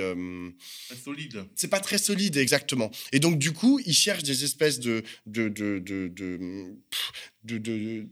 Solide. 1.03 1.43
C'est 1.55 1.67
pas 1.67 1.81
très 1.81 1.97
solide, 1.97 2.37
exactement. 2.37 2.89
Et 3.11 3.19
donc, 3.19 3.37
du 3.37 3.51
coup, 3.51 3.81
ils 3.85 3.93
cherchent 3.93 4.23
des 4.23 4.43
espèces 4.45 4.79
de, 4.79 5.03
de, 5.25 5.49
de, 5.49 5.79
de, 5.79 6.07
de, 7.43 8.07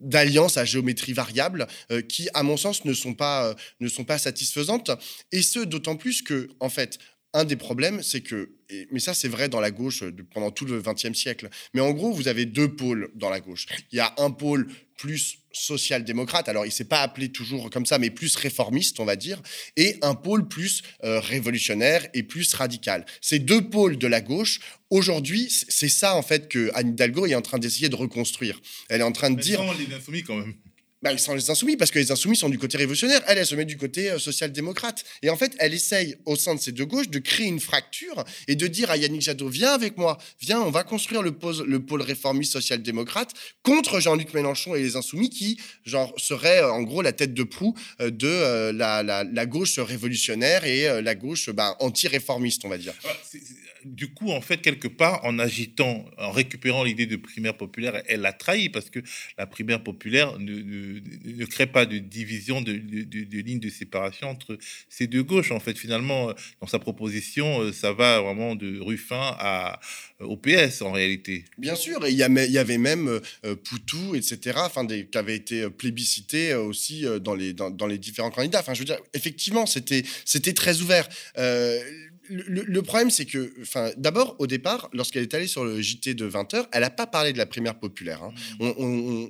d'alliances 0.00 0.56
à 0.56 0.64
géométrie 0.64 1.12
variable 1.12 1.66
qui, 2.08 2.28
à 2.34 2.42
mon 2.44 2.56
sens, 2.56 2.84
ne 2.84 2.94
sont 2.94 3.14
pas, 3.14 3.56
ne 3.80 3.88
sont 3.88 4.04
pas 4.04 4.18
satisfaisantes. 4.18 4.90
Et 5.32 5.42
ce, 5.42 5.60
d'autant 5.60 5.96
plus 5.96 6.22
que, 6.22 6.48
en 6.60 6.68
fait, 6.68 6.98
un 7.32 7.44
des 7.44 7.56
problèmes, 7.56 8.02
c'est 8.02 8.20
que, 8.20 8.52
mais 8.90 9.00
ça 9.00 9.14
c'est 9.14 9.28
vrai 9.28 9.48
dans 9.48 9.60
la 9.60 9.70
gauche 9.70 10.04
pendant 10.32 10.50
tout 10.50 10.64
le 10.64 10.80
XXe 10.80 11.18
siècle, 11.18 11.48
mais 11.74 11.80
en 11.80 11.92
gros, 11.92 12.12
vous 12.12 12.28
avez 12.28 12.46
deux 12.46 12.74
pôles 12.74 13.10
dans 13.14 13.30
la 13.30 13.40
gauche. 13.40 13.66
Il 13.92 13.96
y 13.96 14.00
a 14.00 14.14
un 14.18 14.30
pôle 14.30 14.68
plus 14.96 15.38
social-démocrate, 15.52 16.48
alors 16.48 16.66
il 16.66 16.72
s'est 16.72 16.84
pas 16.84 17.00
appelé 17.00 17.30
toujours 17.30 17.70
comme 17.70 17.86
ça, 17.86 17.98
mais 17.98 18.10
plus 18.10 18.36
réformiste, 18.36 19.00
on 19.00 19.04
va 19.04 19.16
dire, 19.16 19.40
et 19.76 19.96
un 20.02 20.14
pôle 20.14 20.46
plus 20.46 20.82
euh, 21.04 21.20
révolutionnaire 21.20 22.06
et 22.12 22.22
plus 22.22 22.52
radical. 22.52 23.06
Ces 23.20 23.38
deux 23.38 23.68
pôles 23.68 23.96
de 23.96 24.06
la 24.06 24.20
gauche, 24.20 24.60
aujourd'hui, 24.90 25.48
c'est 25.50 25.88
ça 25.88 26.16
en 26.16 26.22
fait 26.22 26.48
que 26.48 26.70
Anne 26.74 26.90
Hidalgo 26.90 27.26
est 27.26 27.34
en 27.34 27.42
train 27.42 27.58
d'essayer 27.58 27.88
de 27.88 27.96
reconstruire. 27.96 28.60
Elle 28.88 29.00
est 29.00 29.04
en 29.04 29.12
train 29.12 29.30
de 29.30 29.40
dire... 29.40 29.62
les 30.12 30.22
quand 30.22 30.36
même 30.36 30.54
bah, 31.02 31.16
sont 31.16 31.34
les 31.34 31.50
insoumis, 31.50 31.76
parce 31.76 31.90
que 31.90 31.98
les 31.98 32.12
insoumis 32.12 32.36
sont 32.36 32.48
du 32.48 32.58
côté 32.58 32.76
révolutionnaire. 32.76 33.22
Elle, 33.26 33.44
se 33.46 33.54
met 33.54 33.64
du 33.64 33.76
côté 33.76 34.10
euh, 34.10 34.18
social-démocrate. 34.18 35.04
Et 35.22 35.30
en 35.30 35.36
fait, 35.36 35.52
elle 35.58 35.72
essaye, 35.72 36.16
au 36.26 36.36
sein 36.36 36.54
de 36.54 36.60
ces 36.60 36.72
deux 36.72 36.84
gauches, 36.84 37.08
de 37.08 37.18
créer 37.18 37.46
une 37.46 37.60
fracture 37.60 38.24
et 38.48 38.54
de 38.54 38.66
dire 38.66 38.90
à 38.90 38.96
Yannick 38.96 39.22
Jadot 39.22 39.48
Viens 39.48 39.72
avec 39.72 39.96
moi, 39.96 40.18
viens, 40.40 40.60
on 40.60 40.70
va 40.70 40.84
construire 40.84 41.22
le, 41.22 41.32
pôle, 41.32 41.64
le 41.66 41.80
pôle 41.80 42.02
réformiste 42.02 42.52
social-démocrate 42.52 43.32
contre 43.62 43.98
Jean-Luc 44.00 44.34
Mélenchon 44.34 44.74
et 44.74 44.82
les 44.82 44.96
insoumis 44.96 45.30
qui, 45.30 45.58
genre, 45.84 46.12
seraient 46.18 46.62
euh, 46.62 46.72
en 46.72 46.82
gros 46.82 47.00
la 47.00 47.12
tête 47.12 47.32
de 47.32 47.44
proue 47.44 47.74
euh, 48.00 48.10
de 48.10 48.70
la, 48.72 49.02
la, 49.02 49.46
gauche 49.46 49.78
révolutionnaire 49.78 50.64
et 50.64 51.00
la 51.02 51.14
gauche 51.14 51.48
bah, 51.50 51.76
anti-réformiste, 51.80 52.64
on 52.64 52.68
va 52.68 52.78
dire. 52.78 52.94
Du 53.84 54.12
coup, 54.12 54.30
en 54.30 54.40
fait, 54.40 54.58
quelque 54.58 54.88
part, 54.88 55.24
en 55.24 55.38
agitant, 55.38 56.04
en 56.18 56.30
récupérant 56.30 56.84
l'idée 56.84 57.06
de 57.06 57.16
primaire 57.16 57.56
populaire, 57.56 58.02
elle 58.08 58.20
l'a 58.20 58.32
trahi 58.32 58.68
parce 58.68 58.90
que 58.90 59.00
la 59.38 59.46
primaire 59.46 59.82
populaire 59.82 60.38
ne, 60.38 61.44
crée 61.46 61.66
pas 61.66 61.86
de 61.86 61.98
division, 61.98 62.60
de, 62.60 62.72
de, 62.72 63.38
ligne 63.40 63.60
de 63.60 63.70
séparation 63.70 64.28
entre 64.28 64.58
ces 64.88 65.06
deux 65.06 65.22
gauches. 65.22 65.50
En 65.50 65.60
fait, 65.60 65.76
finalement, 65.76 66.32
dans 66.60 66.66
sa 66.66 66.78
proposition, 66.78 67.60
euh, 67.60 67.72
ça 67.72 67.92
va 67.92 68.20
vraiment 68.20 68.54
de 68.54 68.80
Ruffin 68.80 69.36
à, 69.38 69.80
au 70.20 70.36
PS 70.36 70.82
en 70.82 70.92
réalité. 70.92 71.44
Bien 71.58 71.74
sûr, 71.74 72.04
et 72.06 72.10
il 72.10 72.16
y, 72.16 72.22
avait 72.22 72.78
même 72.78 73.20
euh, 73.44 73.56
Poutou, 73.56 74.14
etc., 74.14 74.58
enfin, 74.58 74.84
des, 74.84 75.06
qui 75.06 75.18
avait 75.18 75.36
été 75.36 75.68
plébiscité 75.70 76.54
aussi 76.54 77.04
dans 77.20 77.34
les, 77.34 77.52
dans, 77.52 77.86
les 77.86 77.98
différents 77.98 78.30
candidats. 78.30 78.60
Enfin, 78.60 78.74
je 78.74 78.80
veux 78.80 78.84
dire, 78.84 78.98
effectivement, 79.14 79.66
c'était 79.66 80.02
très 80.52 80.80
ouvert. 80.80 81.08
Euh, 81.38 81.80
le, 82.30 82.82
problème, 82.82 83.10
c'est 83.10 83.24
que, 83.24 83.52
enfin, 83.62 83.90
d'abord, 83.96 84.36
au 84.38 84.46
départ, 84.46 84.88
lorsqu'elle 84.92 85.22
est 85.22 85.34
allée 85.34 85.46
sur 85.46 85.64
le 85.64 85.80
JT 85.80 86.14
de 86.14 86.28
20h, 86.28 86.66
elle 86.72 86.82
n'a 86.82 86.90
pas 86.90 87.06
parlé 87.06 87.32
de 87.32 87.38
la 87.38 87.46
primaire 87.46 87.74
populaire. 87.74 88.22
Hein. 88.22 88.32
Mmh. 88.60 89.26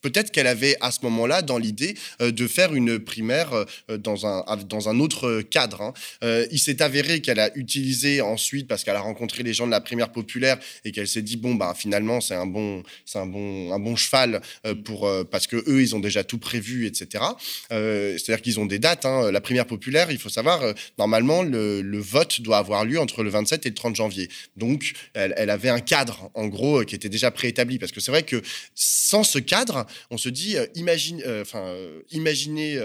peut-être 0.00 0.30
qu'elle 0.30 0.46
avait 0.46 0.76
à 0.80 0.90
ce 0.90 1.00
moment-là 1.02 1.42
dans 1.42 1.58
l'idée 1.58 1.96
euh, 2.20 2.30
de 2.30 2.46
faire 2.46 2.74
une 2.74 2.98
primaire 2.98 3.52
euh, 3.52 3.98
dans, 3.98 4.26
un, 4.26 4.56
dans 4.56 4.88
un 4.88 4.98
autre 4.98 5.42
cadre. 5.42 5.82
Hein. 5.82 5.92
Euh, 6.22 6.46
il 6.50 6.58
s'est 6.58 6.82
avéré 6.82 7.20
qu'elle 7.20 7.40
a 7.40 7.54
utilisé 7.56 8.20
ensuite, 8.20 8.66
parce 8.66 8.82
qu'elle 8.82 8.96
a 8.96 9.00
rencontré 9.00 9.42
les 9.42 9.52
gens 9.52 9.66
de 9.66 9.72
la 9.72 9.80
primaire 9.80 10.10
populaire 10.10 10.58
et 10.84 10.92
qu'elle 10.92 11.08
s'est 11.08 11.22
dit, 11.22 11.36
bon, 11.36 11.54
bah, 11.54 11.74
finalement, 11.76 12.20
c'est 12.20 12.34
un 12.34 12.46
bon, 12.46 12.82
c'est 13.04 13.18
un 13.18 13.26
bon, 13.26 13.72
un 13.72 13.78
bon 13.78 13.96
cheval 13.96 14.40
pour, 14.84 15.10
parce 15.30 15.46
que 15.46 15.56
eux, 15.68 15.82
ils 15.82 15.94
ont 15.94 16.00
déjà 16.00 16.24
tout 16.24 16.38
prévu, 16.38 16.86
etc. 16.86 17.24
C'est-à-dire 17.68 18.42
qu'ils 18.42 18.58
ont 18.58 18.66
des 18.66 18.78
dates. 18.78 19.04
Hein. 19.04 19.30
La 19.30 19.40
primaire 19.40 19.66
populaire, 19.66 20.10
il 20.10 20.18
faut 20.18 20.28
savoir, 20.28 20.62
normalement, 20.98 21.42
le 21.42 21.89
le 21.89 21.89
vote 21.98 22.40
doit 22.40 22.58
avoir 22.58 22.84
lieu 22.84 23.00
entre 23.00 23.22
le 23.22 23.30
27 23.30 23.66
et 23.66 23.68
le 23.70 23.74
30 23.74 23.96
janvier. 23.96 24.28
Donc, 24.56 24.92
elle, 25.14 25.50
avait 25.50 25.68
un 25.68 25.80
cadre, 25.80 26.30
en 26.34 26.46
gros, 26.46 26.84
qui 26.84 26.94
était 26.94 27.08
déjà 27.08 27.30
préétabli. 27.30 27.78
Parce 27.78 27.92
que 27.92 28.00
c'est 28.00 28.10
vrai 28.10 28.22
que 28.22 28.42
sans 28.74 29.24
ce 29.24 29.38
cadre, 29.38 29.86
on 30.10 30.18
se 30.18 30.28
dit, 30.28 30.56
euh, 30.56 30.66
euh, 30.76 31.44
euh, 31.54 32.02
imaginez 32.12 32.78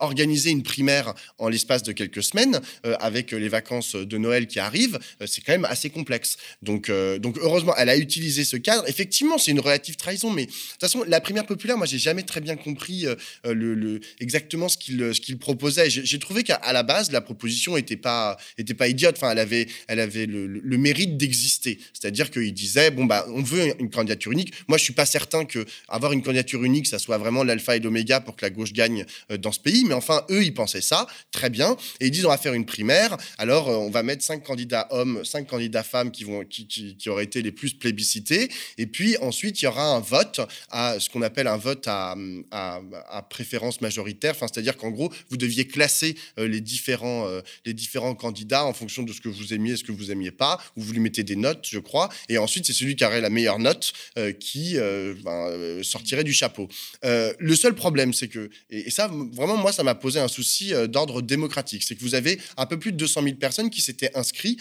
organiser 0.00 0.50
une 0.50 0.62
primaire 0.62 1.14
en 1.38 1.48
l'espace 1.48 1.82
de 1.82 1.92
quelques 1.92 2.22
semaines, 2.22 2.60
avec 3.00 3.32
les 3.32 3.48
vacances 3.48 3.94
de 3.96 4.18
Noël 4.18 4.46
qui 4.46 4.58
arrivent, 4.58 4.98
c'est 5.26 5.42
quand 5.42 5.52
même 5.52 5.64
assez 5.64 5.90
complexe. 5.90 6.36
Donc, 6.62 6.88
heureusement, 6.88 7.74
elle 7.76 7.88
a 7.88 7.96
utilisé 7.96 8.44
ce 8.44 8.56
cadre. 8.56 8.84
Effectivement, 8.88 9.38
c'est 9.38 9.50
une 9.50 9.60
relative 9.60 9.96
trahison, 9.96 10.30
mais 10.30 10.46
de 10.46 10.50
toute 10.50 10.80
façon, 10.80 11.04
la 11.06 11.20
primaire 11.20 11.46
populaire, 11.46 11.76
moi, 11.76 11.86
j'ai 11.86 11.98
jamais 11.98 12.22
très 12.22 12.40
bien 12.40 12.56
compris 12.56 13.06
le, 13.44 14.00
exactement 14.20 14.68
ce 14.68 14.76
qu'il 14.76 15.10
qu'il 15.12 15.38
proposait. 15.38 15.90
J'ai 15.90 16.18
trouvé 16.18 16.42
qu'à 16.42 16.60
la 16.72 16.82
base, 16.82 17.10
la 17.10 17.20
proposition 17.20 17.76
n'était 17.76 17.96
pas 17.96 18.35
était 18.58 18.74
pas 18.74 18.88
idiote. 18.88 19.16
Enfin, 19.16 19.32
elle 19.32 19.38
avait, 19.38 19.66
elle 19.88 20.00
avait 20.00 20.26
le, 20.26 20.76
mérite 20.76 21.16
d'exister. 21.16 21.78
C'est-à-dire 21.92 22.30
qu'il 22.30 22.52
disait 22.52 22.90
bon 22.90 23.04
bah 23.04 23.26
on 23.28 23.42
veut 23.42 23.74
une 23.80 23.90
candidature 23.90 24.32
unique. 24.32 24.52
Moi, 24.68 24.78
je 24.78 24.84
suis 24.84 24.92
pas 24.92 25.06
certain 25.06 25.44
que 25.44 25.64
avoir 25.88 26.12
une 26.12 26.22
candidature 26.22 26.62
unique, 26.64 26.86
ça 26.86 26.98
soit 26.98 27.18
vraiment 27.18 27.44
l'alpha 27.44 27.76
et 27.76 27.80
l'oméga 27.80 28.20
pour 28.20 28.36
que 28.36 28.44
la 28.44 28.50
gauche 28.50 28.72
gagne 28.72 29.04
euh, 29.30 29.36
dans 29.36 29.52
ce 29.52 29.60
pays. 29.60 29.84
Mais 29.84 29.94
enfin, 29.94 30.24
eux, 30.30 30.44
ils 30.44 30.54
pensaient 30.54 30.80
ça 30.80 31.06
très 31.30 31.50
bien 31.50 31.76
et 32.00 32.06
ils 32.06 32.10
disent 32.10 32.26
on 32.26 32.30
va 32.30 32.38
faire 32.38 32.54
une 32.54 32.66
primaire. 32.66 33.16
Alors, 33.38 33.68
euh, 33.68 33.76
on 33.76 33.90
va 33.90 34.02
mettre 34.02 34.22
cinq 34.22 34.42
candidats 34.42 34.88
hommes, 34.90 35.24
cinq 35.24 35.46
candidats 35.46 35.82
femmes 35.82 36.10
qui 36.10 36.24
vont, 36.24 36.44
qui, 36.44 36.66
qui, 36.66 37.08
auraient 37.08 37.24
été 37.24 37.42
les 37.42 37.52
plus 37.52 37.74
plébiscités. 37.74 38.50
Et 38.78 38.86
puis 38.86 39.16
ensuite, 39.18 39.60
il 39.62 39.64
y 39.64 39.68
aura 39.68 39.94
un 39.94 40.00
vote 40.00 40.40
à 40.70 40.98
ce 40.98 41.08
qu'on 41.08 41.22
appelle 41.22 41.46
un 41.46 41.56
vote 41.56 41.84
à, 41.86 42.16
à, 42.50 43.22
préférence 43.28 43.80
majoritaire. 43.80 44.32
Enfin, 44.32 44.46
c'est-à-dire 44.52 44.76
qu'en 44.76 44.90
gros, 44.90 45.12
vous 45.30 45.36
deviez 45.36 45.66
classer 45.66 46.16
euh, 46.38 46.48
les 46.48 46.60
différents, 46.60 47.28
les 47.64 47.74
différents 47.74 48.14
candidats 48.14 48.25
en 48.52 48.72
fonction 48.72 49.02
de 49.02 49.12
ce 49.12 49.20
que 49.20 49.28
vous 49.28 49.54
aimiez 49.54 49.72
et 49.72 49.76
ce 49.76 49.84
que 49.84 49.92
vous 49.92 50.10
aimiez 50.10 50.30
pas, 50.30 50.58
ou 50.76 50.82
vous 50.82 50.92
lui 50.92 51.00
mettez 51.00 51.22
des 51.22 51.36
notes, 51.36 51.66
je 51.68 51.78
crois, 51.78 52.08
et 52.28 52.38
ensuite 52.38 52.66
c'est 52.66 52.72
celui 52.72 52.96
qui 52.96 53.04
aurait 53.04 53.20
la 53.20 53.30
meilleure 53.30 53.58
note 53.58 53.92
euh, 54.18 54.32
qui 54.32 54.76
euh, 54.76 55.14
ben, 55.24 55.48
euh, 55.48 55.82
sortirait 55.82 56.24
du 56.24 56.32
chapeau. 56.32 56.68
le 57.02 57.54
seul 57.54 57.74
problème, 57.74 58.12
c'est 58.12 58.28
que, 58.28 58.50
et, 58.70 58.90
ça, 58.90 59.08
vraiment, 59.32 59.56
moi, 59.56 59.72
ça 59.72 59.82
m'a 59.82 59.94
posé 59.94 60.20
un 60.20 60.28
souci 60.28 60.72
d'ordre 60.88 61.22
démocratique, 61.22 61.82
c'est 61.82 61.94
que 61.94 62.00
vous 62.00 62.14
avez 62.14 62.38
un 62.56 62.66
peu 62.66 62.78
plus 62.78 62.92
de 62.92 62.96
200 62.96 63.22
000 63.22 63.36
personnes 63.36 63.70
qui 63.70 63.80
s'étaient 63.80 64.16
inscrites 64.16 64.60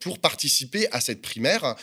pour 0.00 0.18
participer 0.18 0.90
à 0.92 1.00
cette 1.00 1.22
primaire 1.22 1.76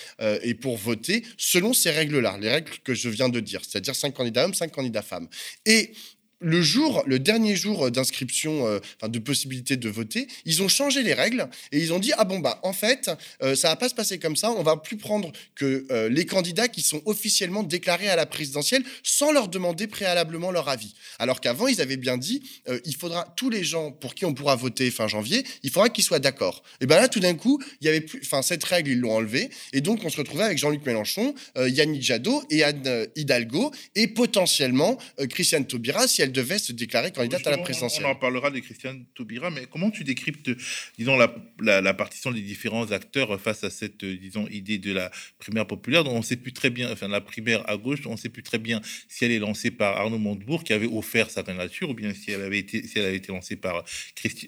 et 0.43 0.53
pour 0.53 0.77
voter 0.77 1.23
selon 1.37 1.73
ces 1.73 1.91
règles-là, 1.91 2.37
les 2.39 2.49
règles 2.49 2.71
que 2.83 2.93
je 2.93 3.09
viens 3.09 3.29
de 3.29 3.39
dire, 3.39 3.61
c'est-à-dire 3.67 3.95
5 3.95 4.13
candidats 4.13 4.45
hommes, 4.45 4.53
5 4.53 4.71
candidats 4.71 5.01
femmes. 5.01 5.27
Et 5.65 5.93
le 6.39 6.61
jour, 6.61 7.03
le 7.07 7.19
dernier 7.19 7.55
jour 7.55 7.89
d'inscription, 7.89 8.67
euh, 8.67 8.79
de 9.07 9.19
possibilité 9.19 9.75
de 9.75 9.89
voter, 9.89 10.27
ils 10.45 10.61
ont 10.61 10.67
changé 10.67 11.01
les 11.01 11.13
règles 11.13 11.47
et 11.71 11.79
ils 11.79 11.93
ont 11.93 11.99
dit 11.99 12.11
ah 12.17 12.25
bon 12.25 12.39
bah 12.39 12.59
en 12.63 12.73
fait 12.73 13.09
euh, 13.41 13.55
ça 13.55 13.69
va 13.69 13.75
pas 13.75 13.89
se 13.89 13.95
passer 13.95 14.19
comme 14.19 14.35
ça, 14.35 14.51
on 14.51 14.63
va 14.63 14.77
plus 14.77 14.97
prendre 14.97 15.31
que 15.55 15.85
euh, 15.91 16.09
les 16.09 16.25
candidats 16.25 16.67
qui 16.67 16.81
sont 16.81 17.01
officiellement 17.05 17.63
déclarés 17.63 18.09
à 18.09 18.15
la 18.15 18.25
présidentielle 18.25 18.83
sans 19.03 19.31
leur 19.31 19.47
demander 19.47 19.87
préalablement 19.87 20.51
leur 20.51 20.69
avis. 20.69 20.93
Alors 21.17 21.41
qu'avant 21.41 21.67
ils 21.67 21.81
avaient 21.81 21.97
bien 21.97 22.17
dit 22.17 22.43
il 22.85 22.95
faudra 22.95 23.33
tous 23.35 23.49
les 23.49 23.63
gens 23.63 23.91
pour 23.91 24.13
qui 24.13 24.25
on 24.25 24.33
pourra 24.33 24.55
voter 24.55 24.91
fin 24.91 25.07
janvier, 25.07 25.43
il 25.63 25.71
faudra 25.71 25.89
qu'ils 25.89 26.03
soient 26.03 26.19
d'accord. 26.19 26.63
Et 26.81 26.85
ben 26.85 26.97
là 26.97 27.07
tout 27.07 27.19
d'un 27.19 27.35
coup 27.35 27.61
il 27.81 27.85
y 27.85 27.89
avait 27.89 28.01
plus, 28.01 28.21
enfin 28.23 28.41
cette 28.41 28.63
règle 28.63 28.91
ils 28.91 28.99
l'ont 28.99 29.15
enlevée 29.15 29.49
et 29.73 29.81
donc 29.81 30.01
on 30.03 30.09
se 30.09 30.17
retrouvait 30.17 30.43
avec 30.43 30.57
Jean-Luc 30.57 30.85
Mélenchon, 30.85 31.33
Yannick 31.55 32.03
Jadot 32.03 32.43
et 32.49 32.63
Anne 32.63 33.07
Hidalgo 33.15 33.71
et 33.95 34.07
potentiellement 34.07 34.97
Christiane 35.29 35.65
Taubira 35.65 36.07
si 36.07 36.21
elle 36.21 36.26
devait 36.31 36.59
se 36.59 36.71
déclarer 36.71 37.11
candidate 37.11 37.45
à 37.47 37.51
la 37.51 37.57
présidentielle. 37.57 38.05
On 38.05 38.11
en 38.11 38.15
parlera 38.15 38.51
de 38.51 38.59
Christiane 38.59 39.05
Taubira, 39.15 39.49
mais 39.49 39.65
comment 39.71 39.91
tu 39.91 40.03
décryptes, 40.03 40.51
disons, 40.97 41.17
la, 41.17 41.81
la, 41.81 41.93
partition 41.93 42.31
des 42.31 42.41
différents 42.41 42.91
acteurs 42.91 43.39
face 43.39 43.63
à 43.63 43.69
cette, 43.69 44.03
disons, 44.05 44.47
idée 44.47 44.77
de 44.77 44.93
la 44.93 45.11
primaire 45.39 45.65
populaire 45.65 46.03
dont 46.03 46.11
on 46.11 46.19
ne 46.19 46.23
sait 46.23 46.35
plus 46.35 46.53
très 46.53 46.69
bien, 46.69 46.91
enfin, 46.91 47.07
la 47.07 47.21
primaire 47.21 47.67
à 47.69 47.77
gauche, 47.77 47.99
on 48.05 48.13
ne 48.13 48.17
sait 48.17 48.29
plus 48.29 48.43
très 48.43 48.59
bien 48.59 48.81
si 49.07 49.25
elle 49.25 49.31
est 49.31 49.39
lancée 49.39 49.71
par 49.71 49.97
Arnaud 49.97 50.17
Montebourg, 50.17 50.63
qui 50.63 50.73
avait 50.73 50.87
offert 50.87 51.29
sa 51.29 51.43
candidature, 51.43 51.89
ou 51.89 51.93
bien 51.93 52.13
si 52.13 52.31
elle 52.31 52.41
avait 52.41 52.59
été, 52.59 52.85
si 52.85 52.99
elle 52.99 53.05
avait 53.05 53.17
été 53.17 53.31
lancée 53.31 53.55
par, 53.55 53.83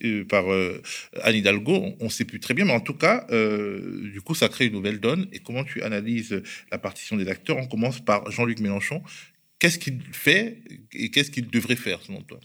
euh, 0.04 0.24
par 0.26 0.52
euh, 0.52 0.82
Anne 1.22 1.36
Hidalgo, 1.36 1.96
on 2.00 2.06
ne 2.06 2.10
sait 2.10 2.26
plus 2.26 2.40
très 2.40 2.54
bien, 2.54 2.66
mais 2.66 2.74
en 2.74 2.80
tout 2.80 2.94
cas, 2.94 3.26
euh, 3.32 4.10
du 4.12 4.22
coup, 4.22 4.36
ça 4.36 4.50
crée 4.50 4.66
une 4.66 4.74
nouvelle 4.74 5.00
donne. 5.00 5.28
Et 5.32 5.40
comment 5.40 5.64
tu 5.64 5.82
analyses 5.82 6.42
la 6.72 6.78
partition 6.78 7.16
des 7.16 7.28
acteurs? 7.28 7.58
On 7.58 7.68
commence 7.68 8.00
par 8.00 8.30
Jean-Luc 8.32 8.60
Mélenchon, 8.60 9.02
Qu'est-ce 9.60 9.78
qu'il 9.78 10.02
fait 10.14 10.58
et 10.94 11.12
qu'est-ce 11.12 11.32
qu'il 11.32 11.50
devrait 11.50 11.76
faire 11.76 12.02
selon 12.02 12.22
toi? 12.22 12.40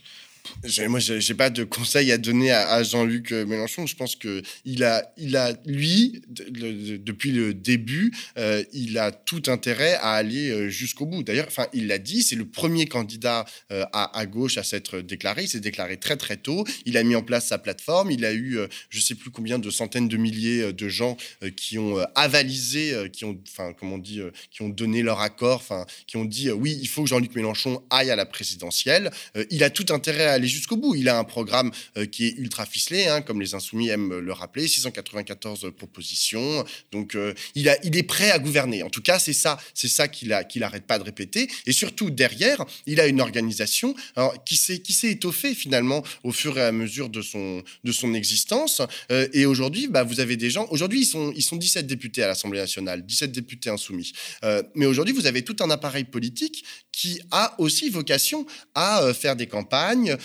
Moi, 0.87 0.99
j'ai 0.99 1.33
pas 1.33 1.49
de 1.49 1.63
conseils 1.63 2.11
à 2.11 2.17
donner 2.17 2.51
à, 2.51 2.83
Jean-Luc 2.83 3.31
euh, 3.31 3.45
Mélenchon. 3.45 3.85
Je 3.85 3.95
pense 3.95 4.15
que 4.15 4.41
il 4.65 4.83
a, 4.83 5.11
il 5.17 5.35
a 5.35 5.53
lui, 5.65 6.21
depuis 6.29 7.31
le 7.31 7.53
début, 7.53 8.11
euh, 8.37 8.63
il 8.73 8.97
a 8.97 9.11
tout 9.11 9.43
intérêt 9.47 9.93
à 9.95 10.11
aller 10.11 10.49
euh, 10.49 10.69
jusqu'au 10.69 11.05
bout. 11.05 11.23
D'ailleurs, 11.23 11.47
il 11.73 11.87
l'a 11.87 11.97
dit, 11.97 12.23
c'est 12.23 12.35
le 12.35 12.45
premier 12.45 12.85
candidat 12.85 13.45
à, 13.69 14.25
gauche 14.25 14.57
à 14.57 14.63
s'être 14.63 14.99
déclaré. 14.99 15.43
Il 15.43 15.47
s'est 15.47 15.59
déclaré 15.59 15.97
très 15.97 16.17
très 16.17 16.37
tôt. 16.37 16.65
Il 16.85 16.97
a 16.97 17.03
mis 17.03 17.15
en 17.15 17.21
place 17.21 17.47
sa 17.47 17.57
plateforme. 17.57 18.11
Il 18.11 18.25
a 18.25 18.33
eu, 18.33 18.59
je 18.89 18.99
sais 18.99 19.15
plus 19.15 19.31
combien 19.31 19.59
de 19.59 19.69
centaines 19.69 20.07
de 20.07 20.17
milliers 20.17 20.73
de 20.73 20.89
gens 20.89 21.17
qui 21.55 21.77
ont 21.77 21.97
avalisé, 22.15 22.93
qui 23.11 23.25
ont, 23.25 23.37
comment 23.79 23.95
on 23.95 23.99
dit, 23.99 24.21
qui 24.51 24.61
ont 24.61 24.69
donné 24.69 25.01
leur 25.01 25.21
accord, 25.21 25.63
qui 26.07 26.17
ont 26.17 26.25
dit 26.25 26.51
oui, 26.51 26.77
il 26.81 26.87
faut 26.87 27.03
que 27.03 27.09
Jean-Luc 27.09 27.35
Mélenchon 27.35 27.83
aille 27.89 28.11
à 28.11 28.15
la 28.15 28.25
présidentielle. 28.25 29.11
il 29.49 29.63
a 29.63 29.69
tout 29.69 29.93
intérêt 29.93 30.25
à 30.25 30.34
aller 30.35 30.47
jusqu'au 30.47 30.77
bout. 30.77 30.95
Il 30.95 31.09
a 31.09 31.17
un 31.17 31.23
programme 31.23 31.71
euh, 31.97 32.05
qui 32.05 32.27
est 32.27 32.33
ultra 32.37 32.65
ficelé, 32.65 33.07
hein, 33.07 33.21
comme 33.21 33.41
les 33.41 33.55
Insoumis 33.55 33.89
aiment 33.89 34.19
le 34.19 34.33
rappeler, 34.33 34.67
694 34.67 35.71
propositions. 35.75 36.63
Donc, 36.91 37.15
euh, 37.15 37.33
il, 37.55 37.67
est 37.67 38.03
prêt 38.03 38.31
à 38.31 38.39
gouverner. 38.39 38.83
En 38.83 38.89
tout 38.89 39.01
cas, 39.01 39.19
c'est 39.19 39.33
ça, 39.33 39.57
c'est 39.73 39.87
ça 39.87 40.07
qu'il 40.07 40.33
a, 40.33 40.43
qu'il 40.43 40.63
arrête 40.63 40.85
pas 40.85 40.99
de 40.99 41.03
répéter. 41.03 41.49
Et 41.65 41.71
surtout 41.71 42.09
derrière, 42.09 42.63
il 42.85 42.99
a 42.99 43.07
une 43.07 43.21
organisation 43.21 43.95
qui 44.45 44.55
s'est 44.57 45.11
étoffée 45.11 45.55
finalement 45.55 46.03
au 46.23 46.31
fur 46.31 46.57
et 46.57 46.63
à 46.63 46.71
mesure 46.71 47.09
de 47.09 47.21
son 47.21 48.13
existence. 48.13 48.81
Euh, 49.11 49.27
et 49.33 49.45
aujourd'hui, 49.45 49.87
bah, 49.87 50.03
vous 50.03 50.19
avez 50.19 50.37
des 50.37 50.49
gens. 50.49 50.67
Aujourd'hui, 50.69 51.01
ils 51.01 51.05
sont 51.05 51.31
ils 51.35 51.41
sont 51.41 51.55
17 51.55 51.87
députés 51.87 52.23
à 52.23 52.27
l'Assemblée 52.27 52.59
nationale, 52.59 53.05
17 53.05 53.31
députés 53.31 53.69
insoumis. 53.69 54.13
mais 54.75 54.85
aujourd'hui, 54.85 55.13
vous 55.13 55.25
avez 55.25 55.43
tout 55.43 55.55
un 55.59 55.69
appareil 55.69 56.03
politique 56.03 56.63
qui 56.91 57.19
a 57.31 57.59
aussi 57.59 57.89
vocation 57.89 58.45
à 58.73 59.13
faire 59.13 59.35
des 59.35 59.47
campagnes, 59.47 60.17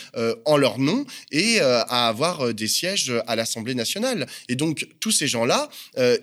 en 0.45 0.57
leur 0.57 0.79
nom 0.79 1.05
et 1.31 1.61
euh, 1.61 1.83
à 1.85 2.09
avoir 2.09 2.47
euh, 2.47 2.55
des 2.55 2.69
sièges 2.69 3.13
à 3.27 3.37
l'Assemblée 3.37 3.75
nationale. 3.75 4.27
Et 4.49 4.57
donc, 4.57 4.87
tous 5.01 5.11
ces 5.11 5.29
gens-là, 5.29 5.69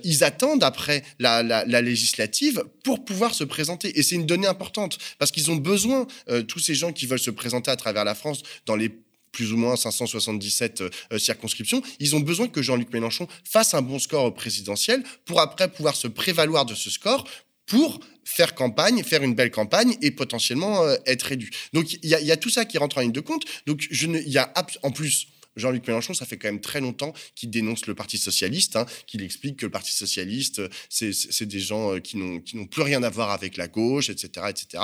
ils 0.04 0.24
attendent 0.24 0.64
après 0.64 1.04
la, 1.20 1.42
législative 1.82 2.64
pour 2.84 3.06
pouvoir 3.06 3.34
se 3.34 3.44
présenter. 3.44 3.98
Et 3.98 4.04
c'est 4.04 4.16
une 4.16 4.26
donnée 4.26 4.48
importante 4.48 4.98
parce 5.20 5.32
qu'ils 5.32 5.52
ont 5.52 5.56
besoin, 5.56 6.08
tous 6.48 6.60
ces 6.60 6.76
gens 6.76 6.92
qui 6.92 7.06
veulent 7.06 7.20
se 7.20 7.32
présenter 7.32 7.72
à 7.72 7.76
travers 7.76 8.04
la 8.04 8.16
France 8.16 8.44
dans 8.66 8.76
les 8.76 8.92
plus 9.32 9.54
ou 9.54 9.58
moins 9.58 9.76
577 9.76 10.84
circonscriptions, 11.18 11.82
ils 12.00 12.16
ont 12.16 12.20
besoin 12.20 12.48
que 12.48 12.62
Jean-Luc 12.62 12.92
Mélenchon 12.92 13.28
fasse 13.44 13.74
un 13.74 13.82
bon 13.82 14.00
score 14.00 14.26
au 14.26 14.32
présidentiel 14.32 15.04
pour 15.26 15.40
après 15.40 15.68
pouvoir 15.68 15.96
se 15.96 16.08
prévaloir 16.08 16.66
de 16.66 16.74
ce 16.74 16.90
score 16.90 17.28
pour 17.68 18.00
faire 18.24 18.56
campagne, 18.56 19.04
faire 19.04 19.24
une 19.24 19.36
belle 19.36 19.52
campagne 19.52 19.96
et 20.02 20.12
potentiellement 20.12 20.84
euh, 20.84 20.96
être 21.06 21.32
élu. 21.32 21.50
Donc 21.74 21.94
il 21.94 22.10
y, 22.10 22.32
a 22.32 22.38
tout 22.38 22.50
ça 22.50 22.66
qui 22.66 22.78
rentre 22.78 22.98
en 22.98 23.02
ligne 23.02 23.12
de 23.12 23.22
compte. 23.22 23.46
Donc 23.66 23.88
je 23.90 24.08
y 24.08 24.38
a 24.38 24.52
en 24.84 24.92
plus 24.92 25.28
Jean-Luc 25.58 25.88
Mélenchon, 25.88 26.14
ça 26.14 26.26
fait 26.26 26.38
quand 26.38 26.48
même 26.48 26.62
très 26.62 26.80
longtemps 26.80 27.14
qu'il 27.36 27.50
dénonce 27.50 27.88
le 27.88 27.96
Parti 27.96 28.18
socialiste, 28.18 28.76
hein, 28.76 28.86
qu'il 29.08 29.24
explique 29.24 29.58
que 29.58 29.66
le 29.66 29.72
Parti 29.72 29.92
socialiste, 29.92 30.62
c'est 30.90 31.46
des 31.46 31.60
gens 31.60 32.00
qui 32.00 32.18
n'ont 32.18 32.68
plus 32.68 32.84
rien 32.84 33.04
à 33.04 33.10
voir 33.10 33.32
avec 33.32 33.58
la 33.58 33.68
gauche, 33.68 34.10
etc. 34.10 34.48
etc. 34.50 34.84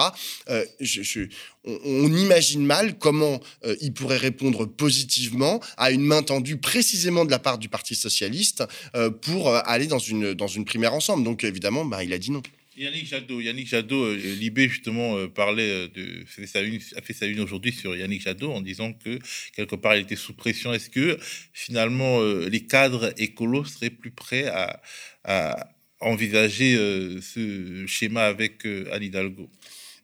je, 0.80 1.28
on, 1.66 2.14
imagine 2.14 2.66
mal 2.66 2.98
comment 2.98 3.40
euh, 3.66 3.76
il 3.82 3.94
pourrait 3.94 4.18
répondre 4.18 4.66
positivement 4.66 5.62
à 5.78 5.92
une 5.92 6.04
main 6.04 6.24
tendue 6.24 6.58
précisément 6.58 7.24
de 7.26 7.32
la 7.32 7.40
part 7.40 7.58
du 7.58 7.70
Parti 7.70 7.96
socialiste 7.96 8.64
euh, 8.96 9.10
pour 9.10 9.50
euh, 9.50 9.62
aller 9.66 9.88
dans 9.88 10.00
une, 10.00 10.34
dans 10.34 10.48
une 10.48 10.66
primaire 10.66 10.94
ensemble. 10.94 11.24
Donc 11.24 11.44
évidemment, 11.44 11.86
bah, 11.86 12.04
il 12.04 12.12
a 12.14 12.18
dit 12.18 12.32
non. 12.32 12.42
Yannick 12.78 13.06
Jadot, 13.06 13.40
Yannick 13.40 13.68
Jadot, 13.68 14.14
Libé 14.14 14.68
justement 14.68 15.28
parlait 15.30 15.88
de, 15.90 16.24
fait 16.26 16.48
sa 16.48 16.62
une, 16.62 16.80
a 16.96 17.02
fait 17.02 17.14
sa 17.14 17.26
une 17.26 17.40
aujourd'hui 17.40 17.72
sur 17.72 17.96
Yannick 17.96 18.22
Jadot 18.22 18.52
en 18.52 18.62
disant 18.62 18.94
que 18.94 19.20
quelque 19.56 19.76
part 19.76 19.96
il 19.96 20.02
était 20.02 20.16
sous 20.16 20.34
pression. 20.34 20.74
Est-ce 20.74 20.90
que 20.90 21.18
finalement 21.54 22.22
les 22.22 22.66
cadres 22.66 23.14
écolos 23.18 23.66
seraient 23.66 23.90
plus 23.90 24.12
prêts 24.12 24.46
à, 24.48 24.82
à 25.24 25.70
envisager 26.00 26.76
ce 27.22 27.86
schéma 27.88 28.26
avec 28.26 28.66
Anne 28.66 29.04
Hidalgo? 29.04 29.50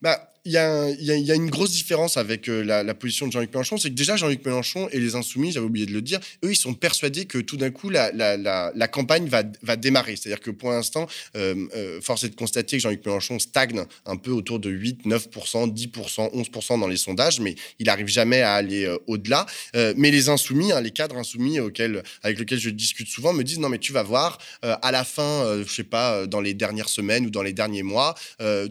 Bah, 0.02 0.32
il 0.50 1.24
y, 1.24 1.30
a, 1.30 1.34
une 1.34 1.48
grosse 1.48 1.70
différence 1.70 2.16
avec 2.16 2.48
euh, 2.48 2.64
la, 2.64 2.94
position 2.94 3.28
de 3.28 3.32
Jean-Luc 3.32 3.52
Mélenchon, 3.52 3.76
c'est 3.76 3.90
que 3.90 3.94
déjà 3.94 4.16
Jean-Luc 4.16 4.44
Mélenchon 4.44 4.88
et 4.90 4.98
les 4.98 5.14
Insoumis, 5.14 5.52
j'avais 5.52 5.66
oublié 5.66 5.86
de 5.86 5.92
le 5.92 6.02
dire, 6.02 6.18
eux, 6.44 6.50
ils 6.50 6.56
sont 6.56 6.74
persuadés 6.74 7.24
que 7.24 7.38
tout 7.38 7.56
d'un 7.56 7.70
coup, 7.70 7.88
la, 7.88 8.88
campagne 8.88 9.28
va, 9.28 9.76
démarrer. 9.76 10.16
C'est-à-dire 10.16 10.40
que 10.40 10.50
pour 10.50 10.70
l'instant, 10.70 11.06
euh, 11.36 11.54
euh, 11.76 12.00
force 12.00 12.24
est 12.24 12.30
de 12.30 12.34
constater 12.34 12.78
que 12.78 12.82
Jean-Luc 12.82 13.06
Mélenchon 13.06 13.38
stagne 13.38 13.84
un 14.06 14.16
peu 14.16 14.32
autour 14.32 14.58
de 14.58 14.70
8, 14.70 15.06
9%, 15.06 15.72
10%, 15.72 16.34
11% 16.34 16.80
dans 16.80 16.88
les 16.88 16.96
sondages, 16.96 17.38
mais 17.38 17.54
il 17.78 17.86
n'arrive 17.86 18.08
jamais 18.08 18.40
à 18.40 18.54
aller 18.54 18.92
au-delà. 19.06 19.46
mais 19.74 20.10
les 20.10 20.28
Insoumis, 20.28 20.72
hein, 20.72 20.80
les 20.80 20.90
cadres 20.90 21.16
Insoumis 21.16 21.58
avec 21.58 22.38
lesquels 22.38 22.58
je 22.58 22.70
discute 22.70 23.08
souvent, 23.08 23.32
me 23.32 23.44
disent 23.44 23.60
non, 23.60 23.68
mais 23.68 23.78
tu 23.78 23.92
vas 23.92 24.02
voir, 24.02 24.38
à 24.62 24.90
la 24.90 25.04
fin, 25.04 25.62
je 25.64 25.72
sais 25.72 25.84
pas, 25.84 26.26
dans 26.26 26.40
les 26.40 26.54
dernières 26.54 26.88
semaines 26.88 27.26
ou 27.26 27.30
dans 27.30 27.42
les 27.42 27.52
derniers 27.52 27.84
mois, 27.84 28.16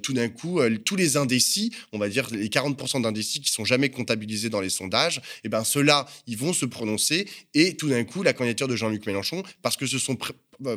tout 0.04 0.14
d'un 0.14 0.28
coup, 0.28 0.60
tous 0.84 0.96
les 0.98 1.16
indécis 1.16 1.69
on 1.92 1.98
va 1.98 2.10
dire 2.10 2.28
les 2.32 2.50
40% 2.50 3.02
d'indécis 3.02 3.42
qui 3.42 3.52
sont 3.52 3.66
jamais 3.66 3.90
comptabilisés 3.90 4.50
dans 4.50 4.62
les 4.62 4.70
sondages, 4.70 5.18
et 5.18 5.22
eh 5.46 5.50
ben 5.50 5.64
ceux-là, 5.64 6.08
ils 6.28 6.38
vont 6.38 6.54
se 6.54 6.66
prononcer 6.66 7.28
et 7.54 7.76
tout 7.76 7.90
d'un 7.90 8.04
coup, 8.04 8.24
la 8.24 8.34
candidature 8.34 8.68
de 8.68 8.76
Jean-Luc 8.76 9.06
Mélenchon, 9.06 9.44
parce 9.62 9.78
que 9.78 9.86
ce 9.86 10.00
sont 10.00 10.16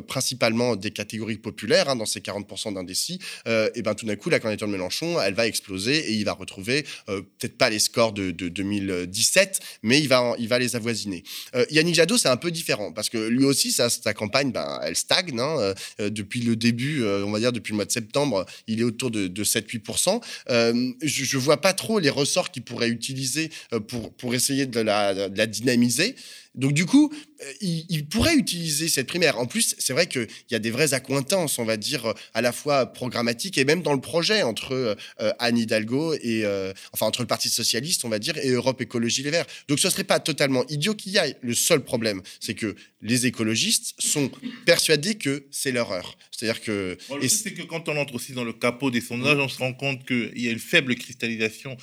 principalement 0.07 0.75
des 0.75 0.91
catégories 0.91 1.37
populaires 1.37 1.89
hein, 1.89 1.95
dans 1.95 2.05
ces 2.05 2.19
40% 2.19 2.73
d'indécis, 2.73 3.19
euh, 3.47 3.69
et 3.75 3.81
ben 3.81 3.95
tout 3.95 4.05
d'un 4.05 4.15
coup 4.15 4.29
la 4.29 4.39
candidature 4.39 4.67
de 4.67 4.71
Mélenchon, 4.71 5.21
elle 5.21 5.33
va 5.33 5.47
exploser 5.47 5.97
et 5.97 6.13
il 6.13 6.25
va 6.25 6.33
retrouver 6.33 6.85
euh, 7.09 7.21
peut-être 7.39 7.57
pas 7.57 7.69
les 7.69 7.79
scores 7.79 8.13
de, 8.13 8.31
2017, 8.31 9.59
mais 9.83 9.99
il 9.99 10.07
va 10.07 10.35
il 10.39 10.47
va 10.47 10.59
les 10.59 10.75
avoisiner. 10.75 11.23
Yannick 11.69 11.95
Jadot 11.95 12.17
c'est 12.17 12.29
un 12.29 12.37
peu 12.37 12.51
différent 12.51 12.91
parce 12.91 13.09
que 13.09 13.17
lui 13.17 13.45
aussi 13.45 13.71
sa, 13.71 13.89
campagne, 14.13 14.51
ben 14.51 14.79
elle 14.83 14.95
stagne 14.95 15.39
hein, 15.39 15.73
depuis 15.99 16.41
le 16.41 16.55
début, 16.55 17.03
on 17.05 17.31
va 17.31 17.39
dire 17.39 17.51
depuis 17.51 17.71
le 17.71 17.77
mois 17.77 17.85
de 17.85 17.91
septembre, 17.91 18.45
il 18.67 18.79
est 18.79 18.83
autour 18.83 19.11
de, 19.11 19.43
7-8%. 19.43 20.21
je, 20.47 20.93
je 21.01 21.37
vois 21.37 21.61
pas 21.61 21.73
trop 21.73 21.99
les 21.99 22.09
ressorts 22.09 22.51
qu'il 22.51 22.63
pourrait 22.63 22.89
utiliser 22.89 23.49
pour 23.87 24.13
pour 24.13 24.35
essayer 24.35 24.65
de 24.65 24.79
la 24.79 25.47
dynamiser. 25.47 26.15
Donc 26.55 26.73
du 26.73 26.85
coup, 26.85 27.11
euh, 27.41 27.53
il, 27.61 28.05
pourrait 28.05 28.35
utiliser 28.35 28.87
cette 28.87 29.07
primaire. 29.07 29.39
En 29.39 29.47
plus, 29.47 29.75
c'est 29.79 29.93
vrai 29.93 30.07
qu'il 30.07 30.27
y 30.51 30.55
a 30.55 30.59
des 30.59 30.71
vraies 30.71 30.93
accointances, 30.93 31.57
on 31.57 31.65
va 31.65 31.77
dire, 31.77 32.05
euh, 32.05 32.13
à 32.33 32.41
la 32.41 32.51
fois 32.51 32.85
programmatiques 32.85 33.57
et 33.57 33.65
même 33.65 33.81
dans 33.81 33.93
le 33.93 34.01
projet 34.01 34.43
entre 34.43 34.73
euh, 34.73 35.31
Anne 35.39 35.57
Hidalgo 35.57 36.13
et, 36.21 36.45
enfin, 36.91 37.05
entre 37.05 37.21
le 37.21 37.27
Parti 37.27 37.49
socialiste, 37.49 38.05
on 38.05 38.09
va 38.09 38.19
dire, 38.19 38.37
et 38.37 38.49
Europe 38.49 38.81
Écologie 38.81 39.23
Les 39.23 39.31
Verts. 39.31 39.45
Donc 39.67 39.79
ce 39.79 39.89
serait 39.89 40.03
pas 40.03 40.19
totalement 40.19 40.65
idiot 40.67 40.93
qu'il 40.93 41.13
y 41.13 41.17
aille. 41.17 41.35
Le 41.41 41.53
seul 41.53 41.83
problème, 41.83 42.21
c'est 42.39 42.53
que 42.53 42.75
les 43.01 43.25
écologistes 43.25 43.95
sont 43.99 44.29
persuadés 44.65 45.15
que 45.15 45.45
c'est 45.51 45.71
leur 45.71 45.91
heure. 45.91 46.17
C'est-à-dire 46.31 46.61
que... 46.61 46.97
et 47.21 47.29
c'est 47.29 47.53
que 47.53 47.63
quand 47.63 47.89
on 47.89 47.97
entre 47.97 48.15
aussi 48.15 48.33
dans 48.33 48.43
le 48.43 48.53
capot 48.53 48.91
des 48.91 49.01
sondages, 49.01 49.37
on 49.37 49.49
se 49.49 49.59
rend 49.59 49.73
compte 49.73 50.05
qu'il 50.05 50.39
y 50.39 50.47
a 50.47 50.51
une 50.51 50.59
faible 50.59 50.95
cristallisation 50.95 51.77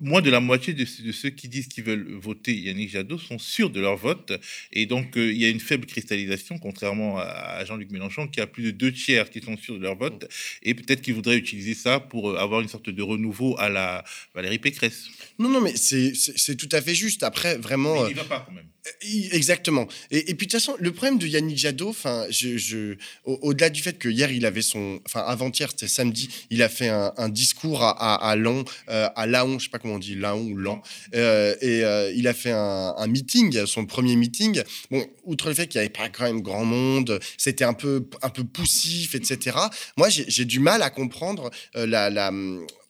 moins 0.00 0.22
de 0.22 0.30
la 0.30 0.40
moitié 0.40 0.74
de, 0.74 0.84
ceux 0.84 1.30
qui 1.30 1.48
disent 1.48 1.68
qu'ils 1.68 1.84
veulent 1.84 2.06
voter 2.12 2.54
Yannick 2.54 2.90
Jadot 2.90 3.18
sont 3.18 3.38
sûrs 3.38 3.70
de 3.70 3.80
leur 3.80 3.96
vote. 3.96 4.32
Et 4.72 4.86
donc, 4.86 5.16
euh, 5.16 5.32
il 5.32 5.40
y 5.40 5.44
a 5.44 5.48
une 5.48 5.60
faible 5.60 5.86
cristallisation, 5.86 6.58
contrairement 6.58 7.18
à, 7.18 7.64
Jean-Luc 7.64 7.90
Mélenchon, 7.90 8.28
qui 8.28 8.40
a 8.40 8.46
plus 8.46 8.64
de 8.64 8.70
deux 8.70 8.92
tiers 8.92 9.30
qui 9.30 9.40
sont 9.40 9.56
sûrs 9.56 9.76
de 9.76 9.82
leur 9.82 9.96
vote. 9.96 10.28
Et 10.62 10.74
peut-être 10.74 11.02
qu'il 11.02 11.14
voudrait 11.14 11.36
utiliser 11.36 11.74
ça 11.74 12.00
pour 12.00 12.30
euh, 12.30 12.36
avoir 12.36 12.60
une 12.60 12.68
sorte 12.68 12.90
de 12.90 13.02
renouveau 13.02 13.56
à 13.58 13.68
la 13.68 14.04
Valérie 14.34 14.58
Pécresse. 14.58 15.04
Non, 15.38 15.48
non, 15.48 15.60
mais 15.60 15.74
c'est 15.76 16.56
tout 16.56 16.68
à 16.72 16.80
fait 16.80 16.94
juste. 16.94 17.22
Après, 17.22 17.56
vraiment. 17.56 18.04
Mais 18.04 18.10
il 18.10 18.14
n'y 18.14 18.14
va 18.14 18.24
pas 18.24 18.44
quand 18.46 18.52
même. 18.52 18.66
Euh, 18.86 19.28
exactement. 19.32 19.86
Et, 20.10 20.22
puis 20.22 20.32
de 20.32 20.38
toute 20.38 20.52
façon, 20.52 20.76
le 20.78 20.92
problème 20.92 21.18
de 21.18 21.26
Yannick 21.26 21.58
Jadot, 21.58 21.90
enfin, 21.90 22.26
je, 22.30 22.96
au-delà 23.24 23.70
du 23.70 23.82
fait 23.82 23.98
que 23.98 24.08
hier 24.08 24.30
il 24.30 24.46
avait 24.46 24.62
son, 24.62 25.00
enfin 25.06 25.20
avant-hier, 25.20 25.70
c'était 25.70 25.88
samedi, 25.88 26.28
il 26.50 26.62
a 26.62 26.68
fait 26.68 26.88
un, 26.88 27.28
discours 27.28 27.82
à, 27.82 27.90
à, 27.90 28.30
à 28.30 28.36
Lyon, 28.36 28.64
à 28.86 29.26
Laon, 29.26 29.58
je 29.58 29.64
sais 29.64 29.70
pas 29.70 29.77
comment 29.78 29.94
on 29.94 29.98
dit, 29.98 30.14
Laon 30.14 30.46
ou 30.46 30.56
Lan, 30.56 30.82
euh, 31.14 31.54
et 31.60 31.84
euh, 31.84 32.12
il 32.14 32.26
a 32.28 32.34
fait 32.34 32.52
un, 32.52 33.06
meeting, 33.06 33.66
son 33.66 33.86
premier 33.86 34.16
meeting. 34.16 34.62
Bon, 34.90 35.04
outre 35.24 35.48
le 35.48 35.54
fait 35.54 35.66
qu'il 35.66 35.80
n'y 35.80 35.86
avait 35.86 35.92
pas 35.92 36.08
quand 36.08 36.24
même 36.24 36.42
grand 36.42 36.64
monde, 36.64 37.20
c'était 37.36 37.64
un 37.64 37.72
peu, 37.72 38.08
un 38.22 38.30
peu 38.30 38.44
poussif, 38.44 39.14
etc. 39.14 39.56
Moi, 39.96 40.08
j'ai 40.08 40.44
du 40.44 40.60
mal 40.60 40.82
à 40.82 40.90
comprendre 40.90 41.50
la, 41.74 42.10
la 42.10 42.32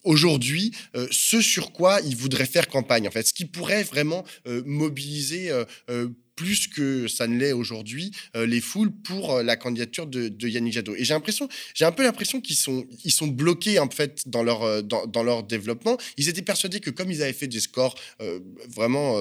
aujourd'hui 0.03 0.73
ce 1.11 1.41
sur 1.41 1.71
quoi 1.71 1.99
il 2.05 2.15
voudrait 2.15 2.45
faire 2.45 2.67
campagne, 2.67 3.07
en 3.07 3.11
fait, 3.11 3.27
ce 3.27 3.33
qui 3.33 3.45
pourrait 3.45 3.83
vraiment 3.83 4.25
mobiliser 4.65 5.51
plus 6.39 6.69
que 6.69 7.09
ça 7.09 7.27
ne 7.27 7.37
l'est 7.37 7.51
aujourd'hui, 7.51 8.11
euh, 8.37 8.45
les 8.45 8.61
foules 8.61 8.91
pour 8.91 9.33
euh, 9.33 9.43
la 9.43 9.57
candidature 9.57 10.07
de, 10.07 10.47
Yannick 10.47 10.71
Jadot. 10.71 10.95
Et 10.95 11.03
j'ai 11.03 11.13
l'impression, 11.13 11.49
j'ai 11.73 11.83
un 11.83 11.91
peu 11.91 12.01
l'impression 12.01 12.39
qu'ils 12.39 12.55
sont, 12.55 12.87
ils 13.03 13.11
sont 13.11 13.27
bloqués 13.27 13.77
en 13.77 13.89
fait 13.89 14.23
dans 14.25 14.41
leur, 14.41 14.63
euh, 14.63 14.81
dans, 14.81 15.23
leur 15.23 15.43
développement. 15.43 15.97
Ils 16.15 16.29
étaient 16.29 16.41
persuadés 16.41 16.79
que 16.79 16.91
comme 16.91 17.11
ils 17.11 17.21
avaient 17.21 17.33
fait 17.33 17.47
des 17.47 17.59
scores 17.59 17.95
vraiment, 18.69 19.17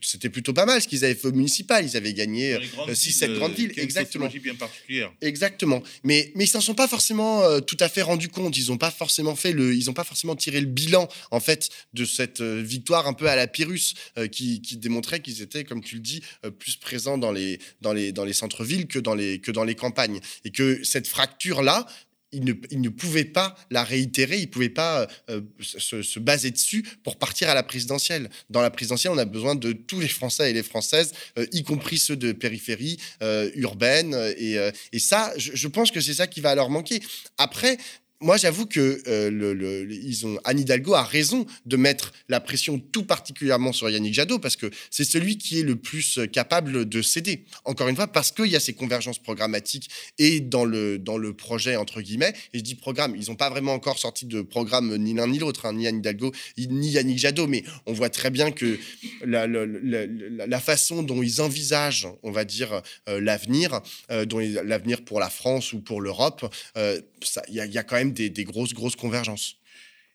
c'était 0.00 0.30
plutôt 0.30 0.54
pas 0.54 0.64
mal 0.64 0.80
ce 0.80 0.88
qu'ils 0.88 1.04
avaient 1.04 1.14
fait 1.14 1.28
au 1.28 1.32
municipal. 1.32 1.84
Ils 1.84 1.98
avaient 1.98 2.14
gagné 2.14 2.56
6-7 2.88 3.34
grandes 3.34 3.52
villes, 3.52 3.72
exactement. 3.76 4.28
bien 4.28 4.54
particulière. 4.54 5.12
Exactement. 5.20 5.82
Mais 6.02 6.32
mais 6.34 6.44
ils 6.44 6.48
s'en 6.48 6.62
sont 6.62 6.74
pas 6.74 6.88
forcément 6.88 7.60
tout 7.60 7.76
à 7.80 7.90
fait 7.90 8.02
rendus 8.02 8.28
compte. 8.28 8.56
Ils 8.56 8.68
n'ont 8.68 8.78
pas 8.78 8.90
forcément 8.90 9.36
fait 9.36 9.52
le, 9.52 9.74
ils 9.74 9.90
ont 9.90 9.94
pas 9.94 10.04
forcément 10.04 10.34
tiré 10.34 10.60
le 10.60 10.66
bilan 10.66 11.08
en 11.30 11.40
fait 11.40 11.68
de 11.92 12.06
cette 12.06 12.40
victoire 12.40 13.06
un 13.06 13.12
peu 13.12 13.28
à 13.28 13.36
la 13.36 13.46
Pyrrhus 13.46 13.94
qui, 14.32 14.62
qui 14.62 14.76
démontrait 14.78 15.20
qu'ils 15.20 15.42
étaient, 15.42 15.64
comme 15.64 15.82
tu 15.82 15.96
le 15.96 16.00
dis, 16.00 16.22
plus 16.54 16.76
présent 16.76 17.18
dans 17.18 17.32
les, 17.32 17.58
dans 17.80 17.92
les, 17.92 18.12
dans 18.12 18.24
les 18.24 18.32
centres-villes 18.32 18.86
que 18.86 18.98
dans 18.98 19.14
les, 19.14 19.40
que 19.40 19.50
dans 19.50 19.64
les 19.64 19.74
campagnes. 19.74 20.20
Et 20.44 20.50
que 20.50 20.82
cette 20.84 21.06
fracture-là, 21.06 21.86
il 22.34 22.44
ne, 22.44 22.52
il 22.70 22.80
ne, 22.80 22.88
pouvait 22.88 23.24
pas 23.24 23.54
la 23.70 23.84
réitérer, 23.84 24.38
il 24.38 24.46
ne 24.46 24.50
pouvait 24.50 24.68
pas 24.68 25.06
euh, 25.30 25.40
se, 25.60 26.18
baser 26.18 26.50
dessus 26.50 26.84
pour 27.04 27.16
partir 27.16 27.48
à 27.48 27.54
la 27.54 27.62
présidentielle. 27.62 28.28
Dans 28.50 28.60
la 28.60 28.70
présidentielle, 28.70 29.12
on 29.12 29.18
a 29.18 29.24
besoin 29.24 29.54
de 29.54 29.72
tous 29.72 30.00
les 30.00 30.08
Français 30.08 30.50
et 30.50 30.52
les 30.52 30.62
Françaises, 30.62 31.12
euh, 31.38 31.46
y 31.52 31.62
compris 31.62 31.98
ceux 31.98 32.16
de 32.16 32.32
périphérie 32.32 32.98
euh, 33.22 33.50
urbaine. 33.54 34.14
Et, 34.36 34.56
et 34.92 34.98
ça, 34.98 35.32
je, 35.36 35.68
pense 35.68 35.90
que 35.90 36.00
c'est 36.00 36.14
ça 36.14 36.26
qui 36.26 36.40
va 36.40 36.54
leur 36.54 36.70
manquer. 36.70 37.00
Après, 37.38 37.78
moi, 38.24 38.38
j'avoue 38.38 38.64
que 38.64 39.02
euh, 39.06 39.30
le, 39.30 39.86
ils 39.92 40.26
ont, 40.26 40.38
Anne 40.44 40.58
Hidalgo 40.58 40.94
a 40.94 41.02
raison 41.02 41.44
de 41.66 41.76
mettre 41.76 42.10
la 42.30 42.40
pression 42.40 42.78
tout 42.78 43.04
particulièrement 43.04 43.70
sur 43.74 43.90
Yannick 43.90 44.14
Jadot 44.14 44.38
parce 44.38 44.56
que 44.56 44.70
c'est 44.90 45.04
celui 45.04 45.36
qui 45.36 45.60
est 45.60 45.62
le 45.62 45.76
plus 45.76 46.16
euh, 46.16 46.26
capable 46.26 46.88
de 46.88 47.02
céder. 47.02 47.44
Encore 47.66 47.86
une 47.88 47.96
fois, 47.96 48.06
parce 48.06 48.32
qu'il 48.32 48.46
y 48.46 48.56
a 48.56 48.60
ces 48.60 48.72
convergences 48.72 49.18
programmatiques 49.18 49.90
et 50.18 50.40
dans 50.40 50.64
le, 50.64 50.98
dans 50.98 51.18
le 51.18 51.34
projet, 51.34 51.76
entre 51.76 52.00
guillemets, 52.00 52.32
et 52.54 52.58
je 52.58 52.62
dis 52.62 52.74
programme, 52.74 53.14
ils 53.14 53.28
n'ont 53.28 53.36
pas 53.36 53.50
vraiment 53.50 53.74
encore 53.74 53.98
sorti 53.98 54.24
de 54.24 54.40
programme 54.40 54.96
ni 54.96 55.12
l'un 55.12 55.26
ni 55.26 55.38
l'autre, 55.38 55.66
hein, 55.66 55.74
ni 55.74 55.86
Anne 55.86 55.98
Hidalgo, 55.98 56.32
ni 56.56 56.92
Yannick 56.92 57.18
Jadot, 57.18 57.46
mais 57.46 57.62
on 57.84 57.92
voit 57.92 58.08
très 58.08 58.30
bien 58.30 58.52
que 58.52 58.78
la, 59.26 60.60
façon 60.60 61.02
dont 61.02 61.22
ils 61.22 61.42
envisagent, 61.42 62.08
on 62.22 62.30
va 62.30 62.46
dire, 62.46 62.80
euh, 63.10 63.20
l'avenir, 63.20 63.82
dont 64.26 64.38
l'avenir 64.38 65.04
pour 65.04 65.20
la 65.20 65.28
France 65.28 65.74
ou 65.74 65.80
pour 65.80 66.00
l'Europe, 66.00 66.50
il 66.76 67.02
y, 67.50 67.56
y 67.56 67.78
a 67.78 67.82
quand 67.82 67.96
même 67.96 68.13
des, 68.14 68.44
grosses, 68.44 68.72
grosses 68.72 68.96
convergences. 68.96 69.58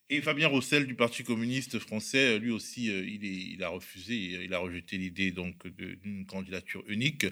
Et 0.10 0.22
Fabien 0.22 0.48
Roussel 0.48 0.88
du 0.88 0.96
Parti 0.96 1.24
communiste 1.24 1.78
français, 1.78 2.40
lui 2.40 2.50
aussi, 2.50 2.90
euh, 2.90 3.06
il, 3.06 3.24
il, 3.24 3.64
a 3.64 3.70
refusé, 3.70 4.16
il 4.44 4.54
a 4.54 4.60
rejeté 4.60 4.98
l'idée 4.98 5.32
donc 5.32 5.68
d'une 5.68 6.26
candidature 6.26 6.84
unique, 6.88 7.28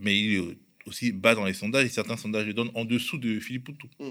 mais 0.00 0.18
il 0.18 0.34
est 0.34 0.58
aussi 0.86 1.12
bas 1.12 1.34
dans 1.34 1.44
les 1.44 1.54
sondages 1.54 1.86
et 1.86 1.88
certains 1.88 2.16
sondages 2.16 2.46
le 2.46 2.54
donnent 2.54 2.70
en 2.74 2.84
dessous 2.84 3.18
de 3.18 3.38
Philippe 3.40 3.64
Poutou. 3.64 3.88
Mmh. 3.98 4.04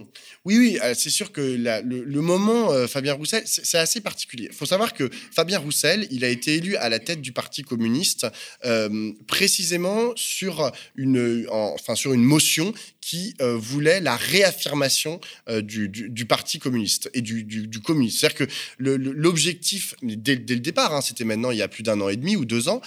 Oui, 0.46 0.58
oui, 0.58 0.80
euh, 0.84 0.94
c'est 0.96 1.10
sûr 1.10 1.32
que 1.32 1.42
le, 1.42 2.22
moment 2.22 2.72
euh, 2.72 2.88
Fabien 2.88 3.14
Roussel, 3.14 3.44
c'est 3.46 3.78
assez 3.78 4.02
particulier. 4.02 4.48
Il 4.50 4.56
faut 4.56 4.66
savoir 4.66 4.94
que 4.94 5.10
Fabien 5.32 5.60
Roussel, 5.60 6.08
il 6.12 6.24
a 6.24 6.30
été 6.30 6.56
élu 6.56 6.76
à 6.78 6.90
la 6.90 7.00
tête 7.00 7.22
du 7.22 7.32
Parti 7.32 7.64
communiste 7.64 8.28
euh, 8.66 9.12
précisément 9.28 10.14
sur 10.16 10.72
une, 10.96 11.46
enfin, 11.50 11.96
sur 11.96 12.14
une 12.14 12.24
motion 12.24 12.74
qui 13.02 13.36
voulait 13.40 14.00
la 14.00 14.16
réaffirmation 14.16 15.20
du, 15.62 16.26
Parti 16.26 16.58
communiste 16.58 17.10
et 17.14 17.22
du, 17.22 17.44
du, 17.44 17.80
communisme. 17.82 18.18
C'est-à-dire 18.18 18.48
que 18.48 18.54
l'objectif, 18.80 19.96
dès, 20.02 20.38
dès, 20.38 20.54
le 20.54 20.62
départ, 20.62 20.96
hein, 20.96 21.02
c'était 21.02 21.26
maintenant 21.26 21.52
il 21.52 21.58
y 21.58 21.62
a 21.62 21.68
plus 21.68 21.84
d'un 21.84 22.00
an 22.00 22.08
et 22.08 22.16
demi 22.16 22.38
ou 22.38 22.46
deux 22.46 22.70
ans, 22.70 22.82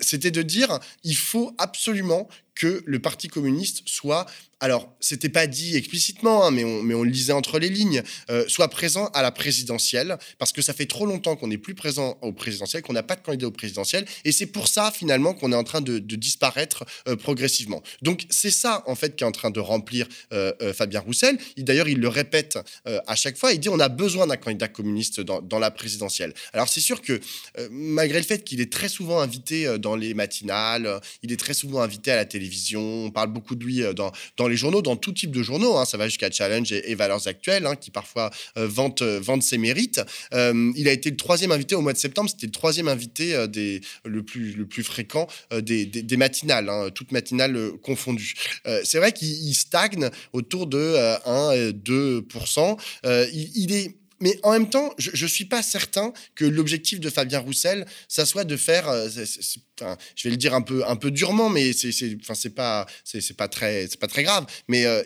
c'était 0.00 0.30
de 0.30 0.42
dire 0.42 0.78
il 1.04 1.16
faut 1.16 1.54
absolument 1.58 2.28
que 2.60 2.82
le 2.84 2.98
Parti 2.98 3.28
communiste 3.28 3.82
soit 3.86 4.26
alors, 4.60 4.94
c'était 5.00 5.30
pas 5.30 5.46
dit 5.46 5.74
explicitement, 5.74 6.44
hein, 6.44 6.50
mais, 6.50 6.64
on, 6.64 7.02
le 7.02 7.10
lisait 7.10 7.32
entre 7.32 7.58
les 7.58 7.70
lignes, 7.70 8.02
euh, 8.28 8.44
soit 8.46 8.68
présent 8.68 9.06
à 9.14 9.22
la 9.22 9.32
présidentielle, 9.32 10.18
parce 10.38 10.52
que 10.52 10.60
ça 10.60 10.74
fait 10.74 10.84
trop 10.84 11.06
longtemps 11.06 11.34
qu'on 11.34 11.48
n'est 11.48 11.58
plus 11.58 11.74
présent 11.74 12.18
au 12.20 12.32
présidentiel, 12.32 12.82
qu'on 12.82 12.92
n'a 12.92 13.02
pas 13.02 13.16
de 13.16 13.22
candidat 13.22 13.46
au 13.46 13.50
présidentiel, 13.50 14.04
et 14.26 14.32
c'est 14.32 14.46
pour 14.46 14.68
ça, 14.68 14.92
finalement, 14.94 15.32
qu'on 15.32 15.52
est 15.52 15.56
en 15.56 15.64
train 15.64 15.80
de, 15.80 15.98
disparaître 15.98 16.84
euh, 17.08 17.16
progressivement. 17.16 17.82
Donc, 18.02 18.26
c'est 18.28 18.50
ça, 18.50 18.84
en 18.86 18.94
fait, 18.94 19.16
qui 19.16 19.24
est 19.24 19.26
en 19.26 19.32
train 19.32 19.50
de 19.50 19.60
remplir 19.60 20.06
euh, 20.34 20.52
Fabien 20.74 21.00
Roussel. 21.00 21.38
D'ailleurs, 21.56 21.88
il 21.88 21.98
le 21.98 22.08
répète 22.08 22.58
à 22.84 23.14
chaque 23.14 23.38
fois, 23.38 23.52
il 23.52 23.60
dit 23.60 23.68
on 23.68 23.80
a 23.80 23.88
besoin 23.88 24.26
d'un 24.26 24.36
candidat 24.36 24.68
communiste 24.68 25.20
dans, 25.20 25.40
dans, 25.40 25.58
la 25.58 25.70
présidentielle. 25.70 26.34
Alors, 26.52 26.68
c'est 26.68 26.80
sûr 26.80 27.00
que, 27.00 27.20
malgré 27.70 28.18
le 28.18 28.24
fait 28.24 28.44
qu'il 28.44 28.60
est 28.60 28.72
très 28.72 28.88
souvent 28.88 29.20
invité 29.20 29.78
dans 29.78 29.96
les 29.96 30.12
matinales, 30.14 31.00
il 31.22 31.32
est 31.32 31.38
très 31.38 31.54
souvent 31.54 31.80
invité 31.80 32.10
à 32.10 32.16
la 32.16 32.24
télévision, 32.24 32.49
on 32.76 33.10
parle 33.10 33.32
beaucoup 33.32 33.54
de 33.54 33.64
lui 33.64 33.82
dans, 33.94 34.12
dans 34.36 34.48
les 34.48 34.56
journaux, 34.56 34.82
dans 34.82 34.96
tout 34.96 35.12
type 35.12 35.30
de 35.30 35.42
journaux. 35.42 35.76
Hein. 35.76 35.84
ça 35.84 35.96
va 35.96 36.08
jusqu'à 36.08 36.30
Challenge 36.30 36.72
et, 36.72 36.94
Valeurs 36.94 37.26
Actuelles, 37.26 37.66
hein, 37.66 37.76
qui 37.76 37.90
parfois 37.90 38.30
euh, 38.56 38.68
euh, 39.02 39.20
vendent, 39.20 39.42
ses 39.42 39.58
mérites. 39.58 40.00
Euh, 40.32 40.72
il 40.76 40.88
a 40.88 40.92
été 40.92 41.10
le 41.10 41.16
troisième 41.16 41.52
invité 41.52 41.74
au 41.74 41.80
mois 41.80 41.92
de 41.92 41.98
septembre. 41.98 42.30
C'était 42.30 42.46
le 42.46 42.52
troisième 42.52 42.88
invité 42.88 43.46
des, 43.48 43.80
le, 44.04 44.22
plus, 44.22 44.82
fréquent 44.82 45.26
des, 45.60 46.16
matinales, 46.16 46.68
hein, 46.68 46.90
toutes 46.94 47.12
matinales 47.12 47.72
confondues. 47.82 48.34
c'est 48.84 48.98
vrai 48.98 49.12
qu'il 49.12 49.54
stagne 49.54 50.10
autour 50.32 50.66
de 50.66 50.94
1-2%. 51.26 52.78
il, 53.04 53.50
il 53.54 53.72
est 53.72 53.96
mais 54.22 54.38
en 54.42 54.52
même 54.52 54.68
temps, 54.68 54.92
je 54.98 55.24
ne 55.24 55.28
suis 55.30 55.46
pas 55.46 55.62
certain 55.62 56.12
que 56.34 56.44
l'objectif 56.44 57.00
de 57.00 57.08
Fabien 57.08 57.38
Roussel, 57.38 57.86
ça 58.06 58.26
soit 58.26 58.44
de 58.44 58.54
faire, 58.58 58.92
je 60.16 60.24
vais 60.24 60.30
le 60.30 60.36
dire 60.36 60.54
un 60.54 60.62
peu, 60.62 60.86
un 60.86 60.96
peu 60.96 61.10
durement, 61.10 61.48
mais 61.48 61.72
c'est, 61.72 61.90
enfin, 62.20 62.34
c'est 62.34 62.54
pas, 62.54 62.86
c'est, 63.04 63.36
pas 63.36 63.48
très, 63.48 63.86
c'est 63.88 63.98
pas 63.98 64.06
très 64.06 64.22
grave. 64.22 64.46
Mais 64.68 64.84
euh, 64.86 65.02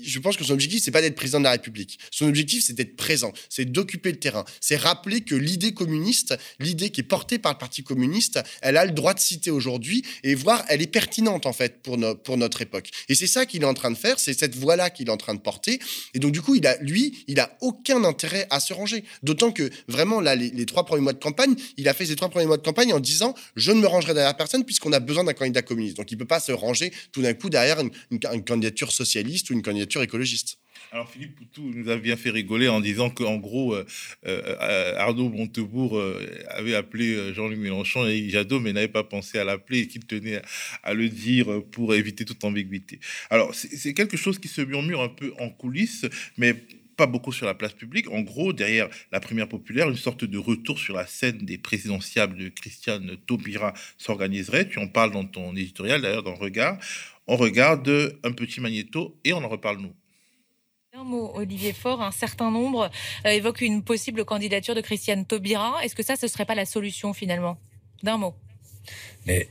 je 0.00 0.18
pense 0.18 0.36
que 0.36 0.44
son 0.44 0.52
objectif, 0.54 0.82
c'est 0.82 0.90
pas 0.90 1.00
d'être 1.00 1.14
président 1.14 1.38
de 1.38 1.44
la 1.44 1.52
République. 1.52 1.98
Son 2.10 2.26
objectif, 2.26 2.64
c'est 2.64 2.72
d'être 2.72 2.96
présent, 2.96 3.32
c'est 3.48 3.64
d'occuper 3.64 4.10
le 4.10 4.18
terrain, 4.18 4.44
c'est 4.60 4.76
rappeler 4.76 5.20
que 5.20 5.34
l'idée 5.34 5.72
communiste, 5.72 6.36
l'idée 6.58 6.90
qui 6.90 7.00
est 7.00 7.04
portée 7.04 7.38
par 7.38 7.52
le 7.52 7.58
Parti 7.58 7.82
communiste, 7.82 8.40
elle 8.62 8.76
a 8.76 8.84
le 8.84 8.92
droit 8.92 9.14
de 9.14 9.20
citer 9.20 9.50
aujourd'hui 9.50 10.04
et 10.22 10.34
voir, 10.34 10.64
elle 10.68 10.82
est 10.82 10.86
pertinente 10.86 11.46
en 11.46 11.52
fait 11.52 11.82
pour, 11.82 11.98
pour 12.24 12.36
notre 12.36 12.62
époque. 12.62 12.90
Et 13.08 13.14
c'est 13.14 13.26
ça 13.26 13.46
qu'il 13.46 13.62
est 13.62 13.66
en 13.66 13.74
train 13.74 13.90
de 13.90 13.96
faire, 13.96 14.18
c'est 14.18 14.34
cette 14.34 14.54
voie-là 14.54 14.90
qu'il 14.90 15.08
est 15.08 15.12
en 15.12 15.16
train 15.16 15.34
de 15.34 15.40
porter. 15.40 15.78
Et 16.14 16.18
donc 16.18 16.32
du 16.32 16.42
coup, 16.42 16.54
il 16.54 16.66
a, 16.66 16.76
lui, 16.80 17.24
il 17.26 17.40
a 17.40 17.56
aucun 17.60 18.04
intérêt 18.04 18.46
à 18.50 18.60
se 18.60 18.72
ranger. 18.72 19.04
D'autant 19.22 19.52
que 19.52 19.70
vraiment 19.88 20.20
là, 20.20 20.34
les, 20.34 20.50
les 20.50 20.66
trois 20.66 20.84
premiers 20.84 21.02
mois 21.02 21.12
de 21.12 21.18
campagne, 21.18 21.54
il 21.76 21.88
a 21.88 21.94
fait 21.94 22.06
ses 22.06 22.16
trois 22.16 22.28
premiers 22.28 22.46
mois 22.46 22.56
de 22.56 22.62
campagne 22.62 22.92
en 22.92 23.00
disant, 23.00 23.34
je 23.56 23.72
ne 23.72 23.80
me 23.80 23.86
rangerai 23.86 24.09
derrière 24.14 24.36
personne 24.36 24.64
puisqu'on 24.64 24.92
a 24.92 25.00
besoin 25.00 25.24
d'un 25.24 25.32
candidat 25.32 25.62
communiste. 25.62 25.96
Donc 25.96 26.10
il 26.10 26.14
ne 26.14 26.20
peut 26.20 26.26
pas 26.26 26.40
se 26.40 26.52
ranger 26.52 26.92
tout 27.12 27.22
d'un 27.22 27.34
coup 27.34 27.50
derrière 27.50 27.78
une, 27.80 28.20
candidature 28.44 28.92
socialiste 28.92 29.50
ou 29.50 29.54
une 29.54 29.62
candidature 29.62 30.02
écologiste. 30.02 30.58
Alors 30.92 31.08
Philippe 31.08 31.36
Poutou 31.36 31.70
nous 31.74 31.88
a 31.90 31.96
bien 31.96 32.16
fait 32.16 32.30
rigoler 32.30 32.66
en 32.68 32.80
disant 32.80 33.10
qu'en 33.10 33.36
gros, 33.36 33.74
euh, 33.74 33.84
euh, 34.26 34.94
Arnaud 34.96 35.28
Montebourg 35.28 35.96
euh, 35.96 36.26
avait 36.48 36.74
appelé 36.74 37.32
Jean-Luc 37.34 37.58
Mélenchon 37.58 38.06
et 38.06 38.28
Jadot, 38.28 38.60
mais 38.60 38.72
n'avait 38.72 38.88
pas 38.88 39.04
pensé 39.04 39.38
à 39.38 39.44
l'appeler 39.44 39.80
et 39.80 39.88
qu'il 39.88 40.04
tenait 40.06 40.42
à, 40.82 40.94
le 40.94 41.08
dire 41.08 41.62
pour 41.70 41.94
éviter 41.94 42.24
toute 42.24 42.42
ambiguïté. 42.44 42.98
Alors 43.28 43.54
c'est 43.54 43.94
quelque 43.94 44.16
chose 44.16 44.38
qui 44.38 44.48
se 44.48 44.62
murmure 44.62 45.02
un 45.02 45.08
peu 45.08 45.32
en 45.38 45.50
coulisses, 45.50 46.06
mais 46.36 46.56
pas 47.00 47.06
beaucoup 47.06 47.32
sur 47.32 47.46
la 47.46 47.54
place 47.54 47.72
publique. 47.72 48.10
En 48.10 48.20
gros, 48.20 48.52
derrière 48.52 48.90
la 49.10 49.20
primaire 49.20 49.48
populaire, 49.48 49.88
une 49.88 49.96
sorte 49.96 50.26
de 50.26 50.36
retour 50.36 50.78
sur 50.78 50.94
la 50.94 51.06
scène 51.06 51.38
des 51.38 51.56
présidentiables 51.56 52.36
de 52.36 52.50
Christiane 52.50 53.16
Taubira 53.26 53.72
s'organiserait. 53.96 54.68
Tu 54.68 54.78
en 54.78 54.86
parles 54.86 55.12
dans 55.12 55.24
ton 55.24 55.56
éditorial, 55.56 56.02
d'ailleurs, 56.02 56.22
dans 56.22 56.34
Regard. 56.34 56.76
On 57.26 57.36
regarde 57.38 57.88
un 58.22 58.32
petit 58.32 58.60
magnéto 58.60 59.18
et 59.24 59.32
on 59.32 59.42
en 59.42 59.48
reparle 59.48 59.78
nous. 59.78 59.94
Un 60.92 61.04
mot, 61.04 61.32
Olivier 61.34 61.72
Faure, 61.72 62.02
un 62.02 62.10
certain 62.10 62.50
nombre 62.50 62.90
euh, 63.24 63.30
évoquent 63.30 63.62
une 63.62 63.82
possible 63.82 64.26
candidature 64.26 64.74
de 64.74 64.82
Christiane 64.82 65.24
Taubira. 65.24 65.82
Est-ce 65.82 65.94
que 65.94 66.02
ça, 66.02 66.16
ce 66.16 66.28
serait 66.28 66.44
pas 66.44 66.54
la 66.54 66.66
solution 66.66 67.14
finalement? 67.14 67.56
D'un 68.02 68.18
mot. 68.18 68.34
Mais 69.24 69.48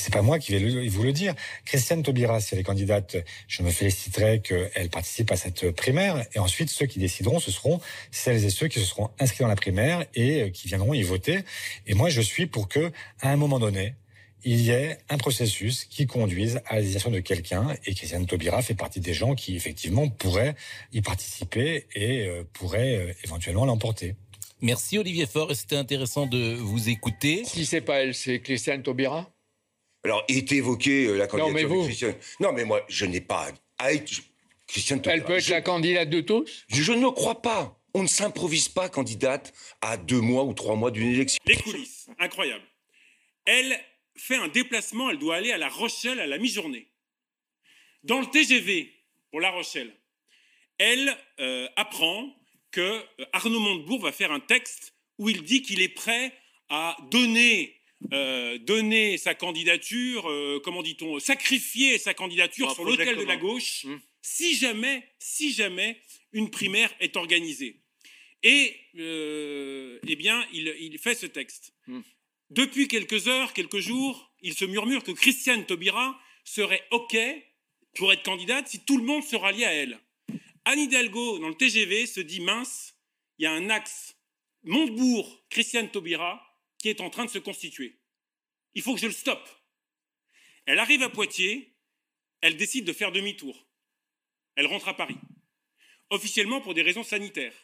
c'est 0.00 0.12
pas 0.12 0.22
moi 0.22 0.38
qui 0.38 0.52
vais 0.52 0.88
vous 0.88 1.02
le 1.02 1.12
dire. 1.12 1.34
Christiane 1.64 2.02
Taubira, 2.02 2.40
si 2.40 2.54
elle 2.54 2.60
est 2.60 2.64
candidate, 2.64 3.16
je 3.46 3.62
me 3.62 3.70
féliciterai 3.70 4.40
qu'elle 4.40 4.90
participe 4.90 5.30
à 5.30 5.36
cette 5.36 5.70
primaire. 5.72 6.24
Et 6.34 6.38
ensuite, 6.38 6.70
ceux 6.70 6.86
qui 6.86 6.98
décideront, 6.98 7.40
ce 7.40 7.50
seront 7.50 7.80
celles 8.10 8.44
et 8.44 8.50
ceux 8.50 8.68
qui 8.68 8.80
se 8.80 8.86
seront 8.86 9.10
inscrits 9.18 9.42
dans 9.42 9.48
la 9.48 9.56
primaire 9.56 10.04
et 10.14 10.42
euh, 10.42 10.50
qui 10.50 10.68
viendront 10.68 10.94
y 10.94 11.02
voter. 11.02 11.40
Et 11.86 11.94
moi, 11.94 12.08
je 12.08 12.20
suis 12.20 12.46
pour 12.46 12.68
que, 12.68 12.92
à 13.20 13.30
un 13.30 13.36
moment 13.36 13.58
donné, 13.58 13.94
il 14.44 14.60
y 14.60 14.70
ait 14.70 14.98
un 15.08 15.18
processus 15.18 15.84
qui 15.84 16.06
conduise 16.06 16.60
à 16.66 16.76
la 16.76 16.80
désignation 16.82 17.10
de 17.10 17.20
quelqu'un. 17.20 17.74
Et 17.84 17.94
Christiane 17.94 18.26
Taubira 18.26 18.62
fait 18.62 18.74
partie 18.74 19.00
des 19.00 19.14
gens 19.14 19.34
qui, 19.34 19.56
effectivement, 19.56 20.08
pourraient 20.08 20.54
y 20.92 21.00
participer 21.00 21.86
et 21.94 22.26
euh, 22.26 22.44
pourraient 22.52 22.96
euh, 22.96 23.12
éventuellement 23.24 23.64
l'emporter. 23.64 24.14
Merci 24.60 24.98
Olivier 24.98 25.26
Faure, 25.26 25.54
c'était 25.54 25.76
intéressant 25.76 26.26
de 26.26 26.54
vous 26.54 26.88
écouter. 26.88 27.44
Si 27.44 27.64
c'est 27.64 27.80
pas 27.80 28.02
elle, 28.02 28.14
c'est 28.14 28.40
Christiane 28.40 28.82
Taubira 28.82 29.30
alors, 30.08 30.24
est 30.28 30.50
évoqué 30.52 31.06
euh, 31.06 31.16
la 31.16 31.26
candidature 31.26 31.68
de 31.68 31.84
Christiane. 31.84 32.16
Non, 32.40 32.52
mais 32.52 32.64
moi, 32.64 32.84
je 32.88 33.04
n'ai 33.04 33.20
pas 33.20 33.48
à 33.78 33.92
être 33.92 34.10
Christiane 34.66 35.00
Elle 35.06 35.24
peut 35.24 35.36
être 35.36 35.48
la 35.48 35.62
candidate 35.62 36.10
de 36.10 36.20
tous? 36.20 36.64
Je 36.68 36.92
ne 36.92 37.08
crois 37.08 37.40
pas. 37.42 37.80
On 37.94 38.02
ne 38.02 38.08
s'improvise 38.08 38.68
pas 38.68 38.88
candidate 38.88 39.52
à 39.80 39.96
deux 39.96 40.20
mois 40.20 40.44
ou 40.44 40.52
trois 40.52 40.76
mois 40.76 40.90
d'une 40.90 41.08
élection. 41.08 41.38
Les 41.46 41.56
coulisses, 41.56 42.08
incroyable. 42.18 42.64
Elle 43.46 43.78
fait 44.14 44.36
un 44.36 44.48
déplacement, 44.48 45.10
elle 45.10 45.18
doit 45.18 45.36
aller 45.36 45.52
à 45.52 45.58
La 45.58 45.68
Rochelle 45.68 46.20
à 46.20 46.26
la 46.26 46.38
mi-journée. 46.38 46.86
Dans 48.04 48.20
le 48.20 48.26
TGV 48.26 48.92
pour 49.30 49.40
La 49.40 49.50
Rochelle, 49.50 49.92
elle 50.78 51.16
euh, 51.40 51.66
apprend 51.76 52.34
que 52.70 52.80
euh, 52.80 53.24
Arnaud 53.32 53.60
Montebourg 53.60 54.00
va 54.00 54.12
faire 54.12 54.32
un 54.32 54.40
texte 54.40 54.92
où 55.18 55.28
il 55.28 55.42
dit 55.42 55.62
qu'il 55.62 55.80
est 55.80 55.88
prêt 55.88 56.32
à 56.68 56.96
donner 57.10 57.77
euh, 58.12 58.58
donner 58.58 59.18
sa 59.18 59.34
candidature, 59.34 60.30
euh, 60.30 60.60
comment 60.62 60.82
dit-on, 60.82 61.18
sacrifier 61.18 61.98
sa 61.98 62.14
candidature 62.14 62.72
sur 62.72 62.84
l'autel 62.84 63.16
de 63.16 63.24
la 63.24 63.36
gauche, 63.36 63.84
mmh. 63.84 63.96
si 64.22 64.56
jamais, 64.56 65.02
si 65.18 65.52
jamais 65.52 66.00
une 66.32 66.48
primaire 66.48 66.94
est 67.00 67.16
organisée. 67.16 67.82
Et 68.44 68.74
euh, 68.98 69.98
eh 70.06 70.16
bien, 70.16 70.46
il, 70.52 70.96
fait 70.98 71.16
ce 71.16 71.26
texte. 71.26 71.74
Mmh. 71.86 72.00
Depuis 72.50 72.86
quelques 72.86 73.26
heures, 73.26 73.52
quelques 73.52 73.80
jours, 73.80 74.32
il 74.42 74.54
se 74.54 74.64
murmure 74.64 75.02
que 75.02 75.12
Christiane 75.12 75.66
Taubira 75.66 76.18
serait 76.44 76.86
OK 76.92 77.16
pour 77.96 78.12
être 78.12 78.22
candidate 78.22 78.68
si 78.68 78.84
tout 78.84 78.96
le 78.96 79.04
monde 79.04 79.24
se 79.24 79.34
ralliait 79.34 79.66
à 79.66 79.72
elle. 79.72 79.98
Anne 80.64 80.78
Hidalgo, 80.78 81.40
dans 81.40 81.48
le 81.48 81.56
TGV, 81.56 82.06
se 82.06 82.20
dit 82.20 82.40
mince, 82.40 82.94
il 83.38 83.42
y 83.42 83.46
a 83.46 83.52
un 83.52 83.70
axe 83.70 84.16
Montebourg-Christiane 84.62 85.90
Taubira 85.90 86.47
qui 86.78 86.88
est 86.88 87.00
en 87.00 87.10
train 87.10 87.24
de 87.24 87.30
se 87.30 87.38
constituer. 87.38 87.98
Il 88.74 88.82
faut 88.82 88.94
que 88.94 89.00
je 89.00 89.06
le 89.06 89.12
stoppe. 89.12 89.48
Elle 90.66 90.78
arrive 90.78 91.02
à 91.02 91.08
Poitiers, 91.08 91.74
elle 92.40 92.56
décide 92.56 92.84
de 92.84 92.92
faire 92.92 93.12
demi-tour. 93.12 93.66
Elle 94.54 94.66
rentre 94.66 94.88
à 94.88 94.96
Paris, 94.96 95.16
officiellement 96.10 96.60
pour 96.60 96.74
des 96.74 96.82
raisons 96.82 97.04
sanitaires. 97.04 97.54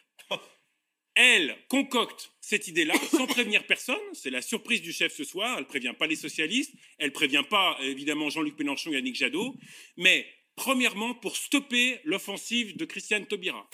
Elle 1.15 1.57
concocte 1.69 2.33
cette 2.41 2.67
idée-là 2.67 2.93
sans 3.09 3.25
prévenir 3.25 3.65
personne. 3.65 3.95
C'est 4.13 4.29
la 4.29 4.41
surprise 4.41 4.81
du 4.81 4.91
chef 4.91 5.15
ce 5.15 5.23
soir. 5.23 5.57
Elle 5.57 5.65
prévient 5.65 5.93
pas 5.97 6.07
les 6.07 6.17
socialistes. 6.17 6.73
Elle 6.97 7.13
prévient 7.13 7.45
pas 7.49 7.77
évidemment 7.81 8.29
Jean-Luc 8.29 8.59
Mélenchon 8.59 8.91
et 8.91 8.95
Yannick 8.95 9.15
Jadot. 9.15 9.55
Mais 9.95 10.27
premièrement 10.55 11.13
pour 11.15 11.37
stopper 11.37 12.01
l'offensive 12.03 12.75
de 12.75 12.83
Christiane 12.83 13.25
Taubira. 13.25 13.69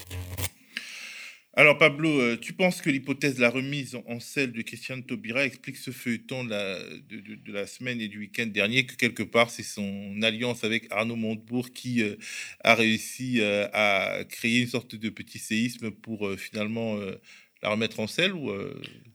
Alors 1.53 1.77
Pablo, 1.77 2.07
euh, 2.09 2.37
tu 2.39 2.53
penses 2.53 2.81
que 2.81 2.89
l'hypothèse 2.89 3.35
de 3.35 3.41
la 3.41 3.49
remise 3.49 3.97
en 4.07 4.21
selle 4.21 4.53
de 4.53 4.61
Christiane 4.61 5.03
Taubira 5.03 5.43
explique 5.43 5.75
ce 5.75 5.91
feuilleton 5.91 6.45
de 6.45 7.51
la, 7.51 7.67
semaine 7.67 7.99
et 7.99 8.07
du 8.07 8.19
week-end 8.19 8.45
dernier, 8.45 8.85
que 8.85 8.95
quelque 8.95 9.23
part 9.23 9.49
c'est 9.49 9.61
son 9.61 10.21
alliance 10.21 10.63
avec 10.63 10.87
Arnaud 10.91 11.17
Montebourg 11.17 11.71
qui 11.73 12.03
euh, 12.03 12.15
a 12.63 12.73
réussi 12.73 13.41
euh, 13.41 13.67
à 13.73 14.23
créer 14.29 14.61
une 14.61 14.69
sorte 14.69 14.95
de 14.95 15.09
petit 15.09 15.39
séisme 15.39 15.91
pour 15.91 16.31
finalement 16.37 16.97
la 17.63 17.69
remettre 17.69 17.99
en 17.99 18.07
selle 18.07 18.33
ou 18.33 18.51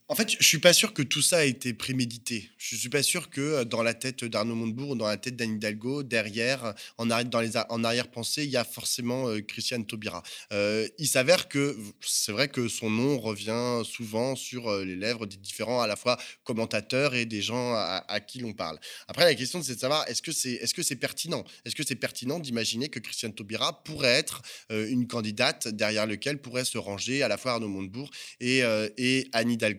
en 0.08 0.14
fait, 0.14 0.30
je 0.38 0.46
suis 0.46 0.60
pas 0.60 0.72
sûr 0.72 0.94
que 0.94 1.02
tout 1.02 1.20
ça 1.20 1.38
a 1.38 1.42
été 1.42 1.74
prémédité. 1.74 2.48
Je 2.58 2.76
suis 2.76 2.88
pas 2.88 3.02
sûr 3.02 3.28
que 3.28 3.40
euh, 3.40 3.64
dans 3.64 3.82
la 3.82 3.92
tête 3.92 4.24
d'Arnaud 4.24 4.54
Montebourg, 4.54 4.94
dans 4.94 5.08
la 5.08 5.16
tête 5.16 5.34
d'Anne 5.34 5.56
Hidalgo, 5.56 6.04
derrière, 6.04 6.74
en, 6.96 7.10
arrière, 7.10 7.28
dans 7.28 7.40
les, 7.40 7.56
en 7.56 7.82
arrière-pensée, 7.82 8.44
il 8.44 8.50
y 8.50 8.56
a 8.56 8.62
forcément 8.62 9.28
euh, 9.28 9.40
Christiane 9.40 9.84
Taubira. 9.84 10.22
Euh, 10.52 10.86
il 10.98 11.08
s'avère 11.08 11.48
que 11.48 11.76
c'est 12.00 12.30
vrai 12.30 12.46
que 12.46 12.68
son 12.68 12.88
nom 12.88 13.18
revient 13.18 13.82
souvent 13.84 14.36
sur 14.36 14.72
les 14.78 14.94
lèvres 14.94 15.26
des 15.26 15.38
différents 15.38 15.82
à 15.82 15.88
la 15.88 15.96
fois 15.96 16.18
commentateurs 16.44 17.16
et 17.16 17.26
des 17.26 17.42
gens 17.42 17.74
à, 17.74 18.20
qui 18.20 18.38
l'on 18.38 18.52
parle. 18.52 18.78
Après, 19.08 19.24
la 19.24 19.34
question 19.34 19.60
c'est 19.60 19.74
de 19.74 19.80
savoir 19.80 20.08
est-ce 20.08 20.22
que 20.22 20.32
c'est 20.32 20.52
est-ce 20.52 20.74
que 20.74 20.82
c'est 20.82 20.96
pertinent? 20.96 21.44
Est-ce 21.64 21.74
que 21.74 21.84
c'est 21.84 21.96
pertinent 21.96 22.38
d'imaginer 22.38 22.88
que 22.88 23.00
Christiane 23.00 23.34
Taubira 23.34 23.82
pourrait 23.82 24.14
être 24.14 24.42
une 24.70 25.06
candidate 25.06 25.68
derrière 25.68 26.06
lequel 26.06 26.38
pourrait 26.38 26.64
se 26.64 26.78
ranger 26.78 27.22
à 27.22 27.28
la 27.28 27.36
fois 27.36 27.52
Arnaud 27.52 27.68
Montebourg 27.68 28.10
et, 28.40 28.62
et 28.98 29.28
Anne 29.32 29.50
Hidalgo 29.50 29.76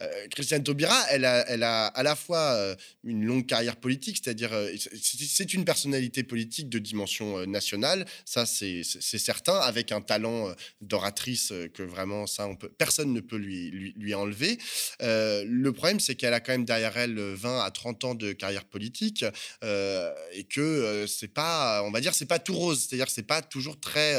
euh, 0.00 0.06
Christiane 0.30 0.62
Taubira, 0.62 0.96
elle 1.10 1.24
a, 1.24 1.86
à 1.86 2.02
la 2.02 2.16
fois 2.16 2.52
euh, 2.54 2.74
une 3.04 3.24
longue 3.24 3.46
carrière 3.46 3.76
politique, 3.76 4.20
c'est-à-dire 4.22 4.52
euh, 4.52 4.70
c'est 5.00 5.54
une 5.54 5.64
personnalité 5.64 6.22
politique 6.22 6.68
de 6.68 6.78
dimension 6.78 7.46
nationale, 7.46 8.06
ça 8.24 8.46
c'est 8.46 8.82
certain, 8.82 9.58
avec 9.58 9.92
un 9.92 10.00
talent 10.00 10.54
d'oratrice 10.80 11.52
que 11.74 11.82
vraiment 11.82 12.26
ça 12.26 12.48
personne 12.78 13.12
ne 13.12 13.20
peut 13.20 13.36
lui, 13.36 14.14
enlever. 14.14 14.58
le 15.00 15.70
problème 15.70 16.00
c'est 16.00 16.14
qu'elle 16.14 16.34
a 16.34 16.40
quand 16.40 16.52
même 16.52 16.64
derrière 16.64 16.96
elle 16.96 17.18
20 17.18 17.60
à 17.60 17.70
30 17.70 18.04
ans 18.04 18.14
de 18.14 18.32
carrière 18.32 18.64
politique 18.64 19.24
et 19.62 20.44
que 20.44 21.06
c'est 21.06 21.32
pas, 21.32 21.82
on 21.84 21.90
va 21.90 22.00
dire, 22.00 22.14
c'est 22.14 22.26
pas 22.26 22.38
tout 22.38 22.54
rose, 22.54 22.86
c'est-à-dire 22.88 23.08
c'est 23.08 23.22
pas 23.22 23.42
toujours 23.42 23.78
très 23.78 24.16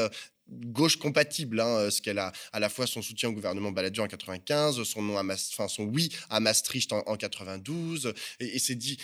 gauche 0.52 0.98
compatible, 0.98 1.60
hein, 1.60 1.68
euh, 1.68 1.90
ce 1.90 2.02
qu'elle 2.02 2.20
a 2.20 2.32
à 2.52 2.60
la 2.60 2.70
fois 2.70 2.88
son 2.88 3.02
soutien 3.02 3.30
au 3.30 3.32
gouvernement 3.34 3.72
Balladur 3.72 4.04
en 4.04 4.08
95, 4.08 4.84
son 4.84 5.18
à 5.18 5.24
enfin 5.24 5.68
son 5.68 5.84
oui 5.84 6.10
à 6.30 6.40
Maastricht 6.40 6.92
en, 6.92 7.16
92, 7.16 8.14
et, 8.40 8.60
c'est 8.60 8.76
dit 8.76 8.98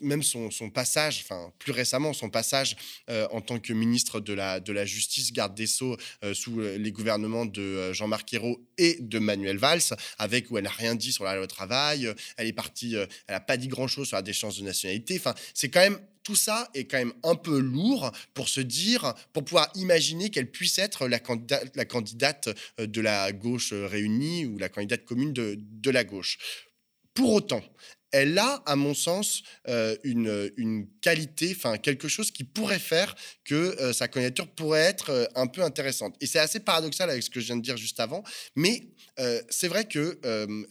même 0.00 0.22
son, 0.22 0.50
passage, 0.72 1.24
enfin 1.24 1.52
plus 1.58 1.72
récemment 1.72 2.12
son 2.12 2.30
passage 2.30 2.76
euh, 3.10 3.26
en 3.30 3.40
tant 3.40 3.58
que 3.58 3.72
ministre 3.72 4.20
de 4.20 4.32
la 4.32 4.60
de 4.60 4.72
la 4.72 4.84
justice, 4.84 5.32
garde 5.32 5.54
des 5.54 5.66
sceaux 5.66 5.96
euh, 6.24 6.34
sous 6.34 6.60
les 6.60 6.92
gouvernements 6.92 7.46
de 7.46 7.92
Jean-Marc 7.92 8.32
Ayrault 8.34 8.60
et 8.78 8.98
de 9.00 9.18
Manuel 9.18 9.58
Valls, 9.58 9.94
avec 10.18 10.50
où 10.50 10.58
elle 10.58 10.64
n'a 10.64 10.70
rien 10.70 10.94
dit 10.94 11.12
sur 11.12 11.24
la 11.24 11.36
loi 11.36 11.46
travail, 11.46 12.12
elle 12.36 12.46
est 12.46 12.52
partie, 12.52 12.94
elle 12.94 13.08
n'a 13.28 13.40
pas 13.40 13.56
dit 13.56 13.68
grand 13.68 13.88
chose 13.88 14.08
sur 14.08 14.16
la 14.16 14.22
déchéance 14.22 14.58
de 14.58 14.64
nationalité, 14.64 15.16
enfin 15.18 15.34
c'est 15.54 15.68
quand 15.68 15.80
même 15.80 15.98
tout 16.26 16.34
ça 16.34 16.68
est 16.74 16.86
quand 16.86 16.98
même 16.98 17.12
un 17.22 17.36
peu 17.36 17.56
lourd 17.60 18.10
pour 18.34 18.48
se 18.48 18.60
dire, 18.60 19.14
pour 19.32 19.44
pouvoir 19.44 19.70
imaginer 19.76 20.28
qu'elle 20.28 20.50
puisse 20.50 20.76
être 20.76 21.06
la 21.06 21.20
candidate, 21.20 21.70
la 21.76 21.84
candidate 21.84 22.48
euh, 22.80 22.88
de 22.88 23.00
la 23.00 23.30
gauche 23.30 23.72
euh, 23.72 23.86
réunie 23.86 24.44
ou 24.44 24.58
la 24.58 24.68
candidate 24.68 25.04
commune 25.04 25.32
de, 25.32 25.54
de 25.56 25.90
la 25.92 26.02
gauche. 26.02 26.38
Pour 27.14 27.32
autant, 27.32 27.62
elle 28.10 28.36
a, 28.40 28.60
à 28.66 28.74
mon 28.74 28.92
sens, 28.92 29.44
euh, 29.68 29.96
une, 30.02 30.50
une, 30.56 30.88
qualité, 31.00 31.54
enfin 31.56 31.78
quelque 31.78 32.08
chose 32.08 32.32
qui 32.32 32.42
pourrait 32.42 32.80
faire 32.80 33.14
que 33.44 33.92
sa 33.92 34.08
candidature 34.08 34.48
pourrait 34.48 34.80
être 34.80 35.30
un 35.36 35.46
peu 35.46 35.62
intéressante. 35.62 36.16
Et 36.20 36.26
c'est 36.26 36.40
assez 36.40 36.58
paradoxal 36.58 37.08
avec 37.08 37.22
ce 37.22 37.30
que 37.30 37.38
je 37.38 37.46
viens 37.46 37.56
de 37.56 37.62
dire 37.62 37.76
juste 37.76 38.00
avant, 38.00 38.24
mais 38.56 38.88
c'est 39.48 39.68
vrai 39.68 39.86
que 39.86 40.18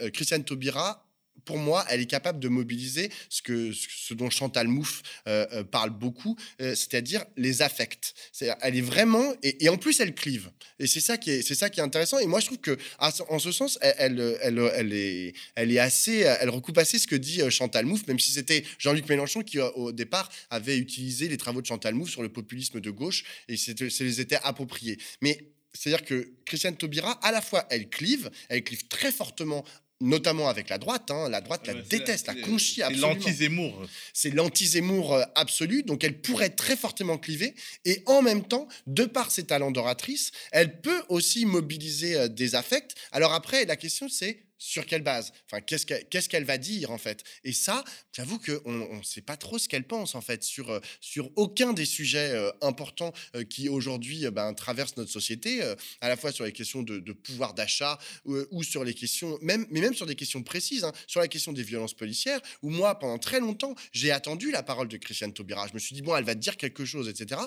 Christiane 0.09 0.43
Taubira 0.43 1.04
pour 1.45 1.57
moi, 1.57 1.85
elle 1.89 2.01
est 2.01 2.07
capable 2.07 2.39
de 2.39 2.49
mobiliser 2.49 3.09
ce, 3.29 3.41
que, 3.41 3.71
ce 3.73 4.13
dont 4.13 4.29
Chantal 4.29 4.67
Mouffe 4.67 5.01
euh, 5.27 5.45
euh, 5.53 5.63
parle 5.63 5.91
beaucoup, 5.91 6.35
euh, 6.61 6.75
c'est-à-dire 6.75 7.23
les 7.37 7.61
affects. 7.61 8.13
elle 8.61 8.75
est 8.75 8.81
vraiment, 8.81 9.33
et, 9.43 9.69
en 9.69 9.77
plus, 9.77 9.99
elle 9.99 10.13
clive. 10.13 10.51
Et 10.79 10.87
c'est 10.87 10.99
ça 10.99 11.17
qui 11.17 11.31
est, 11.31 11.41
c'est 11.41 11.55
ça 11.55 11.69
qui 11.69 11.79
est 11.79 11.83
intéressant. 11.83 12.19
Et 12.19 12.25
moi, 12.25 12.39
je 12.39 12.47
trouve 12.47 12.59
que, 12.59 12.77
en 12.99 13.39
ce 13.39 13.51
sens, 13.51 13.77
elle, 13.81 14.37
elle, 14.41 14.59
elle, 14.73 14.93
est, 14.93 15.33
elle 15.55 15.71
est 15.71 15.79
assez, 15.79 16.19
elle 16.19 16.49
recoupe 16.49 16.77
assez 16.77 16.99
ce 16.99 17.07
que 17.07 17.15
dit 17.15 17.41
Chantal 17.49 17.85
Mouffe, 17.85 18.07
même 18.07 18.19
si 18.19 18.31
c'était 18.31 18.63
Jean-Luc 18.79 19.07
Mélenchon 19.07 19.41
qui, 19.41 19.59
au 19.59 19.91
départ, 19.91 20.31
avait 20.49 20.77
utilisé 20.77 21.27
les 21.27 21.37
travaux 21.37 21.61
de 21.61 21.67
Chantal 21.67 21.93
Mouffe 21.93 22.09
sur 22.09 22.23
le 22.23 22.29
populisme 22.29 22.79
de 22.79 22.89
gauche 22.89 23.23
et 23.47 23.57
c'est 23.57 23.79
les 23.79 24.21
était 24.21 24.39
appropriés. 24.43 24.97
Mais 25.21 25.51
c'est-à-dire 25.75 26.05
que 26.05 26.31
Christiane 26.45 26.77
Taubira, 26.77 27.11
à 27.23 27.31
la 27.31 27.41
fois, 27.41 27.65
elle 27.69 27.89
clive, 27.89 28.31
elle 28.49 28.63
clive 28.63 28.87
très 28.87 29.11
fortement 29.11 29.65
notamment 30.01 30.49
avec 30.49 30.69
la 30.69 30.77
droite. 30.77 31.09
Hein. 31.11 31.29
La 31.29 31.41
droite 31.41 31.67
la 31.67 31.73
déteste, 31.73 32.27
la 32.27 32.35
conchie 32.35 32.81
absolument. 32.81 33.07
C'est 33.07 33.13
l'anti-Zemmour. 33.13 33.87
C'est 34.13 34.31
l'anti-Zemmour 34.31 35.13
euh, 35.13 35.23
absolu. 35.35 35.83
Donc 35.83 36.03
elle 36.03 36.19
pourrait 36.19 36.47
être 36.47 36.55
très 36.55 36.75
fortement 36.75 37.17
clivée. 37.17 37.55
Et 37.85 38.03
en 38.05 38.21
même 38.21 38.43
temps, 38.43 38.67
de 38.87 39.05
par 39.05 39.31
ses 39.31 39.45
talents 39.45 39.71
d'oratrice, 39.71 40.31
elle 40.51 40.81
peut 40.81 41.03
aussi 41.09 41.45
mobiliser 41.45 42.15
euh, 42.15 42.27
des 42.27 42.55
affects. 42.55 42.95
Alors 43.11 43.33
après, 43.33 43.65
la 43.65 43.75
question 43.75 44.09
c'est 44.09 44.43
sur 44.57 44.85
quelle 44.85 45.03
base? 45.03 45.31
Enfin, 45.49 45.61
qu'est-ce 45.61 46.29
qu'elle 46.29 46.43
va 46.45 46.57
dire 46.57 46.91
en 46.91 46.97
fait? 46.97 47.23
Et 47.43 47.53
ça, 47.53 47.83
j'avoue 48.11 48.39
qu'on 48.39 48.97
ne 48.97 49.03
sait 49.03 49.21
pas 49.21 49.37
trop 49.37 49.57
ce 49.57 49.67
qu'elle 49.67 49.85
pense 49.85 50.15
en 50.15 50.21
fait 50.21 50.43
sur, 50.43 50.69
euh, 50.69 50.79
sur 51.01 51.29
aucun 51.35 51.73
des 51.73 51.85
sujets 51.85 52.31
euh, 52.31 52.51
importants 52.61 53.13
euh, 53.35 53.43
qui 53.43 53.69
aujourd'hui 53.69 54.29
ben, 54.31 54.53
traversent 54.53 54.97
notre 54.97 55.11
société, 55.11 55.61
à 56.01 56.09
la 56.09 56.17
fois 56.17 56.31
sur 56.31 56.45
les 56.45 56.51
questions 56.51 56.83
de, 56.83 56.99
pouvoir 57.11 57.53
d'achat 57.53 57.97
ou 58.25 58.63
sur 58.63 58.83
les 58.83 58.93
questions, 58.93 59.37
même, 59.41 59.65
mais 59.69 59.81
même 59.81 59.93
sur 59.93 60.05
des 60.05 60.15
questions 60.15 60.43
précises, 60.43 60.83
hein, 60.83 60.91
sur 61.07 61.19
la 61.19 61.27
question 61.27 61.53
des 61.53 61.63
violences 61.63 61.93
policières, 61.93 62.39
où 62.61 62.69
moi, 62.69 62.97
pendant 62.99 63.17
très 63.17 63.39
longtemps, 63.39 63.75
j'ai 63.91 64.11
attendu 64.11 64.51
la 64.51 64.63
parole 64.63 64.87
de 64.87 64.97
Christiane 64.97 65.33
Taubira. 65.33 65.67
Je 65.67 65.73
me 65.73 65.79
suis 65.79 65.95
dit, 65.95 66.01
bon, 66.01 66.15
elle 66.15 66.23
va 66.23 66.35
dire 66.35 66.57
quelque 66.57 66.85
chose, 66.85 67.09
etc. 67.09 67.41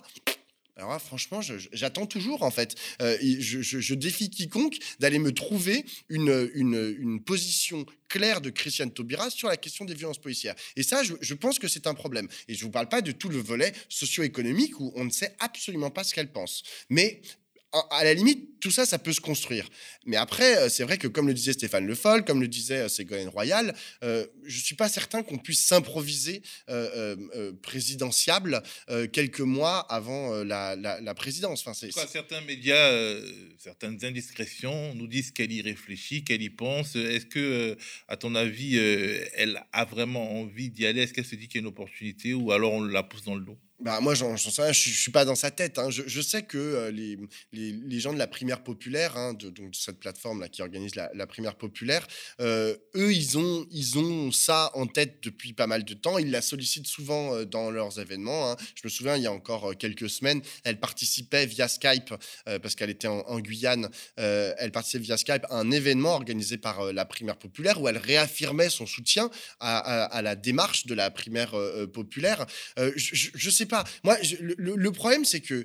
Alors 0.79 1.03
franchement, 1.03 1.41
j'attends 1.73 2.07
toujours, 2.07 2.45
en 2.45 2.53
fait. 2.53 2.77
Euh, 3.03 3.19
je, 3.21 3.95
défie 3.95 4.31
quiconque 4.31 4.79
d'aller 5.01 5.19
me 5.19 5.33
trouver 5.33 5.85
une, 6.09 6.51
une, 6.55 7.21
position 7.21 7.85
claire 8.09 8.41
de 8.41 8.51
Christiane 8.51 8.93
Taubira 8.93 9.29
sur 9.29 9.49
la 9.49 9.57
question 9.57 9.85
des 9.85 9.95
violences 9.95 10.21
policières. 10.21 10.55
Et 10.77 10.85
ça, 10.85 11.03
je, 11.03 11.35
pense 11.35 11.59
que 11.59 11.67
c'est 11.67 11.89
un 11.89 11.95
problème. 11.95 12.29
Et 12.47 12.55
je 12.55 12.61
ne 12.61 12.65
vous 12.67 12.71
parle 12.71 12.89
pas 12.89 13.03
de 13.03 13.11
tout 13.11 13.29
le 13.29 13.39
volet 13.39 13.73
socio-économique 13.89 14.79
où 14.79 14.93
on 14.95 15.05
ne 15.05 15.11
sait 15.11 15.35
absolument 15.41 15.91
pas 15.91 16.05
ce 16.05 16.15
qu'elle 16.15 16.31
pense. 16.31 16.63
Mais 16.91 17.23
à 17.73 18.05
la 18.05 18.15
limite, 18.15 18.61
tout 18.61 18.71
ça, 18.71 18.87
ça 18.87 18.99
peut 18.99 19.13
se 19.13 19.21
construire. 19.21 19.69
Mais 20.07 20.17
après, 20.17 20.57
euh, 20.57 20.69
c'est 20.69 20.85
vrai 20.85 20.99
que, 20.99 21.07
comme 21.07 21.27
le 21.27 21.35
disait 21.35 21.53
Stéphane 21.53 21.87
Le 21.87 21.95
Foll, 21.95 22.25
comme 22.25 22.41
le 22.41 22.49
disait 22.49 22.79
euh, 22.79 22.89
Ségolène 22.89 23.29
Royal, 23.29 23.75
euh, 24.03 24.27
je 24.45 24.59
ne 24.59 24.63
suis 24.63 24.75
pas 24.75 24.89
certain 24.89 25.23
qu'on 25.23 25.39
puisse 25.39 25.65
s'improviser 25.65 26.43
présidentiable 27.63 28.63
quelques 29.13 29.41
mois 29.41 29.81
avant 29.93 30.43
la, 30.45 31.15
présidence. 31.15 31.61
Enfin, 31.61 31.75
c'est, 31.75 31.93
certains 31.93 32.41
médias, 32.43 32.91
certaines 33.59 34.03
indiscrétions 34.05 34.95
nous 34.95 35.07
disent 35.07 35.31
qu'elle 35.31 35.53
y 35.53 35.63
réfléchit, 35.63 36.25
qu'elle 36.25 36.43
y 36.43 36.51
pense. 36.51 36.97
Est-ce 36.97 37.27
que, 37.27 37.77
à 38.09 38.17
ton 38.17 38.35
avis, 38.35 38.77
elle 38.77 39.63
a 39.73 39.85
vraiment 39.85 40.41
envie 40.41 40.71
d'y 40.71 40.87
aller? 40.87 41.03
Est-ce 41.03 41.13
qu'elle 41.13 41.27
se 41.27 41.37
dit 41.37 41.49
qu'il 41.49 41.57
y 41.57 41.59
a 41.59 41.63
une 41.63 41.69
opportunité 41.69 42.35
ou 42.35 42.53
alors 42.53 42.73
on 42.73 42.83
la 42.83 43.03
pousse 43.03 43.25
dans 43.25 43.35
le 43.35 43.43
dos? 43.43 43.59
Bah 43.81 44.01
moi, 44.01 44.15
j'en 44.15 44.37
sais 44.37 44.73
je, 44.73 44.91
ne 44.91 44.95
suis 44.95 45.13
pas 45.13 45.25
dans 45.25 45.37
sa 45.37 45.53
tête. 45.53 45.79
Hein. 45.79 45.89
Je, 45.89 46.03
je, 46.05 46.21
sais 46.21 46.43
que 46.43 46.59
euh, 46.59 46.91
les, 47.53 48.01
gens 48.01 48.13
de 48.13 48.19
la 48.19 48.27
primaire 48.27 48.65
populaire, 48.65 49.17
hein, 49.17 49.35
de, 49.35 49.51
donc 49.51 49.77
cette 49.77 50.01
plateforme 50.01 50.41
là 50.41 50.49
qui 50.49 50.63
organise 50.63 50.97
la, 50.97 51.27
primaire 51.29 51.55
populaire, 51.55 52.05
euh, 52.41 52.77
eux, 52.97 53.13
ils 53.13 53.39
ont, 53.39 54.33
ça 54.33 54.73
en 54.75 54.87
tête 54.89 55.23
depuis 55.23 55.53
pas 55.53 55.69
mal 55.69 55.85
de 55.85 55.95
temps. 55.95 56.19
Ils 56.19 56.33
la 56.33 56.43
sollicitent 56.43 56.89
souvent 56.89 57.35
euh, 57.35 57.45
dans 57.45 57.71
leurs 57.71 58.01
événements. 58.01 58.51
Hein. 58.51 58.57
Je 58.75 58.81
me 58.83 58.89
souviens, 58.89 59.17
il 59.17 59.23
y 59.23 59.29
a 59.29 59.33
encore 59.33 59.77
quelques 59.79 60.11
semaines, 60.11 60.43
elle 60.65 60.81
participait 60.81 61.47
via 61.47 61.69
Skype 61.69 62.15
parce 62.45 62.75
qu'elle 62.75 62.91
était 62.91 63.09
en, 63.09 63.39
Guyane. 63.41 63.89
elle 64.17 64.73
participait 64.73 65.05
via 65.05 65.17
Skype 65.17 65.45
à 65.51 65.57
un 65.57 65.71
événement 65.71 66.15
organisé 66.15 66.59
par 66.59 66.93
la 66.93 67.05
primaire 67.05 67.37
populaire 67.37 67.81
où 67.81 67.89
elle 67.89 67.99
réaffirmait 67.99 68.71
son 68.71 68.87
soutien 68.87 69.31
à 69.61 70.21
la 70.23 70.35
démarche 70.35 70.87
de 70.87 70.95
la 70.95 71.11
primaire 71.11 71.55
populaire. 71.93 72.47
je, 72.77 73.29
je 73.35 73.51
sais 73.51 73.68
Moi, 74.05 74.17
le, 74.41 74.91
problème, 74.91 75.25
c'est 75.25 75.41
que 75.41 75.65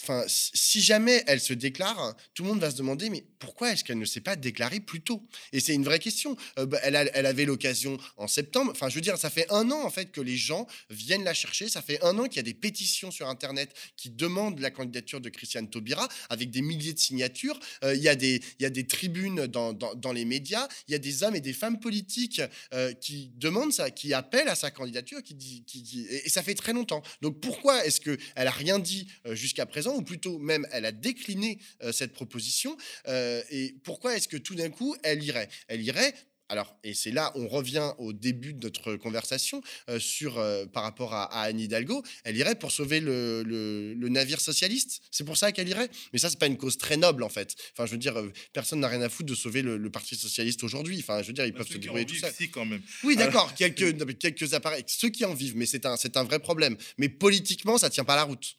Enfin, 0.00 0.24
si 0.28 0.80
jamais 0.80 1.24
elle 1.26 1.40
se 1.40 1.52
déclare, 1.52 2.14
tout 2.34 2.44
le 2.44 2.50
monde 2.50 2.60
va 2.60 2.70
se 2.70 2.76
demander 2.76 3.10
mais 3.10 3.24
pourquoi 3.38 3.72
est-ce 3.72 3.82
qu'elle 3.82 3.98
ne 3.98 4.04
s'est 4.04 4.20
pas 4.20 4.36
déclarée 4.36 4.80
plus 4.80 5.00
tôt? 5.00 5.26
Et 5.52 5.60
c'est 5.60 5.74
une 5.74 5.84
vraie 5.84 5.98
question. 5.98 6.36
Euh, 6.58 6.66
bah, 6.66 6.78
elle, 6.82 6.96
avait 6.96 7.44
l'occasion 7.44 7.98
en 8.16 8.28
septembre. 8.28 8.70
Enfin, 8.72 8.88
je 8.88 8.94
veux 8.94 9.00
dire, 9.00 9.18
ça 9.18 9.30
fait 9.30 9.50
un 9.50 9.70
an 9.70 9.84
en 9.84 9.90
fait 9.90 10.12
que 10.12 10.20
les 10.20 10.36
gens 10.36 10.66
viennent 10.90 11.24
la 11.24 11.34
chercher. 11.34 11.68
Ça 11.68 11.82
fait 11.82 12.02
un 12.04 12.16
an 12.18 12.24
qu'il 12.24 12.36
y 12.36 12.40
a 12.40 12.44
des 12.44 12.54
pétitions 12.54 13.10
sur 13.10 13.28
Internet 13.28 13.74
qui 13.96 14.10
demandent 14.10 14.60
la 14.60 14.70
candidature 14.70 15.20
de 15.20 15.28
Christiane 15.28 15.68
Taubira 15.68 16.08
avec 16.30 16.50
des 16.50 16.62
milliers 16.62 16.92
de 16.92 16.98
signatures. 16.98 17.58
Euh, 17.82 17.94
il, 17.94 18.02
y 18.02 18.08
a 18.08 18.14
des, 18.14 18.86
tribunes 18.86 19.46
dans, 19.46 20.12
les 20.12 20.24
médias. 20.24 20.68
Il 20.86 20.92
y 20.92 20.94
a 20.94 20.98
des 20.98 21.22
hommes 21.24 21.34
et 21.34 21.40
des 21.40 21.52
femmes 21.52 21.80
politiques 21.80 22.40
euh, 22.72 22.92
qui 22.92 23.32
demandent 23.36 23.72
ça, 23.72 23.90
qui 23.90 24.14
appellent 24.14 24.48
à 24.48 24.54
sa 24.54 24.70
candidature, 24.70 25.22
qui 25.22 25.34
dit, 25.34 25.64
qui 25.64 26.06
et, 26.08 26.28
ça 26.28 26.42
fait 26.42 26.54
très 26.54 26.72
longtemps. 26.72 27.02
Donc 27.20 27.40
pourquoi 27.40 27.84
est-ce 27.84 28.00
que 28.00 28.16
elle 28.36 28.46
a 28.46 28.52
rien 28.52 28.78
dit 28.78 29.08
jusqu'à 29.32 29.66
présent? 29.66 29.87
Ou 29.96 30.02
plutôt 30.02 30.38
même 30.38 30.66
elle 30.72 30.84
a 30.84 30.92
décliné 30.92 31.58
euh, 31.82 31.92
cette 31.92 32.12
proposition. 32.12 32.76
Euh, 33.06 33.42
et 33.50 33.74
pourquoi 33.84 34.16
est-ce 34.16 34.28
que 34.28 34.36
tout 34.36 34.54
d'un 34.54 34.70
coup 34.70 34.96
elle 35.02 35.22
irait? 35.22 35.48
Elle 35.68 35.82
irait 35.82 36.14
alors, 36.50 36.74
et 36.82 36.94
c'est 36.94 37.10
là, 37.10 37.30
on 37.34 37.46
revient 37.46 37.92
au 37.98 38.12
début 38.14 38.54
de 38.54 38.66
notre 38.66 38.96
conversation 38.96 39.62
euh, 39.90 39.98
sur, 40.00 40.38
euh, 40.38 40.64
par 40.64 40.82
rapport 40.82 41.12
à, 41.12 41.24
Anne 41.42 41.60
Hidalgo, 41.60 42.02
elle 42.24 42.36
irait 42.36 42.54
pour 42.54 42.72
sauver 42.72 43.00
le, 43.00 43.42
le, 43.42 44.08
navire 44.08 44.40
socialiste? 44.40 45.02
C'est 45.10 45.24
pour 45.24 45.36
ça 45.36 45.52
qu'elle 45.52 45.68
irait? 45.68 45.90
Mais 46.12 46.18
ça, 46.18 46.30
c'est 46.30 46.38
pas 46.38 46.46
une 46.46 46.56
cause 46.56 46.78
très 46.78 46.96
noble, 46.96 47.22
en 47.22 47.28
fait. 47.28 47.54
Enfin, 47.72 47.84
je 47.84 47.92
veux 47.92 47.98
dire, 47.98 48.18
euh, 48.18 48.32
personne 48.54 48.80
n'a 48.80 48.88
rien 48.88 49.02
à 49.02 49.10
foutre 49.10 49.28
de 49.28 49.34
sauver 49.34 49.60
le, 49.60 49.88
Parti 49.88 50.16
socialiste 50.16 50.62
aujourd'hui. 50.64 50.98
Enfin, 51.00 51.22
je 51.22 51.28
veux 51.28 51.32
dire, 51.32 51.46
ils 51.46 51.52
peuvent 51.52 51.66
se 51.66 51.78
débrouiller 51.78 52.04
tout 52.04 52.14
ça. 52.14 52.30
quand 52.52 52.64
même. 52.64 52.82
Oui, 53.04 53.16
d'accord, 53.16 53.54
quelques, 53.56 54.18
quelques 54.18 54.52
appareils, 54.54 54.84
ceux 54.86 55.08
qui 55.08 55.24
en 55.24 55.34
vivent, 55.34 55.56
mais 55.56 55.66
c'est 55.66 55.86
un, 55.86 55.96
c'est 55.96 56.16
un 56.16 56.24
vrai 56.24 56.38
problème. 56.38 56.76
Mais 56.98 57.08
politiquement, 57.08 57.78
ça 57.78 57.90
tient 57.90 58.04
pas 58.04 58.16
la 58.16 58.24
route. 58.24 58.56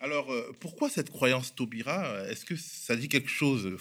Alors, 0.00 0.32
pourquoi 0.60 0.90
cette 0.90 1.10
croyance 1.10 1.54
Taubira? 1.54 2.22
Est-ce 2.28 2.44
que 2.44 2.56
ça 2.56 2.96
dit 2.96 3.08
quelque 3.08 3.30
chose 3.30 3.78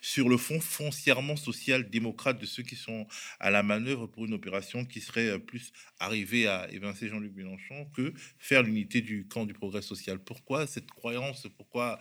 sur 0.00 0.28
le 0.28 0.36
fond 0.36 0.60
foncièrement 0.60 1.36
social-démocrate 1.36 2.40
de 2.40 2.46
ceux 2.46 2.62
qui 2.62 2.76
sont 2.76 3.06
à 3.40 3.50
la 3.50 3.62
manœuvre 3.62 4.06
pour 4.06 4.26
une 4.26 4.34
opération 4.34 4.84
qui 4.84 5.00
serait 5.00 5.28
euh, 5.28 5.38
plus 5.38 5.72
arriver 5.98 6.46
à 6.46 6.70
évincer 6.70 7.08
Jean-Luc 7.08 7.34
Mélenchon 7.34 7.86
que 7.94 8.12
faire 8.38 8.62
l'unité 8.62 9.00
du 9.00 9.26
camp 9.26 9.46
du 9.46 9.54
progrès 9.54 9.82
social? 9.82 10.18
Pourquoi 10.18 10.66
cette 10.66 10.90
croyance? 10.90 11.46
Pourquoi 11.56 11.98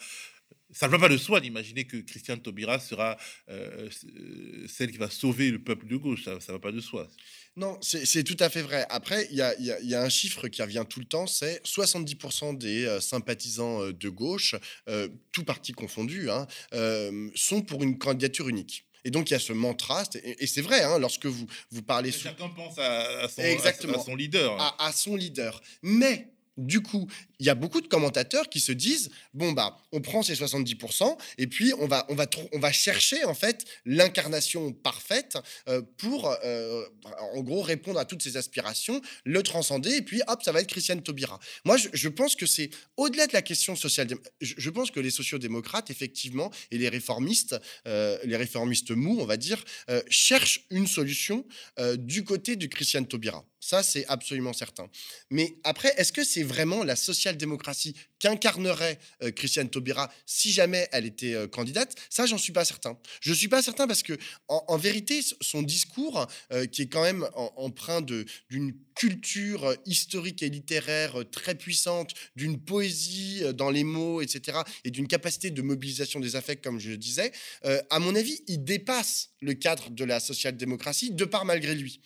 ça 0.71 0.87
ne 0.87 0.91
va 0.91 0.99
pas 0.99 1.09
de 1.09 1.17
soi 1.17 1.39
d'imaginer 1.39 1.85
que 1.85 1.97
Christiane 1.97 2.41
Taubira 2.41 2.79
sera 2.79 3.17
euh, 3.49 3.89
euh, 4.05 4.67
celle 4.67 4.91
qui 4.91 4.97
va 4.97 5.09
sauver 5.09 5.49
le 5.49 5.59
peuple 5.59 5.87
de 5.87 5.95
gauche? 5.95 6.25
Ça 6.25 6.35
ne 6.35 6.39
va 6.39 6.59
pas 6.59 6.71
de 6.71 6.81
soi. 6.81 7.07
Non, 7.57 7.79
c'est 7.81 8.23
tout 8.23 8.37
à 8.39 8.49
fait 8.49 8.61
vrai. 8.61 8.85
Après, 8.89 9.27
il 9.31 9.35
y 9.35 9.41
a, 9.95 10.01
un 10.01 10.09
chiffre 10.09 10.47
qui 10.47 10.61
revient 10.61 10.85
tout 10.87 10.99
le 10.99 11.07
temps, 11.07 11.25
c'est 11.25 11.59
70% 11.65 12.55
des 12.55 12.85
euh, 12.85 13.01
sympathisants 13.01 13.81
euh, 13.81 13.93
de 13.93 14.09
gauche, 14.09 14.53
euh, 14.87 15.09
tout 15.31 15.43
parti 15.43 15.71
confondu, 15.71 16.29
hein, 16.29 16.45
sont 17.33 17.63
pour 17.63 17.81
une 17.81 17.97
candidature 17.97 18.47
unique. 18.47 18.85
Et 19.05 19.09
donc, 19.09 19.31
il 19.31 19.33
y 19.33 19.35
a 19.35 19.39
ce 19.39 19.53
mantra, 19.53 20.03
et, 20.23 20.45
c'est 20.45 20.61
vrai, 20.61 20.83
hein, 20.83 20.99
lorsque 20.99 21.25
vous, 21.25 21.47
vous 21.71 21.81
parlez... 21.81 22.11
Chacun 22.11 22.49
pense 22.49 22.77
à, 22.77 23.27
son, 23.27 23.41
Exactement, 23.41 24.03
son 24.03 24.15
leader. 24.15 24.75
à 24.79 24.91
son 24.91 25.15
leader. 25.15 25.59
Mais 25.81 26.36
du 26.57 26.81
coup, 26.81 27.07
il 27.39 27.45
y 27.45 27.49
a 27.49 27.55
beaucoup 27.55 27.81
de 27.81 27.87
commentateurs 27.87 28.49
qui 28.49 28.59
se 28.59 28.71
disent 28.71 29.09
bon 29.33 29.51
bah 29.51 29.77
on 29.91 30.01
prend 30.01 30.23
ces 30.23 30.33
70% 30.33 31.17
et 31.37 31.47
puis 31.47 31.71
on 31.79 31.87
va 31.87 32.05
on 32.09 32.15
va 32.15 32.25
on 32.51 32.59
va 32.59 32.71
chercher 32.71 33.23
en 33.25 33.35
fait 33.35 33.65
l'incarnation 33.85 34.73
parfaite 34.73 35.37
euh, 35.67 35.81
pour 35.97 36.35
euh, 36.43 36.83
en 37.33 37.41
gros 37.41 37.61
répondre 37.61 37.99
à 37.99 38.05
toutes 38.05 38.23
ces 38.23 38.37
aspirations, 38.37 39.01
le 39.23 39.43
transcender 39.43 39.91
et 39.91 40.01
puis 40.01 40.21
hop 40.27 40.41
ça 40.43 40.51
va 40.51 40.61
être 40.61 40.67
Christiane 40.67 41.01
Taubira. 41.01 41.39
Moi 41.63 41.77
je, 41.77 42.09
pense 42.09 42.35
que 42.35 42.45
c'est 42.45 42.71
au-delà 42.95 43.27
de 43.27 43.33
la 43.33 43.41
question 43.41 43.75
sociale. 43.75 44.07
Je, 44.41 44.69
pense 44.69 44.89
que 44.89 44.99
les 44.99 45.11
sociodémocrates 45.11 45.91
effectivement 45.91 46.51
et 46.71 46.77
les 46.77 46.89
réformistes 46.89 47.55
euh, 47.87 48.17
les 48.23 48.37
réformistes 48.37 48.91
mous 48.91 49.17
on 49.19 49.25
va 49.25 49.37
dire 49.37 49.63
cherchent 50.09 50.65
une 50.71 50.87
solution 50.87 51.45
du 51.97 52.23
côté 52.23 52.55
de 52.55 52.65
Christiane 52.65 53.07
Taubira. 53.07 53.45
Ça, 53.59 53.83
c'est 53.83 54.05
absolument 54.07 54.53
certain. 54.53 54.89
Mais 55.29 55.57
après, 55.63 55.93
est-ce 55.97 56.13
que 56.13 56.23
c'est 56.23 56.43
vraiment 56.43 56.83
la 56.83 56.95
social-démocratie 56.95 57.95
qu'incarnerait 58.19 58.99
euh, 59.23 59.31
Christiane 59.31 59.69
Taubira 59.69 60.11
si 60.25 60.51
jamais 60.51 60.87
elle 60.91 61.05
était 61.05 61.33
euh, 61.33 61.47
candidate? 61.47 61.95
Ça, 62.09 62.25
j'en 62.25 62.37
suis 62.37 62.53
pas 62.53 62.65
certain. 62.65 62.97
Je 63.21 63.33
suis 63.33 63.47
pas 63.47 63.61
certain 63.61 63.87
parce 63.87 64.03
que, 64.03 64.13
en, 64.47 64.77
vérité, 64.77 65.21
son 65.41 65.61
discours, 65.61 66.27
euh, 66.51 66.65
qui 66.65 66.83
est 66.83 66.87
quand 66.87 67.03
même 67.03 67.27
empreint 67.55 68.01
d'une 68.01 68.73
culture 68.95 69.75
historique 69.85 70.41
et 70.41 70.49
littéraire 70.49 71.23
très 71.31 71.55
puissante, 71.55 72.13
d'une 72.35 72.59
poésie 72.59 73.43
dans 73.53 73.69
les 73.69 73.83
mots, 73.83 74.21
etc., 74.21 74.59
et 74.83 74.91
d'une 74.91 75.07
capacité 75.07 75.51
de 75.51 75.61
mobilisation 75.61 76.19
des 76.19 76.35
affects, 76.35 76.63
comme 76.63 76.79
je 76.79 76.89
le 76.89 76.97
disais, 76.97 77.31
à 77.63 77.99
mon 77.99 78.15
avis, 78.15 78.41
il 78.47 78.63
dépasse 78.63 79.29
le 79.41 79.53
cadre 79.53 79.91
de 79.91 80.03
la 80.03 80.19
social-démocratie, 80.19 81.11
de 81.11 81.25
part 81.25 81.45
malgré 81.45 81.75
lui. 81.75 82.01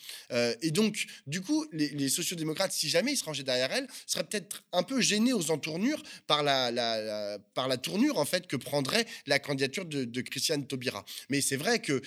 et 0.62 0.72
donc, 0.72 1.06
du 1.28 1.40
coup, 1.40 1.66
les, 1.72 1.90
les 1.90 2.10
sociodémocrates, 2.10 2.74
si 2.74 2.90
jamais 2.90 3.14
ils 3.14 3.18
se 3.18 3.24
rangeaient 3.24 3.44
derrière 3.44 3.72
elle, 3.72 3.88
seraient 4.06 4.26
peut-être 4.26 4.64
un 4.74 4.84
peu 4.84 5.00
gênés 5.00 5.32
aux 5.32 5.50
entournures 5.50 6.01
par 6.28 6.44
la, 6.44 7.38
par 7.54 7.68
la 7.68 7.78
tournure 7.78 8.18
en 8.18 8.26
fait 8.26 8.48
que 8.48 8.56
prendrait 8.56 9.06
la 9.28 9.40
candidature 9.40 9.86
de, 9.86 10.22
Christiane 10.22 10.66
Taubira. 10.68 11.04
Mais 11.30 11.42
c'est 11.42 11.58
vrai 11.58 11.80
que 11.80 12.02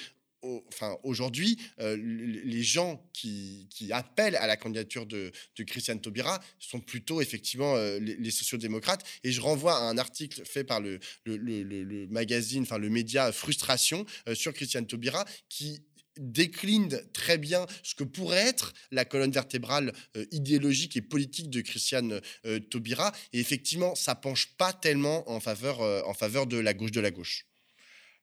enfin, 0.69 0.97
aujourd'hui, 1.03 1.59
euh, 1.81 1.97
les 1.97 2.63
gens 2.63 3.03
qui, 3.13 3.69
appellent 3.91 4.37
à 4.37 4.47
la 4.47 4.57
candidature 4.57 5.07
de, 5.07 5.33
Christiane 5.67 6.01
Taubira 6.01 6.41
sont 6.59 6.81
plutôt 6.81 7.21
effectivement 7.21 7.77
euh, 7.77 7.99
les, 7.99 8.31
sociodémocrates. 8.31 9.05
Et 9.23 9.33
je 9.33 9.41
renvoie 9.41 9.77
à 9.77 9.83
un 9.83 9.99
article 9.99 10.43
fait 10.45 10.65
par 10.65 10.81
le, 10.81 10.99
le, 11.25 12.07
magazine, 12.09 12.63
enfin 12.63 12.79
le 12.79 12.91
média 12.91 13.33
Frustration 13.33 14.05
euh, 14.29 14.35
sur 14.35 14.53
Christiane 14.53 14.87
Taubira 14.87 15.25
qui 15.49 15.83
décline 16.19 17.01
très 17.13 17.39
bien 17.39 17.67
ce 17.83 17.95
que 17.95 18.05
pourrait 18.05 18.47
être 18.49 18.73
la 18.91 19.05
colonne 19.05 19.31
vertébrale 19.31 19.93
euh, 20.17 20.25
idéologique 20.31 20.97
et 20.97 21.03
politique 21.03 21.51
de 21.51 21.61
Christiane 21.61 22.21
euh, 22.47 22.59
Taubira. 22.59 23.13
Et 23.33 23.41
effectivement, 23.41 23.95
ça 23.95 24.15
penche 24.15 24.49
pas 24.57 24.73
tellement 24.73 25.29
en 25.31 25.41
faveur, 25.41 25.81
euh, 25.81 26.03
en 26.07 26.15
faveur 26.15 26.47
de 26.47 26.59
la 26.59 26.75
gauche 26.75 26.93
de 26.93 27.01
la 27.01 27.11
gauche. 27.11 27.47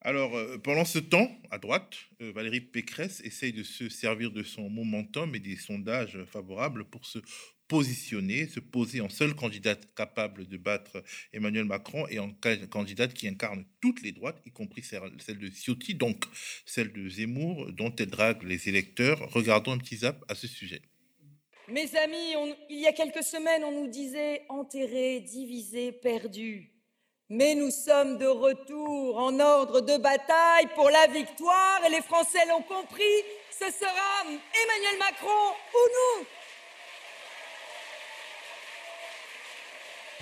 Alors, 0.04 0.36
pendant 0.64 0.84
ce 0.84 0.98
temps, 0.98 1.30
à 1.52 1.60
droite, 1.60 1.94
Valérie 2.20 2.62
Pécresse 2.62 3.22
essaye 3.24 3.54
de 3.54 3.62
se 3.62 3.88
servir 3.88 4.32
de 4.32 4.42
son 4.42 4.68
momentum 4.68 5.36
et 5.36 5.40
des 5.40 5.58
sondages 5.58 6.18
favorables 6.26 6.86
pour 6.86 7.06
se 7.06 7.20
positionner, 7.72 8.50
se 8.50 8.60
poser 8.60 9.00
en 9.00 9.08
seule 9.08 9.34
candidate 9.34 9.96
capable 9.96 10.46
de 10.46 10.58
battre 10.58 11.02
Emmanuel 11.32 11.64
Macron 11.64 12.06
et 12.10 12.20
en 12.20 12.30
candidate 12.70 13.14
qui 13.14 13.30
incarne 13.30 13.64
toutes 13.80 14.02
les 14.02 14.12
droites, 14.12 14.42
y 14.46 14.52
compris 14.52 14.84
celle 14.84 15.38
de 15.40 15.50
Ciotti, 15.50 15.96
donc 15.96 16.26
celle 16.66 16.92
de 16.92 17.08
Zemmour, 17.08 17.72
dont 17.72 17.96
elle 17.98 18.08
drague 18.08 18.44
les 18.44 18.68
électeurs. 18.68 19.20
Regardons 19.32 19.72
un 19.72 19.78
petit 19.78 19.96
zap 19.96 20.22
à 20.28 20.36
ce 20.36 20.48
sujet. 20.48 20.82
Mes 21.70 21.96
amis, 21.96 22.34
il 22.70 22.82
y 22.82 22.88
a 22.88 22.92
quelques 22.92 23.24
semaines, 23.24 23.64
on 23.64 23.72
nous 23.72 23.90
disait 23.90 24.42
enterré, 24.50 25.22
divisé, 25.22 25.94
perdu. 25.94 26.74
Mais 27.30 27.56
nous 27.56 27.72
sommes 27.72 28.18
de 28.18 28.26
retour 28.28 29.18
en 29.18 29.40
ordre 29.40 29.80
de 29.80 29.96
bataille 29.96 30.68
pour 30.76 30.90
la 30.90 31.08
victoire 31.08 31.80
et 31.88 31.90
les 31.90 32.02
Français 32.02 32.46
l'ont 32.50 32.64
compris, 32.64 33.18
ce 33.50 33.72
sera 33.72 34.24
Emmanuel 34.26 35.00
Macron 35.00 35.56
ou 35.74 36.20
nous? 36.20 36.28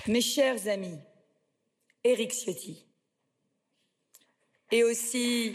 Mes 0.06 0.22
chers 0.22 0.66
amis, 0.66 0.98
Éric 2.02 2.32
Ciotti, 2.32 2.86
et 4.70 4.82
aussi 4.82 5.54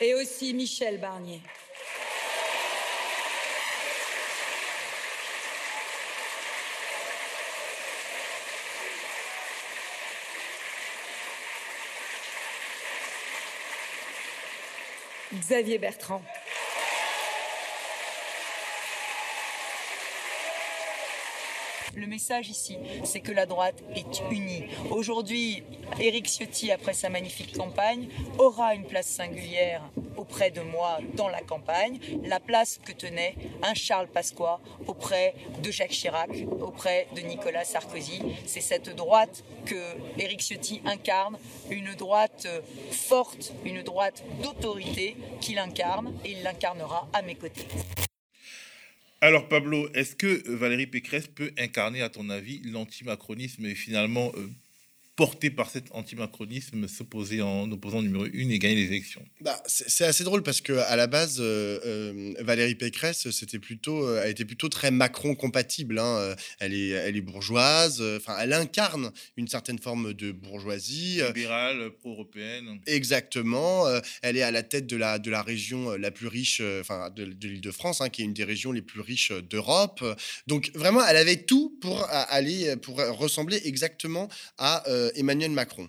et 0.00 0.14
aussi 0.14 0.54
Michel 0.54 1.00
Barnier. 1.00 1.40
Xavier 15.42 15.78
Bertrand. 15.78 16.22
Le 21.98 22.06
message 22.06 22.48
ici, 22.48 22.78
c'est 23.02 23.18
que 23.18 23.32
la 23.32 23.44
droite 23.44 23.82
est 23.96 24.22
unie. 24.30 24.66
Aujourd'hui, 24.92 25.64
Éric 25.98 26.28
Ciotti, 26.28 26.70
après 26.70 26.92
sa 26.92 27.08
magnifique 27.08 27.56
campagne, 27.56 28.08
aura 28.38 28.76
une 28.76 28.84
place 28.84 29.06
singulière 29.06 29.82
auprès 30.16 30.52
de 30.52 30.60
moi 30.60 30.98
dans 31.14 31.28
la 31.28 31.40
campagne, 31.40 31.98
la 32.22 32.38
place 32.38 32.78
que 32.84 32.92
tenait 32.92 33.34
un 33.64 33.74
Charles 33.74 34.06
Pasqua 34.06 34.60
auprès 34.86 35.34
de 35.60 35.72
Jacques 35.72 35.90
Chirac, 35.90 36.30
auprès 36.60 37.08
de 37.16 37.20
Nicolas 37.22 37.64
Sarkozy. 37.64 38.22
C'est 38.46 38.60
cette 38.60 38.94
droite 38.94 39.42
que 39.66 39.82
Éric 40.20 40.40
Ciotti 40.40 40.80
incarne, 40.84 41.36
une 41.68 41.94
droite 41.94 42.46
forte, 42.92 43.52
une 43.64 43.82
droite 43.82 44.22
d'autorité 44.40 45.16
qu'il 45.40 45.58
incarne 45.58 46.14
et 46.24 46.30
il 46.30 46.44
l'incarnera 46.44 47.08
à 47.12 47.22
mes 47.22 47.34
côtés. 47.34 47.66
Alors 49.20 49.48
Pablo, 49.48 49.88
est-ce 49.94 50.14
que 50.14 50.48
Valérie 50.48 50.86
Pécresse 50.86 51.26
peut 51.26 51.50
incarner, 51.58 52.02
à 52.02 52.08
ton 52.08 52.30
avis, 52.30 52.62
l'antimacronisme 52.64 53.66
et 53.66 53.74
finalement 53.74 54.30
euh, 54.36 54.48
porté 55.18 55.50
par 55.50 55.68
cet 55.68 55.86
antimacronisme, 55.90 56.86
s'opposer 56.86 57.42
en 57.42 57.68
opposant 57.72 58.02
numéro 58.02 58.24
une 58.32 58.52
et 58.52 58.60
gagner 58.60 58.76
les 58.76 58.86
élections 58.86 59.20
bah, 59.40 59.60
C'est 59.66 60.04
assez 60.04 60.22
drôle 60.22 60.44
parce 60.44 60.60
que 60.60 60.74
à 60.74 60.94
la 60.94 61.08
base, 61.08 61.38
euh, 61.40 61.80
euh, 61.84 62.34
Valérie 62.38 62.76
Pécresse, 62.76 63.28
c'était 63.30 63.58
plutôt, 63.58 64.06
euh, 64.06 64.22
elle 64.22 64.30
était 64.30 64.44
plutôt 64.44 64.68
très 64.68 64.92
Macron 64.92 65.34
compatible. 65.34 65.98
Hein. 65.98 66.36
Elle 66.60 66.72
est, 66.72 66.90
elle 66.90 67.16
est 67.16 67.20
bourgeoise. 67.20 68.00
Enfin, 68.00 68.36
elle 68.40 68.52
incarne 68.52 69.10
une 69.36 69.48
certaine 69.48 69.80
forme 69.80 70.14
de 70.14 70.30
bourgeoisie 70.30 71.20
libérale, 71.34 71.90
pro-européenne. 71.98 72.78
Exactement. 72.86 73.86
Elle 74.22 74.36
est 74.36 74.42
à 74.42 74.52
la 74.52 74.62
tête 74.62 74.86
de 74.86 74.96
la 74.96 75.18
de 75.18 75.32
la 75.32 75.42
région 75.42 75.96
la 75.96 76.12
plus 76.12 76.28
riche, 76.28 76.62
enfin 76.80 77.10
de, 77.10 77.24
l'Île-de-France, 77.24 78.02
hein, 78.02 78.08
qui 78.08 78.22
est 78.22 78.24
une 78.24 78.34
des 78.34 78.44
régions 78.44 78.70
les 78.70 78.82
plus 78.82 79.00
riches 79.00 79.32
d'Europe. 79.32 80.04
Donc 80.46 80.70
vraiment, 80.76 81.04
elle 81.04 81.16
avait 81.16 81.42
tout 81.42 81.76
pour 81.80 82.06
aller, 82.08 82.76
pour 82.76 82.98
ressembler 83.18 83.60
exactement 83.64 84.28
à 84.58 84.84
Emmanuel 85.14 85.50
Macron. 85.50 85.88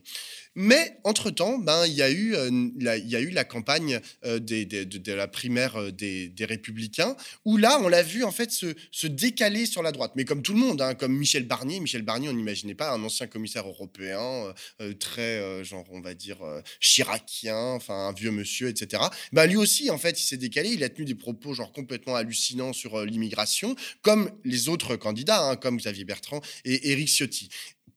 Mais 0.55 0.97
entre-temps, 1.03 1.59
ben, 1.59 1.85
il, 1.85 1.93
y 1.93 2.01
a 2.01 2.09
eu, 2.09 2.35
euh, 2.35 2.69
la, 2.79 3.43
campagne 3.45 4.01
euh, 4.25 4.39
des, 4.39 4.65
de, 4.65 5.13
la 5.13 5.27
primaire 5.27 5.79
euh, 5.79 5.91
des, 5.91 6.33
républicains, 6.41 7.15
où 7.45 7.55
là, 7.55 7.79
on 7.81 7.87
l'a 7.87 8.01
vu 8.01 8.23
en 8.23 8.31
fait 8.31 8.51
se, 8.51 8.73
se, 8.91 9.07
décaler 9.07 9.65
sur 9.65 9.83
la 9.83 9.91
droite. 9.91 10.13
Mais 10.15 10.25
comme 10.25 10.41
tout 10.41 10.53
le 10.53 10.59
monde, 10.59 10.81
hein, 10.81 10.95
comme 10.95 11.15
Michel 11.15 11.45
Barnier. 11.45 11.79
Michel 11.79 12.01
Barnier, 12.01 12.29
on 12.29 12.33
n'imaginait 12.33 12.75
pas 12.75 12.91
un 12.91 13.01
ancien 13.03 13.27
commissaire 13.27 13.67
européen, 13.67 14.53
très, 14.99 15.63
genre, 15.63 15.85
on 15.91 16.01
va 16.01 16.13
dire, 16.13 16.39
chiracien, 16.79 17.57
enfin, 17.57 18.09
un 18.09 18.13
vieux 18.13 18.31
monsieur, 18.31 18.67
etc. 18.67 19.03
Ben, 19.31 19.45
lui 19.45 19.55
aussi, 19.55 19.89
en 19.89 19.97
fait, 19.97 20.19
il 20.19 20.23
s'est 20.23 20.37
décalé. 20.37 20.71
Il 20.71 20.83
a 20.83 20.89
tenu 20.89 21.05
des 21.05 21.15
propos 21.15 21.53
genre 21.53 21.71
complètement 21.71 22.15
hallucinants 22.15 22.73
sur 22.73 23.05
l'immigration, 23.05 23.75
comme 24.01 24.31
les 24.43 24.67
autres 24.67 24.95
candidats, 24.95 25.41
hein, 25.41 25.55
comme 25.55 25.77
Xavier 25.77 26.05
Bertrand 26.05 26.41
et 26.65 26.91
Éric 26.91 27.07
Ciotti. 27.07 27.49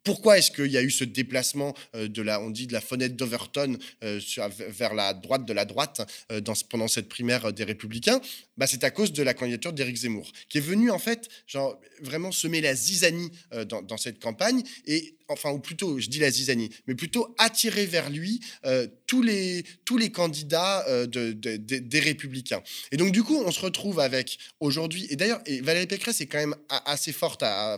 Pourquoi 0.04 0.38
est-ce 0.38 0.50
qu'il 0.50 0.70
y 0.70 0.76
a 0.76 0.82
eu 0.82 0.90
ce 0.90 1.04
déplacement 1.04 1.74
euh, 1.94 2.08
de 2.08 2.22
la, 2.22 2.40
on 2.40 2.50
dit 2.50 2.66
de 2.66 2.72
la 2.72 2.80
fenêtre 2.80 3.16
d'Overton 3.16 3.76
euh, 4.02 4.20
vers 4.68 4.94
la 4.94 5.14
droite 5.14 5.44
de 5.44 5.52
la 5.52 5.64
droite 5.64 6.00
euh, 6.32 6.40
dans, 6.40 6.54
pendant 6.68 6.88
cette 6.88 7.08
primaire 7.08 7.52
des 7.52 7.64
Républicains? 7.64 8.20
Bah, 8.56 8.66
C'est 8.66 8.84
à 8.84 8.90
cause 8.90 9.12
de 9.12 9.22
la 9.22 9.34
candidature 9.34 9.72
d'Éric 9.72 9.96
Zemmour, 9.96 10.30
qui 10.48 10.58
est 10.58 10.62
venu 10.62 10.90
en 10.90 10.98
fait 10.98 11.28
genre, 11.46 11.80
vraiment 12.00 12.32
semer 12.32 12.60
la 12.60 12.74
zizanie 12.74 13.30
dans, 13.68 13.82
dans, 13.82 13.96
cette 13.96 14.18
campagne. 14.18 14.62
Et 14.86 15.14
enfin, 15.28 15.50
ou 15.50 15.58
plutôt, 15.58 15.98
je 15.98 16.08
dis 16.08 16.18
la 16.18 16.30
zizanie, 16.30 16.70
mais 16.86 16.94
plutôt 16.94 17.34
attirer 17.38 17.86
vers 17.86 18.10
lui 18.10 18.40
euh, 18.64 18.86
tous, 19.06 19.22
les, 19.22 19.64
tous 19.84 19.98
les 19.98 20.10
candidats 20.10 20.84
euh, 20.88 21.06
de, 21.06 21.32
des 21.32 22.00
Républicains. 22.00 22.62
Et 22.90 22.96
donc, 22.96 23.12
du 23.12 23.22
coup, 23.22 23.42
on 23.44 23.50
se 23.50 23.60
retrouve 23.60 24.00
avec 24.00 24.38
aujourd'hui, 24.60 25.06
et 25.10 25.16
d'ailleurs, 25.16 25.40
Valérie 25.62 25.86
Pécresse 25.86 26.20
est 26.20 26.26
quand 26.26 26.38
même 26.38 26.56
assez 26.68 27.12
forte 27.12 27.42
à, 27.42 27.76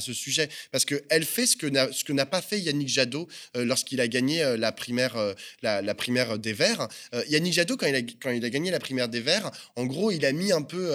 ce, 0.00 0.12
sujet, 0.12 0.48
parce 0.70 0.84
qu'elle 0.84 1.24
fait 1.24 1.46
ce 1.46 1.56
que 1.56 1.66
n'a, 1.66 1.92
ce 1.92 2.04
que 2.04 2.12
n'a 2.12 2.26
pas 2.26 2.42
fait 2.42 2.60
Yannick 2.60 2.88
Jadot 2.88 3.28
euh, 3.56 3.64
lorsqu'il 3.64 4.00
a 4.00 4.08
gagné 4.08 4.56
la, 4.56 4.72
primaire, 4.72 5.34
la, 5.62 5.94
primaire 5.94 6.38
des 6.38 6.52
Verts. 6.52 6.88
Yannick 7.28 7.52
Jadot, 7.52 7.76
quand 7.76 7.86
il, 7.86 7.94
a, 7.94 8.02
quand 8.02 8.30
il 8.30 8.44
a 8.44 8.50
gagné 8.50 8.70
la 8.70 8.78
primaire 8.78 9.08
des 9.08 9.20
Verts, 9.20 9.50
en 9.76 9.86
gros, 9.86 10.10
il 10.10 10.24
a 10.24 10.32
mis 10.32 10.52
un 10.52 10.62
peu 10.62 10.92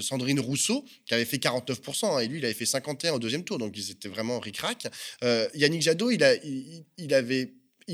Sandrine 0.00 0.40
Rousseau, 0.40 0.84
qui 1.06 1.14
avait 1.14 1.24
fait 1.24 1.36
49%, 1.36 2.06
hein, 2.06 2.18
et 2.20 2.28
lui, 2.28 2.38
il 2.38 2.44
avait 2.44 2.54
fait 2.54 2.66
51 2.66 3.12
au 3.12 3.18
deuxième 3.18 3.44
tour, 3.44 3.58
donc 3.58 3.76
ils 3.76 3.90
étaient 3.90 4.08
vraiment 4.08 4.40
ric-rac. 4.40 4.86
Euh, 5.22 5.48
Yannick 5.54 5.82
Jadot, 5.82 6.10
il, 6.10 7.12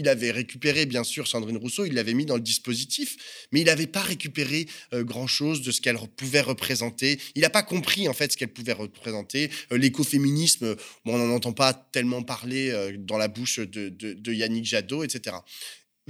avait 0.09 0.31
récupéré, 0.31 0.87
bien 0.87 1.05
sûr, 1.05 1.27
Sandrine 1.27 1.57
Rousseau, 1.57 1.85
il 1.85 1.95
l'avait 1.95 2.15
mis 2.15 2.27
dans 2.27 2.37
le 2.37 2.41
dispositif, 2.41 3.49
mais 3.53 3.61
il 3.61 3.65
n'avait 3.65 3.87
pas 3.87 4.03
récupéré 4.03 4.67
euh, 4.93 5.05
grand-chose 5.05 5.63
de 5.63 5.71
ce 5.73 5.81
qu'elle 5.81 5.99
pouvait 6.17 6.41
représenter. 6.41 7.19
Il 7.35 7.43
n'a 7.43 7.51
pas 7.51 7.63
compris, 7.63 8.09
en 8.09 8.13
fait, 8.13 8.33
ce 8.33 8.37
qu'elle 8.37 8.53
pouvait 8.53 8.73
représenter. 8.73 9.51
Euh, 9.73 9.79
l'écoféminisme, 9.79 10.77
on 11.05 11.19
n'en 11.19 11.35
entend 11.35 11.53
pas 11.53 11.73
tellement 11.73 12.23
parler 12.23 12.73
dans 12.99 13.19
la 13.19 13.29
bouche 13.29 13.59
de 13.59 14.33
Yannick 14.33 14.65
Jadot, 14.65 15.03
etc. 15.05 15.37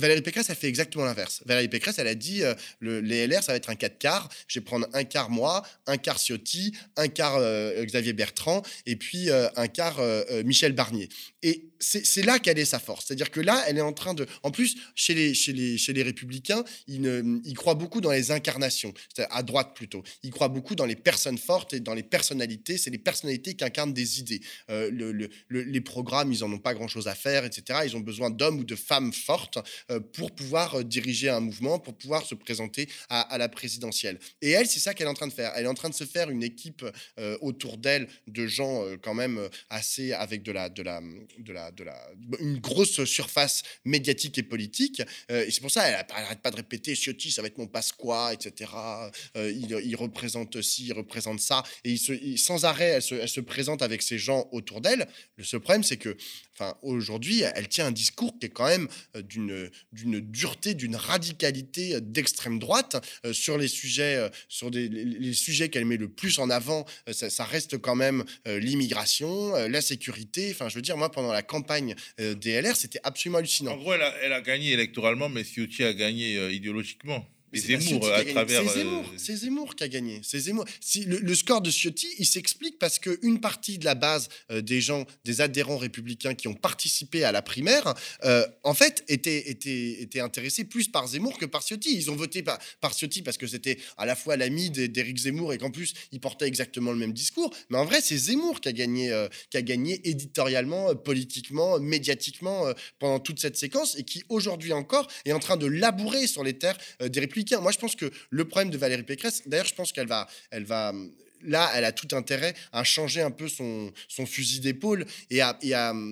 Valérie 0.00 0.22
Pécresse 0.22 0.50
a 0.50 0.54
fait 0.54 0.68
exactement 0.68 1.04
l'inverse. 1.04 1.42
Valérie 1.44 1.68
Pécresse, 1.68 1.98
elle 1.98 2.06
a 2.06 2.14
dit 2.14 2.42
euh, 2.42 2.54
le, 2.80 3.00
les 3.00 3.26
LR, 3.26 3.42
ça 3.42 3.52
va 3.52 3.56
être 3.56 3.70
un 3.70 3.74
4 3.74 3.98
quarts. 3.98 4.28
Je 4.48 4.58
vais 4.58 4.64
prendre 4.64 4.88
un 4.92 5.04
quart 5.04 5.30
moi, 5.30 5.62
un 5.86 5.98
quart 5.98 6.18
Ciotti, 6.18 6.74
un 6.96 7.08
quart 7.08 7.36
euh, 7.36 7.84
Xavier 7.84 8.12
Bertrand 8.12 8.62
et 8.86 8.96
puis 8.96 9.30
euh, 9.30 9.48
un 9.56 9.68
quart 9.68 10.00
Michel 10.44 10.72
Barnier. 10.72 11.08
Et 11.42 11.66
c'est 11.78 12.22
là 12.22 12.38
qu'elle 12.38 12.58
est 12.58 12.66
sa 12.66 12.78
force. 12.78 13.06
C'est-à-dire 13.06 13.30
que 13.30 13.40
là, 13.40 13.64
elle 13.66 13.78
est 13.78 13.82
en 13.82 13.92
train 13.92 14.12
de. 14.12 14.26
En 14.42 14.50
plus, 14.50 14.76
chez 14.94 15.14
les, 15.14 15.32
chez 15.32 15.52
les, 15.52 15.78
chez 15.78 15.92
les 15.92 16.02
Républicains, 16.02 16.62
ils, 16.86 17.54
croient 17.56 17.74
beaucoup 17.74 18.00
dans 18.00 18.10
les 18.10 18.30
incarnations, 18.30 18.92
à 19.30 19.42
droite 19.42 19.74
plutôt. 19.74 20.02
Ils 20.22 20.30
croient 20.30 20.48
beaucoup 20.48 20.74
dans 20.74 20.84
les 20.84 20.96
personnes 20.96 21.38
fortes 21.38 21.72
et 21.72 21.80
dans 21.80 21.94
les 21.94 22.02
personnalités. 22.02 22.76
C'est 22.76 22.90
les 22.90 22.98
personnalités 22.98 23.54
qui 23.54 23.64
incarnent 23.64 23.94
des 23.94 24.20
idées. 24.20 24.40
le, 24.68 25.30
les 25.48 25.80
programmes, 25.80 26.32
ils 26.32 26.40
n'en 26.40 26.52
ont 26.52 26.58
pas 26.58 26.74
grand-chose 26.74 27.08
à 27.08 27.14
faire, 27.14 27.44
etc. 27.44 27.80
Ils 27.86 27.96
ont 27.96 28.00
besoin 28.00 28.30
d'hommes 28.30 28.58
ou 28.58 28.64
de 28.64 28.76
femmes 28.76 29.12
fortes 29.12 29.58
pour 29.98 30.30
pouvoir 30.32 30.76
euh, 30.76 30.84
diriger 30.84 31.28
un 31.28 31.40
mouvement, 31.40 31.78
pour 31.78 31.94
pouvoir 31.94 32.24
se 32.24 32.34
présenter 32.34 32.88
à, 33.08 33.38
la 33.38 33.48
présidentielle. 33.48 34.18
Et 34.40 34.50
elle, 34.50 34.66
c'est 34.66 34.80
ça 34.80 34.94
qu'elle 34.94 35.06
est 35.06 35.10
en 35.10 35.14
train 35.14 35.26
de 35.26 35.32
faire. 35.32 35.52
Elle 35.56 35.64
est 35.64 35.68
en 35.68 35.74
train 35.74 35.88
de 35.88 35.94
se 35.94 36.04
faire 36.04 36.30
une 36.30 36.42
équipe 36.42 36.84
euh, 37.18 37.36
autour 37.40 37.78
d'elle 37.78 38.08
de 38.26 38.46
gens 38.46 38.84
quand 39.02 39.14
même 39.14 39.48
assez 39.68 40.12
avec 40.12 40.42
de 40.42 40.52
la, 40.52 40.68
de 40.68 40.82
la, 40.82 41.00
de 41.38 41.52
la, 41.52 41.70
de 41.70 41.84
la, 41.84 41.96
une 42.38 42.58
grosse 42.58 43.04
surface 43.04 43.62
médiatique 43.84 44.38
et 44.38 44.42
politique. 44.42 45.02
et 45.28 45.50
c'est 45.50 45.60
pour 45.60 45.70
ça 45.70 45.88
elle 45.88 46.06
n'arrête 46.08 46.40
pas 46.40 46.50
de 46.50 46.56
répéter 46.56 46.94
Ciotti, 46.94 47.30
ça 47.30 47.42
va 47.42 47.48
être 47.48 47.58
mon 47.58 47.66
passe-quoi, 47.66 48.32
etc. 48.34 48.70
il, 49.36 49.96
représente 49.96 50.60
ci, 50.62 50.86
il 50.86 50.92
représente 50.92 51.40
ça. 51.40 51.62
Et 51.84 51.92
il 51.92 52.38
sans 52.38 52.64
arrêt, 52.64 52.88
elle 52.88 53.02
se, 53.02 53.14
elle 53.14 53.28
se 53.28 53.40
présente 53.40 53.82
avec 53.82 54.02
ces 54.02 54.18
gens 54.18 54.48
autour 54.52 54.80
d'elle. 54.80 55.06
Le 55.36 55.44
seul 55.44 55.60
problème, 55.60 55.84
c'est 55.84 55.96
que 55.96 56.16
Enfin, 56.60 56.76
aujourd'hui, 56.82 57.40
elle 57.54 57.68
tient 57.68 57.86
un 57.86 57.90
discours 57.90 58.38
qui 58.38 58.46
est 58.46 58.50
quand 58.50 58.66
même 58.66 58.86
d'une 59.14 59.69
d'une 59.92 60.20
dureté, 60.20 60.74
d'une 60.74 60.96
radicalité 60.96 61.94
euh, 61.94 62.00
d'extrême 62.00 62.58
droite 62.58 63.04
euh, 63.24 63.32
sur 63.32 63.58
les 63.58 63.68
sujets, 63.68 64.16
euh, 64.16 64.28
sur 64.48 64.70
des, 64.70 64.88
les, 64.88 65.32
sujets 65.32 65.68
qu'elle 65.68 65.84
met 65.84 65.96
le 65.96 66.08
plus 66.08 66.38
en 66.38 66.50
avant. 66.50 66.84
Ça, 67.12 67.44
reste 67.44 67.78
quand 67.78 67.94
même 67.94 68.24
l'immigration, 68.46 69.54
la 69.54 69.80
sécurité. 69.80 70.50
Enfin, 70.50 70.68
je 70.68 70.74
veux 70.74 70.82
dire, 70.82 70.96
moi, 70.96 71.10
pendant 71.10 71.32
la 71.32 71.42
campagne 71.42 71.94
DLR, 72.18 72.76
c'était 72.76 73.00
absolument 73.04 73.38
hallucinant. 73.38 73.72
En 73.72 73.76
gros, 73.76 73.94
elle 73.94 74.02
a, 74.02 74.14
elle 74.22 74.32
a 74.32 74.40
gagné 74.40 74.72
électoralement, 74.72 75.28
mais 75.28 75.44
Ciotti 75.44 75.84
a 75.84 75.94
gagné 75.94 76.50
idéologiquement. 76.50 77.26
Zemmour, 77.58 78.12
à 78.12 78.24
travers. 78.24 78.62
C'est 78.62 78.78
Zemmour, 78.78 79.12
c'est 79.16 79.36
Zemmour, 79.36 79.74
qui 79.74 79.84
a 79.84 79.88
gagné. 79.88 80.20
C'est 80.22 80.38
Zemmour. 80.38 80.64
Si, 80.80 81.04
le, 81.04 81.34
score 81.34 81.60
de 81.60 81.70
Ciotti, 81.70 82.08
il 82.18 82.26
s'explique 82.26 82.78
parce 82.78 82.98
qu'une 82.98 83.40
partie 83.40 83.78
de 83.78 83.84
la 83.84 83.94
base 83.94 84.28
euh, 84.50 84.60
des 84.60 84.80
gens, 84.80 85.04
des 85.24 85.40
adhérents 85.40 85.78
républicains 85.78 86.34
qui 86.34 86.46
ont 86.48 86.54
participé 86.54 87.24
à 87.24 87.32
la 87.32 87.42
primaire, 87.42 87.94
euh, 88.24 88.46
en 88.62 88.74
fait, 88.74 89.04
étaient, 89.08 89.50
étaient, 89.50 90.00
étaient 90.00 90.20
intéressés 90.20 90.64
plus 90.64 90.88
par 90.88 91.08
Zemmour 91.08 91.38
que 91.38 91.46
par 91.46 91.62
Ciotti. 91.62 91.94
Ils 91.94 92.10
ont 92.10 92.16
voté 92.16 92.42
par, 92.42 92.58
par 92.80 92.92
Ciotti 92.94 93.22
parce 93.22 93.36
que 93.36 93.46
c'était 93.46 93.78
à 93.96 94.06
la 94.06 94.14
fois 94.14 94.36
l'ami 94.36 94.70
d'Éric 94.70 95.18
Zemmour 95.18 95.52
et 95.52 95.58
qu'en 95.58 95.70
plus, 95.70 95.94
il 96.12 96.20
portait 96.20 96.46
exactement 96.46 96.92
le 96.92 96.98
même 96.98 97.12
discours. 97.12 97.52
Mais 97.68 97.78
en 97.78 97.84
vrai, 97.84 98.00
c'est 98.00 98.16
Zemmour 98.16 98.60
qui 98.60 98.68
a 98.68 98.72
gagné, 98.72 99.10
euh, 99.10 99.28
qui 99.50 99.56
a 99.56 99.62
gagné 99.62 100.00
éditorialement, 100.08 100.94
politiquement, 100.94 101.80
médiatiquement 101.80 102.66
pendant 102.98 103.18
toute 103.18 103.40
cette 103.40 103.56
séquence 103.56 103.96
et 103.96 104.04
qui 104.04 104.22
aujourd'hui 104.28 104.72
encore 104.72 105.08
est 105.24 105.32
en 105.32 105.38
train 105.38 105.56
de 105.56 105.66
labourer 105.66 106.26
sur 106.26 106.44
les 106.44 106.54
terres 106.54 106.78
des 107.00 107.20
républicains 107.20 107.39
moi, 107.60 107.72
je 107.72 107.78
pense 107.78 107.96
que 107.96 108.10
le 108.30 108.44
problème 108.44 108.70
de 108.70 108.78
Valérie 108.78 109.02
Pécresse, 109.02 109.42
d'ailleurs, 109.46 109.66
je 109.66 109.74
pense 109.74 109.92
qu'elle 109.92 110.06
va, 110.06 110.28
elle 110.50 110.64
va 110.64 110.92
là, 111.42 111.70
elle 111.74 111.84
a 111.84 111.92
tout 111.92 112.14
intérêt 112.16 112.54
à 112.72 112.84
changer 112.84 113.20
un 113.20 113.30
peu 113.30 113.48
son, 113.48 113.92
son 114.08 114.26
fusil 114.26 114.60
d'épaule 114.60 115.06
et 115.30 115.40
à, 115.40 115.54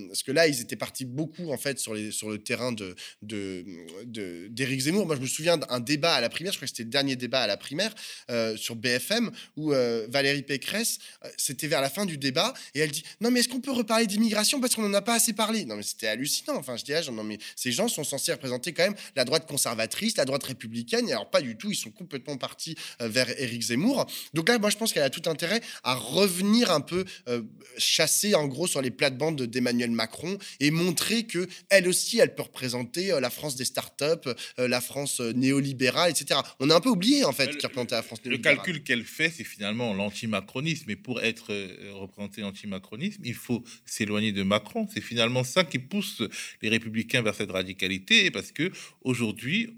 parce 0.09 0.23
que 0.23 0.33
là, 0.33 0.47
ils 0.47 0.61
étaient 0.61 0.77
partis 0.77 1.05
beaucoup 1.05 1.51
en 1.53 1.59
fait 1.59 1.79
sur, 1.79 1.95
le 1.95 2.39
terrain 2.39 2.73
de, 2.73 2.95
d'Éric 3.23 4.81
Zemmour. 4.81 5.07
Moi, 5.07 5.17
je 5.17 5.21
me 5.21 5.27
souviens 5.27 5.57
d'un 5.59 5.81
débat 5.81 6.15
à 6.15 6.21
la 6.21 6.29
primaire, 6.29 6.53
je 6.53 6.59
crois 6.59 6.67
que 6.67 6.71
c'était 6.71 6.85
le 6.85 6.91
dernier 6.91 7.17
débat 7.17 7.43
à 7.43 7.47
la 7.47 7.57
primaire 7.57 7.95
euh, 8.31 8.57
sur 8.57 8.77
BFM 8.77 9.31
où 9.57 9.73
euh, 9.73 10.07
Valérie 10.11 10.43
Pécresse, 10.43 10.99
euh, 11.25 11.29
c'était 11.37 11.67
vers 11.67 11.81
la 11.81 11.91
fin 11.91 12.07
du 12.07 12.19
débat 12.19 12.55
et 12.75 12.81
elle 12.81 12.91
dit 12.91 13.05
non 13.21 13.31
mais 13.31 13.41
est-ce 13.41 13.49
qu'on 13.49 13.61
peut 13.61 13.73
reparler 13.73 14.07
d'immigration 14.07 14.61
parce 14.61 14.75
qu'on 14.75 14.83
n'en 14.83 14.95
a 14.95 15.03
pas 15.03 15.15
assez 15.15 15.33
parlé? 15.33 15.65
Non 15.65 15.77
mais 15.77 15.83
c'était 15.83 16.09
hallucinant. 16.09 16.57
Enfin, 16.57 16.77
je 16.77 16.85
dis 16.85 16.93
non 17.13 17.25
mais 17.25 17.39
ces 17.57 17.73
gens 17.73 17.89
sont 17.89 18.05
censés 18.05 18.33
représenter 18.33 18.73
quand 18.73 18.85
même 18.85 18.97
la 19.17 19.25
droite 19.25 19.47
conservatrice, 19.47 20.17
la 20.17 20.25
droite 20.25 20.45
républicaine. 20.45 21.09
Et 21.09 21.13
alors 21.13 21.31
pas 21.31 21.41
du 21.41 21.57
tout, 21.57 21.71
ils 21.71 21.77
sont 21.77 21.91
complètement 21.91 22.37
partis 22.37 22.77
vers 23.01 23.29
Éric 23.41 23.63
Zemmour. 23.63 24.07
Donc 24.35 24.49
là, 24.49 24.59
moi, 24.59 24.71
je 24.71 24.77
pense 24.77 24.93
qu'elle 24.93 25.03
a 25.03 25.11
tout 25.11 25.18
intérêt 25.27 25.61
à 25.83 25.95
revenir 25.95 26.71
un 26.71 26.81
peu 26.81 27.05
euh, 27.29 27.43
chasser 27.77 28.35
en 28.35 28.47
gros 28.47 28.67
sur 28.67 28.83
les 28.83 28.91
plates-bandes 28.91 29.43
d'Emmanuel 29.43 29.91
Macron 29.91 30.39
et 30.61 30.71
montrer 30.71 31.25
que 31.25 31.49
elle 31.71 31.89
aussi, 31.89 32.19
elle 32.19 32.35
peut 32.35 32.43
représenter 32.43 33.13
euh, 33.13 33.21
la 33.21 33.31
France 33.31 33.57
des 33.57 33.65
startups, 33.65 34.29
euh, 34.59 34.69
la 34.69 34.81
France 34.81 35.21
néolibérale, 35.21 36.11
etc. 36.11 36.41
On 36.61 36.71
a 36.71 36.77
un 36.77 36.81
peu 36.81 36.91
oublié 36.91 37.25
en 37.25 37.33
fait 37.33 37.57
qui 37.57 37.67
représentait 37.67 37.95
la 37.95 38.03
France 38.03 38.25
néolibérale. 38.25 38.57
Le 38.57 38.63
calcul 38.63 38.83
qu'elle 38.83 39.05
fait, 39.05 39.31
c'est 39.31 39.45
finalement 39.45 39.95
l'antimacronisme. 39.95 40.91
Et 40.91 40.97
pour 40.97 41.21
être 41.21 41.53
représenté 41.93 42.43
l'antimacronisme, 42.43 43.23
il 43.25 43.35
faut 43.35 43.65
s'éloigner 43.85 44.33
de 44.33 44.43
Macron. 44.43 44.87
C'est 44.93 45.01
finalement 45.01 45.45
ça 45.45 45.65
qui 45.65 45.79
pousse 45.79 46.23
les 46.63 46.69
républicains 46.69 47.23
vers 47.23 47.35
cette 47.35 47.51
radicalité, 47.51 48.31
parce 48.31 48.53
que 48.53 48.71
aujourd'hui, 49.03 49.75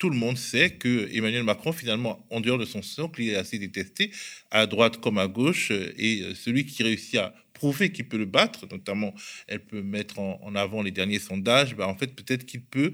tout 0.00 0.10
le 0.10 0.16
monde 0.16 0.38
sait 0.38 0.70
que 0.70 1.08
Emmanuel 1.14 1.44
Macron, 1.44 1.72
finalement, 1.72 2.26
en 2.30 2.40
dehors 2.40 2.58
de 2.58 2.64
son 2.64 2.80
socle, 2.80 3.20
il 3.22 3.28
est 3.28 3.36
assez 3.36 3.58
détesté, 3.58 4.10
à 4.50 4.66
droite 4.66 4.96
comme 4.96 5.18
à 5.18 5.28
gauche, 5.28 5.70
et 5.70 6.24
celui 6.34 6.64
qui 6.64 6.82
réussit 6.82 7.16
à 7.16 7.34
prouver 7.52 7.92
qu'il 7.92 8.08
peut 8.08 8.16
le 8.16 8.24
battre, 8.24 8.66
notamment 8.70 9.14
elle 9.46 9.60
peut 9.60 9.82
mettre 9.82 10.18
en, 10.18 10.54
avant 10.54 10.82
les 10.82 10.90
derniers 10.90 11.18
sondages, 11.18 11.76
bah, 11.76 11.86
en 11.86 11.94
fait 11.94 12.16
peut-être 12.16 12.46
qu'il 12.46 12.64
peut 12.64 12.92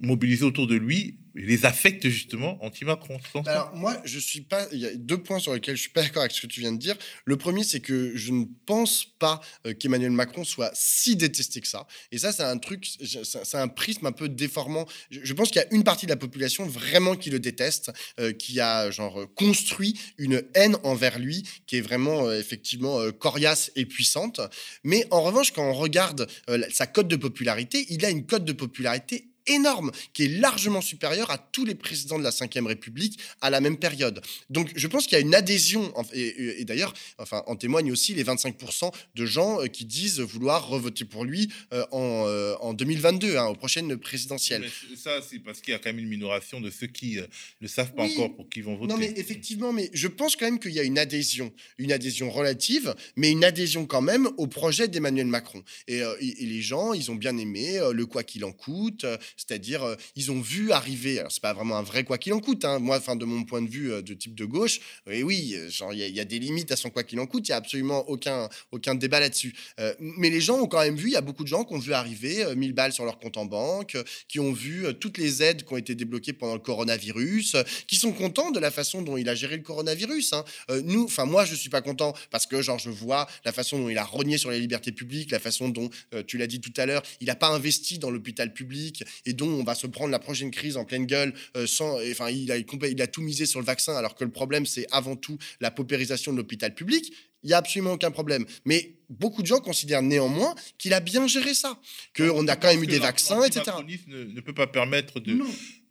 mobiliser 0.00 0.44
autour 0.44 0.66
de 0.66 0.74
lui 0.74 1.16
les 1.34 1.64
affecte 1.64 2.08
justement 2.08 2.62
anti-Macron. 2.64 3.18
Alors 3.46 3.74
moi, 3.74 3.96
je 4.04 4.18
suis 4.18 4.40
pas. 4.40 4.66
Il 4.72 4.78
y 4.78 4.86
a 4.86 4.94
deux 4.94 5.18
points 5.18 5.38
sur 5.38 5.54
lesquels 5.54 5.76
je 5.76 5.82
suis 5.82 5.90
pas 5.90 6.02
d'accord 6.02 6.22
avec 6.22 6.32
ce 6.32 6.40
que 6.40 6.46
tu 6.46 6.60
viens 6.60 6.72
de 6.72 6.78
dire. 6.78 6.96
Le 7.24 7.36
premier, 7.36 7.64
c'est 7.64 7.80
que 7.80 8.16
je 8.16 8.32
ne 8.32 8.44
pense 8.66 9.04
pas 9.18 9.40
euh, 9.66 9.74
qu'Emmanuel 9.74 10.10
Macron 10.10 10.44
soit 10.44 10.70
si 10.74 11.16
détesté 11.16 11.60
que 11.60 11.68
ça. 11.68 11.86
Et 12.12 12.18
ça, 12.18 12.32
c'est 12.32 12.42
un 12.42 12.58
truc, 12.58 12.86
c'est 12.86 13.56
un 13.56 13.68
prisme 13.68 14.06
un 14.06 14.12
peu 14.12 14.28
déformant. 14.28 14.86
Je 15.10 15.32
pense 15.32 15.50
qu'il 15.50 15.60
y 15.60 15.64
a 15.64 15.72
une 15.72 15.84
partie 15.84 16.06
de 16.06 16.10
la 16.10 16.16
population 16.16 16.66
vraiment 16.66 17.16
qui 17.16 17.30
le 17.30 17.38
déteste, 17.38 17.92
euh, 18.18 18.32
qui 18.32 18.60
a 18.60 18.90
genre 18.90 19.26
construit 19.34 19.98
une 20.18 20.42
haine 20.54 20.76
envers 20.82 21.18
lui 21.18 21.48
qui 21.66 21.76
est 21.76 21.80
vraiment 21.80 22.26
euh, 22.26 22.38
effectivement 22.38 23.10
coriace 23.12 23.70
et 23.76 23.86
puissante. 23.86 24.40
Mais 24.84 25.06
en 25.10 25.22
revanche, 25.22 25.52
quand 25.52 25.68
on 25.68 25.74
regarde 25.74 26.26
sa 26.70 26.86
cote 26.86 27.08
de 27.08 27.16
popularité, 27.16 27.86
il 27.90 28.04
a 28.04 28.10
une 28.10 28.26
cote 28.26 28.44
de 28.44 28.52
popularité 28.52 29.29
énorme, 29.50 29.90
qui 30.12 30.24
est 30.24 30.28
largement 30.28 30.80
supérieur 30.80 31.30
à 31.30 31.38
tous 31.38 31.64
les 31.64 31.74
présidents 31.74 32.18
de 32.18 32.24
la 32.24 32.30
Ve 32.30 32.66
République 32.66 33.18
à 33.40 33.50
la 33.50 33.60
même 33.60 33.76
période. 33.76 34.20
Donc 34.48 34.70
je 34.74 34.86
pense 34.86 35.04
qu'il 35.04 35.12
y 35.12 35.16
a 35.16 35.20
une 35.20 35.34
adhésion, 35.34 35.92
et, 36.12 36.64
d'ailleurs, 36.64 36.94
enfin, 37.18 37.42
en 37.46 37.56
témoignent 37.56 37.92
aussi 37.92 38.14
les 38.14 38.24
25% 38.24 38.92
de 39.14 39.26
gens 39.26 39.60
euh, 39.60 39.66
qui 39.66 39.84
disent 39.84 40.20
vouloir 40.20 40.68
revoter 40.68 41.04
pour 41.04 41.24
lui 41.24 41.50
euh, 41.72 41.84
en, 41.90 42.74
2022, 42.74 43.28
euh, 43.28 43.40
hein, 43.40 43.46
aux 43.46 43.54
prochaines 43.54 43.96
présidentielles. 43.96 44.68
ça, 44.96 45.20
c'est 45.22 45.38
parce 45.38 45.60
qu'il 45.60 45.72
y 45.72 45.74
a 45.74 45.78
quand 45.78 45.90
même 45.90 45.98
une 45.98 46.08
minoration 46.08 46.60
de 46.60 46.70
ceux 46.70 46.86
qui 46.86 47.18
ne 47.60 47.66
savent 47.66 47.94
pas 47.94 48.04
encore 48.04 48.34
pour 48.34 48.48
qui 48.48 48.60
vont 48.60 48.76
voter. 48.76 48.92
Non, 48.92 48.98
mais 48.98 49.12
effectivement, 49.16 49.72
mais 49.72 49.90
je 49.92 50.08
pense 50.08 50.36
quand 50.36 50.46
même 50.46 50.58
qu'il 50.58 50.72
y 50.72 50.80
a 50.80 50.84
une 50.84 50.98
adhésion, 50.98 51.52
une 51.78 51.92
adhésion 51.92 52.30
relative, 52.30 52.94
mais 53.16 53.30
une 53.30 53.44
adhésion 53.44 53.86
quand 53.86 54.02
même 54.02 54.28
au 54.36 54.46
projet 54.46 54.88
d'Emmanuel 54.88 55.26
Macron. 55.26 55.62
Et, 55.88 55.98
et, 55.98 56.46
les 56.46 56.62
gens, 56.62 56.92
ils 56.92 57.10
ont 57.10 57.14
bien 57.14 57.36
aimé 57.36 57.80
le 57.92 58.06
quoi 58.06 58.22
qu'il 58.22 58.44
en 58.44 58.52
coûte, 58.52 59.06
c'est-à-dire, 59.40 59.82
euh, 59.82 59.96
ils 60.16 60.30
ont 60.30 60.40
vu 60.40 60.70
arriver, 60.70 61.18
alors 61.18 61.32
c'est 61.32 61.40
pas 61.40 61.54
vraiment 61.54 61.78
un 61.78 61.82
vrai 61.82 62.04
quoi 62.04 62.18
qu'il 62.18 62.32
en 62.32 62.40
coûte, 62.40 62.64
hein, 62.64 62.78
moi, 62.78 62.98
enfin, 62.98 63.16
de 63.16 63.24
mon 63.24 63.44
point 63.44 63.62
de 63.62 63.70
vue 63.70 63.92
euh, 63.92 64.02
de 64.02 64.12
type 64.12 64.34
de 64.34 64.44
gauche, 64.44 64.80
et 65.10 65.22
oui, 65.22 65.54
euh, 65.54 65.70
genre, 65.70 65.94
il 65.94 66.00
y, 66.00 66.20
a 66.20 66.24
des 66.24 66.38
limites 66.38 66.70
à 66.72 66.76
son 66.76 66.90
quoi 66.90 67.04
qu'il 67.04 67.18
en 67.20 67.26
coûte, 67.26 67.48
il 67.48 67.50
y 67.50 67.54
a 67.54 67.56
absolument 67.56 68.08
aucun, 68.08 68.48
aucun 68.70 68.94
débat 68.94 69.20
là-dessus. 69.20 69.54
mais 69.98 70.30
les 70.30 70.40
gens 70.40 70.60
ont 70.60 70.66
quand 70.66 70.80
même 70.80 70.96
vu, 70.96 71.08
il 71.08 71.12
y 71.12 71.16
a 71.16 71.20
beaucoup 71.20 71.42
de 71.42 71.48
gens 71.48 71.64
qui 71.64 71.74
ont 71.74 71.78
vu 71.78 71.92
arriver 71.92 72.54
1000 72.54 72.72
balles 72.72 72.92
sur 72.92 73.04
leur 73.04 73.18
compte 73.18 73.36
en 73.36 73.46
banque, 73.46 73.96
qui 74.28 74.38
ont 74.40 74.52
vu 74.52 74.84
toutes 74.98 75.18
les 75.18 75.42
aides 75.42 75.64
qui 75.64 75.72
ont 75.72 75.76
été 75.76 75.94
débloquées 75.94 76.32
pendant 76.32 76.54
le 76.54 76.60
coronavirus, 76.60 77.56
qui 77.86 77.96
sont 77.96 78.12
contents 78.12 78.50
de 78.50 78.60
la 78.60 78.70
façon 78.70 79.02
dont 79.02 79.16
il 79.16 79.28
a 79.28 79.34
géré 79.34 79.56
le 79.56 79.62
coronavirus. 79.62 80.32
Hein. 80.34 80.44
nous, 80.84 81.04
enfin, 81.04 81.24
moi, 81.24 81.44
je 81.44 81.54
suis 81.54 81.70
pas 81.70 81.82
content 81.82 82.14
parce 82.30 82.46
que, 82.46 82.60
genre, 82.62 82.78
je 82.78 82.90
vois 82.90 83.26
la 83.44 83.52
façon 83.52 83.78
dont 83.78 83.88
il 83.88 83.98
a 83.98 84.04
rogné 84.04 84.38
sur 84.38 84.50
les 84.50 84.60
libertés 84.60 84.92
publiques, 84.92 85.30
la 85.30 85.40
façon 85.40 85.68
dont, 85.68 85.88
tu 86.26 86.38
l'as 86.38 86.46
dit 86.46 86.60
tout 86.60 86.72
à 86.76 86.86
l'heure, 86.86 87.02
il 87.20 87.26
n'a 87.28 87.36
pas 87.36 87.48
investi 87.48 87.98
dans 87.98 88.10
l'hôpital 88.10 88.52
public 88.52 89.04
et 89.26 89.29
dont 89.32 89.48
on 89.48 89.64
va 89.64 89.74
se 89.74 89.86
prendre 89.86 90.10
la 90.10 90.18
prochaine 90.18 90.50
crise 90.50 90.76
en 90.76 90.84
pleine 90.84 91.06
gueule 91.06 91.32
euh, 91.56 91.66
sans. 91.66 91.98
Enfin, 92.10 92.30
il 92.30 92.50
a, 92.52 92.56
il 92.58 93.02
a 93.02 93.06
tout 93.06 93.22
misé 93.22 93.46
sur 93.46 93.60
le 93.60 93.66
vaccin, 93.66 93.94
alors 93.96 94.14
que 94.14 94.24
le 94.24 94.30
problème, 94.30 94.66
c'est 94.66 94.86
avant 94.90 95.16
tout 95.16 95.38
la 95.60 95.70
paupérisation 95.70 96.32
de 96.32 96.38
l'hôpital 96.38 96.74
public. 96.74 97.12
Il 97.42 97.46
n'y 97.46 97.54
a 97.54 97.58
absolument 97.58 97.92
aucun 97.92 98.10
problème. 98.10 98.44
Mais 98.66 98.96
beaucoup 99.08 99.40
de 99.42 99.46
gens 99.46 99.60
considèrent 99.60 100.02
néanmoins 100.02 100.54
qu'il 100.78 100.92
a 100.92 101.00
bien 101.00 101.26
géré 101.26 101.54
ça, 101.54 101.80
qu'on 102.14 102.46
a 102.48 102.56
quand 102.56 102.68
même 102.68 102.82
eu 102.82 102.86
des 102.86 102.98
vaccins, 102.98 103.42
etc. 103.42 103.64
Ne, 104.08 104.24
ne 104.24 104.40
peut 104.40 104.52
pas 104.52 104.66
permettre 104.66 105.20
de, 105.20 105.40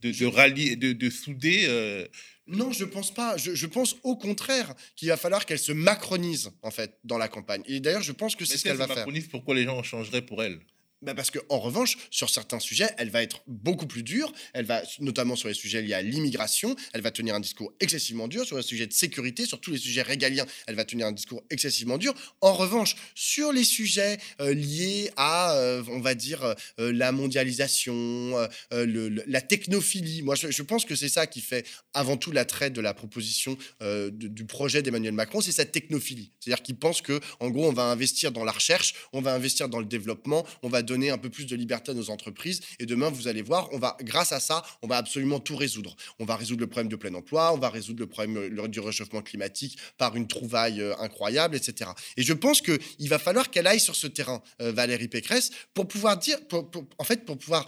de, 0.02 0.26
rallier, 0.26 0.76
de, 0.76 0.94
de 0.94 1.10
souder. 1.10 1.66
Euh, 1.68 2.08
non, 2.46 2.72
je 2.72 2.86
pense 2.86 3.14
pas. 3.14 3.38
Je, 3.38 3.56
je 3.56 3.68
pense 3.68 3.96
au 4.04 4.16
contraire 4.16 4.74
qu'il 4.96 5.08
va 5.10 5.18
falloir 5.18 5.46
qu'elle 5.46 5.60
se 5.60 5.72
macronise 5.72 6.52
en 6.62 6.72
fait 6.72 6.98
dans 7.04 7.18
la 7.18 7.28
campagne. 7.28 7.64
Et 7.66 7.80
d'ailleurs, 7.80 8.04
je 8.04 8.12
pense 8.12 8.36
que 8.36 8.46
c'est 8.46 8.58
ce 8.58 8.64
qu'elle 8.64 8.78
va 8.78 8.88
faire. 8.88 9.08
Pourquoi 9.32 9.56
les 9.56 9.64
gens 9.64 9.82
changeraient 9.84 10.24
pour 10.24 10.44
elle? 10.44 10.60
Bah 11.02 11.14
parce 11.14 11.32
qu'en 11.32 11.60
revanche, 11.60 11.98
sur 12.12 12.30
certains 12.30 12.60
sujets, 12.60 12.90
elle 12.98 13.10
va 13.10 13.24
être 13.24 13.42
beaucoup 13.48 13.88
plus 13.88 14.04
dure. 14.04 14.32
Elle 14.54 14.66
va, 14.66 14.82
notamment 15.00 15.38
sur 15.38 15.48
les 15.48 15.54
sujets 15.54 15.82
liés 15.82 15.94
à 15.94 16.02
l'immigration, 16.02 16.76
elle 16.94 17.02
va 17.02 17.12
tenir 17.12 17.36
un 17.36 17.40
discours 17.40 17.72
excessivement 17.80 18.28
dur. 18.28 18.46
Sur 18.46 18.58
les 18.58 18.64
sujets 18.64 18.88
de 18.88 18.94
sécurité, 18.94 19.46
sur 19.46 19.62
tous 19.62 19.72
les 19.72 19.78
sujets 19.78 20.02
régaliens, 20.02 20.46
elle 20.68 20.76
va 20.76 20.84
tenir 20.84 21.08
un 21.08 21.14
discours 21.14 21.42
excessivement 21.50 21.98
dur. 21.98 22.14
En 22.42 22.54
revanche, 22.54 22.96
sur 23.16 23.54
les 23.54 23.64
sujets 23.64 24.18
euh, 24.42 24.54
liés 24.54 25.10
à, 25.16 25.54
euh, 25.54 25.84
on 25.88 26.02
va 26.02 26.16
dire, 26.16 26.56
euh, 26.80 26.92
la 26.92 27.14
mondialisation, 27.14 28.36
la 28.72 29.42
technophilie, 29.42 30.22
moi 30.22 30.36
je, 30.36 30.62
pense 30.64 30.86
que 30.86 30.96
c'est 30.96 31.10
ça 31.10 31.28
qui 31.28 31.42
fait 31.42 31.66
avant 31.94 32.18
tout 32.18 32.32
l'attrait 32.32 32.70
de 32.70 32.82
la 32.82 32.94
proposition 32.94 33.58
du 34.12 34.46
projet 34.46 34.82
d'Emmanuel 34.82 35.14
Macron, 35.14 35.42
c'est 35.42 35.52
cette 35.52 35.72
technophilie. 35.72 36.32
C'est-à-dire 36.40 36.62
qu'il 36.62 36.76
pense 36.76 37.02
que, 37.02 37.20
en 37.40 37.50
gros, 37.50 37.68
on 37.68 37.74
va 37.74 37.84
investir 37.84 38.32
dans 38.32 38.44
la 38.44 38.52
recherche, 38.52 38.94
on 39.14 39.22
va 39.22 39.34
investir 39.34 39.70
dans 39.70 39.80
le 39.80 39.86
développement, 39.86 40.46
on 40.64 40.70
va 40.70 40.82
donner 40.90 41.10
un 41.10 41.18
peu 41.18 41.30
plus 41.30 41.46
de 41.46 41.56
liberté 41.56 41.92
à 41.92 41.94
nos 41.94 42.10
entreprises. 42.10 42.62
Et 42.80 42.86
demain, 42.86 43.10
vous 43.10 43.28
allez 43.28 43.42
voir, 43.42 43.70
on 43.72 43.80
va, 43.80 43.98
grâce 44.02 44.32
à 44.32 44.40
ça, 44.40 44.64
on 44.82 44.88
va 44.88 44.98
absolument 44.98 45.40
tout 45.40 45.56
résoudre. 45.56 45.96
On 46.20 46.26
va 46.26 46.36
résoudre 46.36 46.62
le 46.62 46.68
problème 46.68 46.90
de 46.90 46.96
plein 46.96 47.14
emploi, 47.14 47.54
on 47.54 47.58
va 47.58 47.70
résoudre 47.70 48.00
le 48.00 48.08
problème 48.08 48.38
euh, 48.38 48.68
du 48.68 48.80
réchauffement 48.80 49.22
climatique 49.22 49.78
par 49.98 50.16
une 50.16 50.28
trouvaille 50.28 50.82
euh, 50.82 50.96
incroyable, 51.00 51.56
etc. 51.56 51.92
Et 52.18 52.24
je 52.24 52.34
pense 52.34 52.62
qu'il 52.62 53.10
va 53.10 53.20
falloir 53.20 53.50
qu'elle 53.50 53.68
aille 53.68 53.80
sur 53.80 53.96
ce 53.96 54.08
terrain, 54.08 54.42
euh, 54.62 54.72
Valérie 54.72 55.08
Pécresse, 55.08 55.52
pour 55.74 55.88
pouvoir 55.88 56.18
dire, 56.18 56.38
en 56.98 57.04
fait, 57.04 57.26
pour 57.26 57.38
pouvoir 57.38 57.66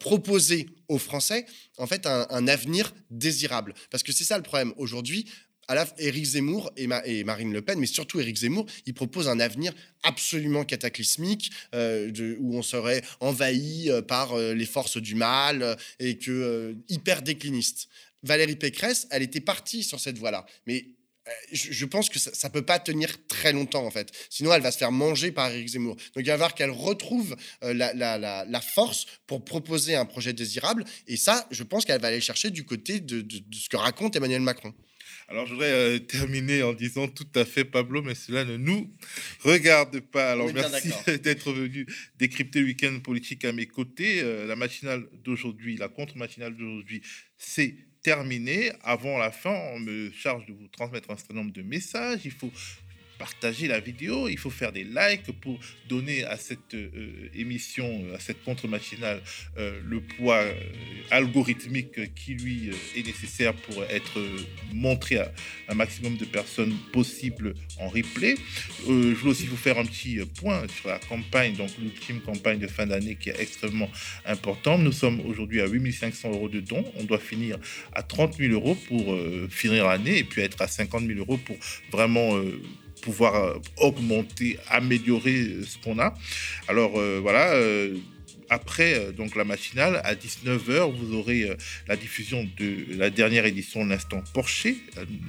proposer 0.00 0.66
aux 0.88 0.98
Français 0.98 1.46
en 1.76 1.86
fait 1.86 2.04
un, 2.04 2.26
un, 2.30 2.48
avenir 2.48 2.92
désirable. 3.10 3.74
Parce 3.90 4.02
que 4.02 4.10
c'est 4.10 4.24
ça 4.24 4.36
le 4.36 4.42
problème. 4.42 4.72
Aujourd'hui, 4.76 5.26
à 5.68 5.74
la, 5.74 5.86
Éric 5.98 6.24
Zemmour 6.24 6.72
et, 6.76 6.86
Marine 6.86 7.52
Le 7.52 7.62
Pen, 7.62 7.78
mais 7.78 7.86
surtout 7.86 8.18
Éric 8.20 8.38
Zemmour, 8.38 8.66
il 8.86 8.94
propose 8.94 9.28
un 9.28 9.38
avenir 9.38 9.72
absolument 10.02 10.64
cataclysmique 10.64 11.50
euh, 11.74 12.36
où 12.40 12.56
on 12.56 12.62
serait 12.62 13.02
envahi 13.20 13.90
euh, 13.90 14.00
par 14.00 14.32
euh, 14.32 14.54
les 14.54 14.66
forces 14.66 14.96
du 14.96 15.14
mal 15.14 15.76
et 16.00 16.16
que 16.16 16.74
hyper 16.88 17.22
décliniste. 17.22 17.88
Valérie 18.22 18.56
Pécresse, 18.56 19.06
elle 19.10 19.22
était 19.22 19.40
partie 19.40 19.84
sur 19.84 20.00
cette 20.00 20.18
voie-là, 20.18 20.44
mais 20.66 20.86
je, 21.52 21.84
pense 21.84 22.08
que 22.08 22.18
ça, 22.18 22.48
ne 22.48 22.52
peut 22.52 22.64
pas 22.64 22.78
tenir 22.78 23.26
très 23.26 23.52
longtemps 23.52 23.84
en 23.84 23.90
fait. 23.90 24.10
Sinon, 24.30 24.54
elle 24.54 24.62
va 24.62 24.72
se 24.72 24.78
faire 24.78 24.90
manger 24.90 25.30
par 25.30 25.50
Éric 25.50 25.68
Zemmour. 25.68 25.94
Donc, 25.94 26.24
il 26.24 26.24
va 26.24 26.32
falloir 26.32 26.54
qu'elle 26.54 26.70
retrouve 26.70 27.36
la, 27.60 28.60
force 28.62 29.04
pour 29.26 29.44
proposer 29.44 29.94
un 29.94 30.06
projet 30.06 30.32
désirable. 30.32 30.86
Et 31.06 31.18
ça, 31.18 31.46
je 31.50 31.62
pense 31.64 31.84
qu'elle 31.84 32.00
va 32.00 32.08
aller 32.08 32.22
chercher 32.22 32.48
du 32.48 32.64
côté 32.64 33.00
de 33.00 33.22
ce 33.52 33.68
que 33.68 33.76
raconte 33.76 34.16
Emmanuel 34.16 34.40
Macron. 34.40 34.72
Alors, 35.30 35.44
je 35.44 35.52
voudrais 35.52 35.70
euh, 35.70 35.98
terminer 35.98 36.62
en 36.62 36.72
disant 36.72 37.06
tout 37.06 37.26
à 37.34 37.44
fait, 37.44 37.66
Pablo, 37.66 38.00
mais 38.00 38.14
cela 38.14 38.46
ne 38.46 38.56
nous 38.56 38.90
regarde 39.40 40.00
pas. 40.00 40.32
Alors, 40.32 40.50
merci 40.54 40.88
d'être 41.22 41.52
venu 41.52 41.86
décrypter 42.18 42.60
le 42.60 42.66
week-end 42.66 42.98
politique 43.00 43.44
à 43.44 43.52
mes 43.52 43.66
côtés. 43.66 44.22
Euh, 44.22 44.46
la 44.46 44.56
matinale 44.56 45.06
d'aujourd'hui, 45.22 45.76
la 45.76 45.88
contre-matinale 45.88 46.56
d'aujourd'hui, 46.56 47.02
c'est 47.36 47.74
terminé. 48.02 48.72
Avant 48.82 49.18
la 49.18 49.30
fin, 49.30 49.54
on 49.74 49.80
me 49.80 50.10
charge 50.12 50.46
de 50.46 50.54
vous 50.54 50.68
transmettre 50.68 51.10
un 51.10 51.16
certain 51.18 51.34
nombre 51.34 51.52
de 51.52 51.62
messages. 51.62 52.20
Il 52.24 52.30
faut 52.30 52.50
partager 53.18 53.66
la 53.66 53.80
vidéo, 53.80 54.28
il 54.28 54.38
faut 54.38 54.50
faire 54.50 54.72
des 54.72 54.84
likes 54.84 55.32
pour 55.40 55.58
donner 55.88 56.24
à 56.24 56.36
cette 56.36 56.74
euh, 56.74 57.28
émission, 57.34 58.04
à 58.14 58.20
cette 58.20 58.42
contre-machinale, 58.44 59.20
euh, 59.58 59.80
le 59.84 60.00
poids 60.00 60.36
euh, 60.36 60.54
algorithmique 61.10 62.14
qui 62.14 62.34
lui 62.34 62.70
est 62.96 63.04
nécessaire 63.04 63.54
pour 63.54 63.82
être 63.84 64.20
montré 64.72 65.18
à 65.18 65.32
un 65.68 65.74
maximum 65.74 66.16
de 66.16 66.24
personnes 66.24 66.74
possible 66.92 67.54
en 67.78 67.88
replay. 67.88 68.36
je 68.86 68.92
veux 68.92 69.30
aussi 69.30 69.46
vous 69.46 69.56
faire 69.56 69.78
un 69.78 69.84
petit 69.84 70.20
point 70.40 70.62
sur 70.80 70.88
la 70.88 70.98
campagne, 70.98 71.54
donc 71.56 71.70
l'ultime 71.80 72.20
campagne 72.20 72.58
de 72.58 72.68
fin 72.68 72.86
d'année 72.86 73.16
qui 73.16 73.30
est 73.30 73.40
extrêmement 73.40 73.90
importante. 74.24 74.80
Nous 74.82 74.92
sommes 74.92 75.20
aujourd'hui 75.26 75.60
à 75.60 75.66
8500 75.66 76.30
euros 76.30 76.48
de 76.48 76.60
dons. 76.60 76.84
On 76.96 77.04
doit 77.04 77.18
finir 77.18 77.58
à 77.92 78.02
30 78.02 78.36
000 78.36 78.52
euros 78.52 78.76
pour 78.86 79.18
finir 79.50 79.86
l'année 79.86 80.18
et 80.18 80.24
puis 80.24 80.42
être 80.42 80.60
à 80.62 80.68
50 80.68 81.06
000 81.06 81.18
euros 81.18 81.38
pour 81.38 81.56
vraiment 81.90 82.38
euh, 83.20 83.58
augmenter, 83.78 84.58
améliorer 84.68 85.38
euh, 85.38 85.64
ce 85.64 85.78
qu'on 85.78 85.98
a. 85.98 86.14
Alors 86.68 86.98
euh, 86.98 87.18
voilà 87.20 87.54
après 88.50 89.12
donc 89.12 89.36
la 89.36 89.44
matinale, 89.44 90.00
à 90.04 90.14
19h, 90.14 90.90
vous 90.96 91.14
aurez 91.14 91.50
la 91.86 91.96
diffusion 91.96 92.48
de 92.56 92.96
la 92.96 93.10
dernière 93.10 93.44
édition 93.44 93.84
de 93.84 93.90
l'Instant 93.90 94.22
Porcher, 94.32 94.78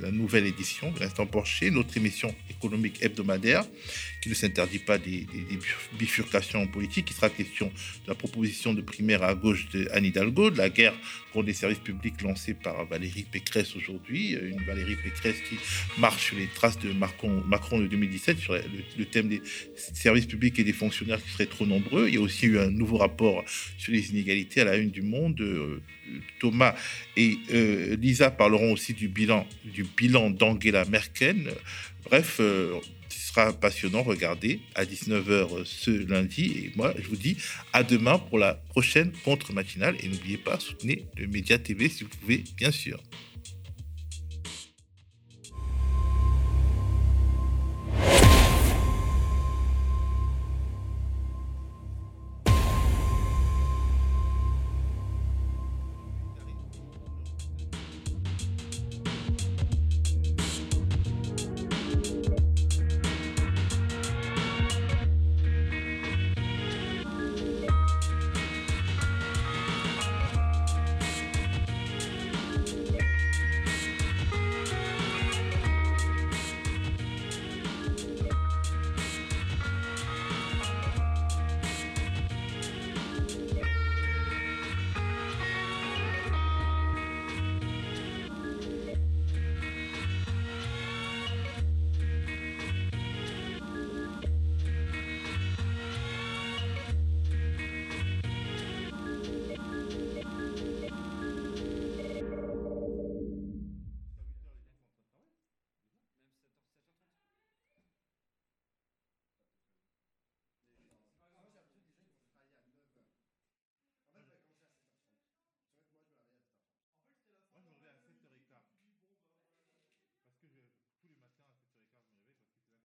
la, 0.01 0.09
nouvelle 0.09 0.45
édition 0.45 0.89
de 0.93 1.01
l'Instant 1.01 1.25
Porcher, 1.25 1.69
notre 1.69 1.97
émission 1.97 2.33
économique 2.49 3.03
hebdomadaire 3.03 3.65
qui 4.21 4.29
ne 4.29 4.33
s'interdit 4.33 4.79
pas 4.79 4.97
des, 4.97 5.25
bifurcations 5.97 6.67
politiques. 6.67 7.09
Il 7.11 7.15
sera 7.15 7.29
question 7.29 7.67
de 7.67 8.07
la 8.07 8.15
proposition 8.15 8.73
de 8.73 8.81
primaire 8.81 9.23
à 9.23 9.35
gauche 9.35 9.69
de 9.69 9.87
Anne 9.91 10.05
Hidalgo, 10.05 10.49
de 10.51 10.57
la 10.57 10.69
guerre 10.69 10.93
contre 11.33 11.47
les 11.47 11.53
services 11.53 11.79
publics 11.79 12.21
lancée 12.21 12.53
par 12.53 12.85
Valérie 12.85 13.25
Pécresse 13.29 13.75
aujourd'hui, 13.75 14.33
une 14.33 14.63
Valérie 14.63 14.95
Pécresse 14.95 15.37
qui 15.47 15.57
marche 15.99 16.27
sur 16.27 16.37
les 16.37 16.47
traces 16.47 16.79
de 16.79 16.91
Macron, 16.91 17.43
Macron 17.47 17.79
de 17.79 17.87
2017 17.87 18.39
sur 18.39 18.53
le, 18.53 19.05
thème 19.05 19.29
des 19.29 19.41
services 19.75 20.25
publics 20.25 20.57
et 20.59 20.63
des 20.63 20.73
fonctionnaires 20.73 21.21
qui 21.21 21.29
seraient 21.29 21.45
trop 21.45 21.65
nombreux. 21.65 22.07
Il 22.07 22.15
y 22.15 22.17
a 22.17 22.21
aussi 22.21 22.47
eu 22.47 22.59
un 22.59 22.69
nouveau 22.69 22.97
rapport 22.97 23.43
sur 23.77 23.93
les 23.93 24.09
inégalités 24.09 24.61
à 24.61 24.65
la 24.65 24.77
une 24.77 24.91
du 24.91 25.01
Monde. 25.01 25.39
Euh, 25.41 25.81
Thomas 26.39 26.75
et 27.17 27.37
euh, 27.53 27.95
Lisa 27.97 28.31
parleront 28.31 28.73
aussi 28.73 28.93
du 28.93 29.07
bilan, 29.07 29.47
du 29.63 29.83
bilan 29.83 30.29
d'Angela 30.29 30.85
Merkel. 30.85 31.53
Bref, 32.05 32.37
euh, 32.39 32.73
Ce 33.09 33.27
sera 33.29 33.53
passionnant, 33.53 34.03
regardez, 34.03 34.61
à 34.75 34.85
19h 34.85 35.65
ce 35.65 35.91
lundi. 35.91 36.45
Et 36.45 36.71
moi, 36.75 36.93
je 37.01 37.07
vous 37.07 37.15
dis 37.15 37.37
à 37.73 37.83
demain 37.83 38.19
pour 38.19 38.37
la 38.37 38.55
prochaine 38.55 39.11
contre-matinale. 39.23 39.95
Et 40.01 40.07
n'oubliez 40.07 40.37
pas, 40.37 40.59
soutenez 40.59 41.05
le 41.17 41.27
Média 41.27 41.57
TV 41.57 41.89
si 41.89 42.03
vous 42.03 42.09
pouvez, 42.21 42.43
bien 42.57 42.71
sûr. 42.71 43.01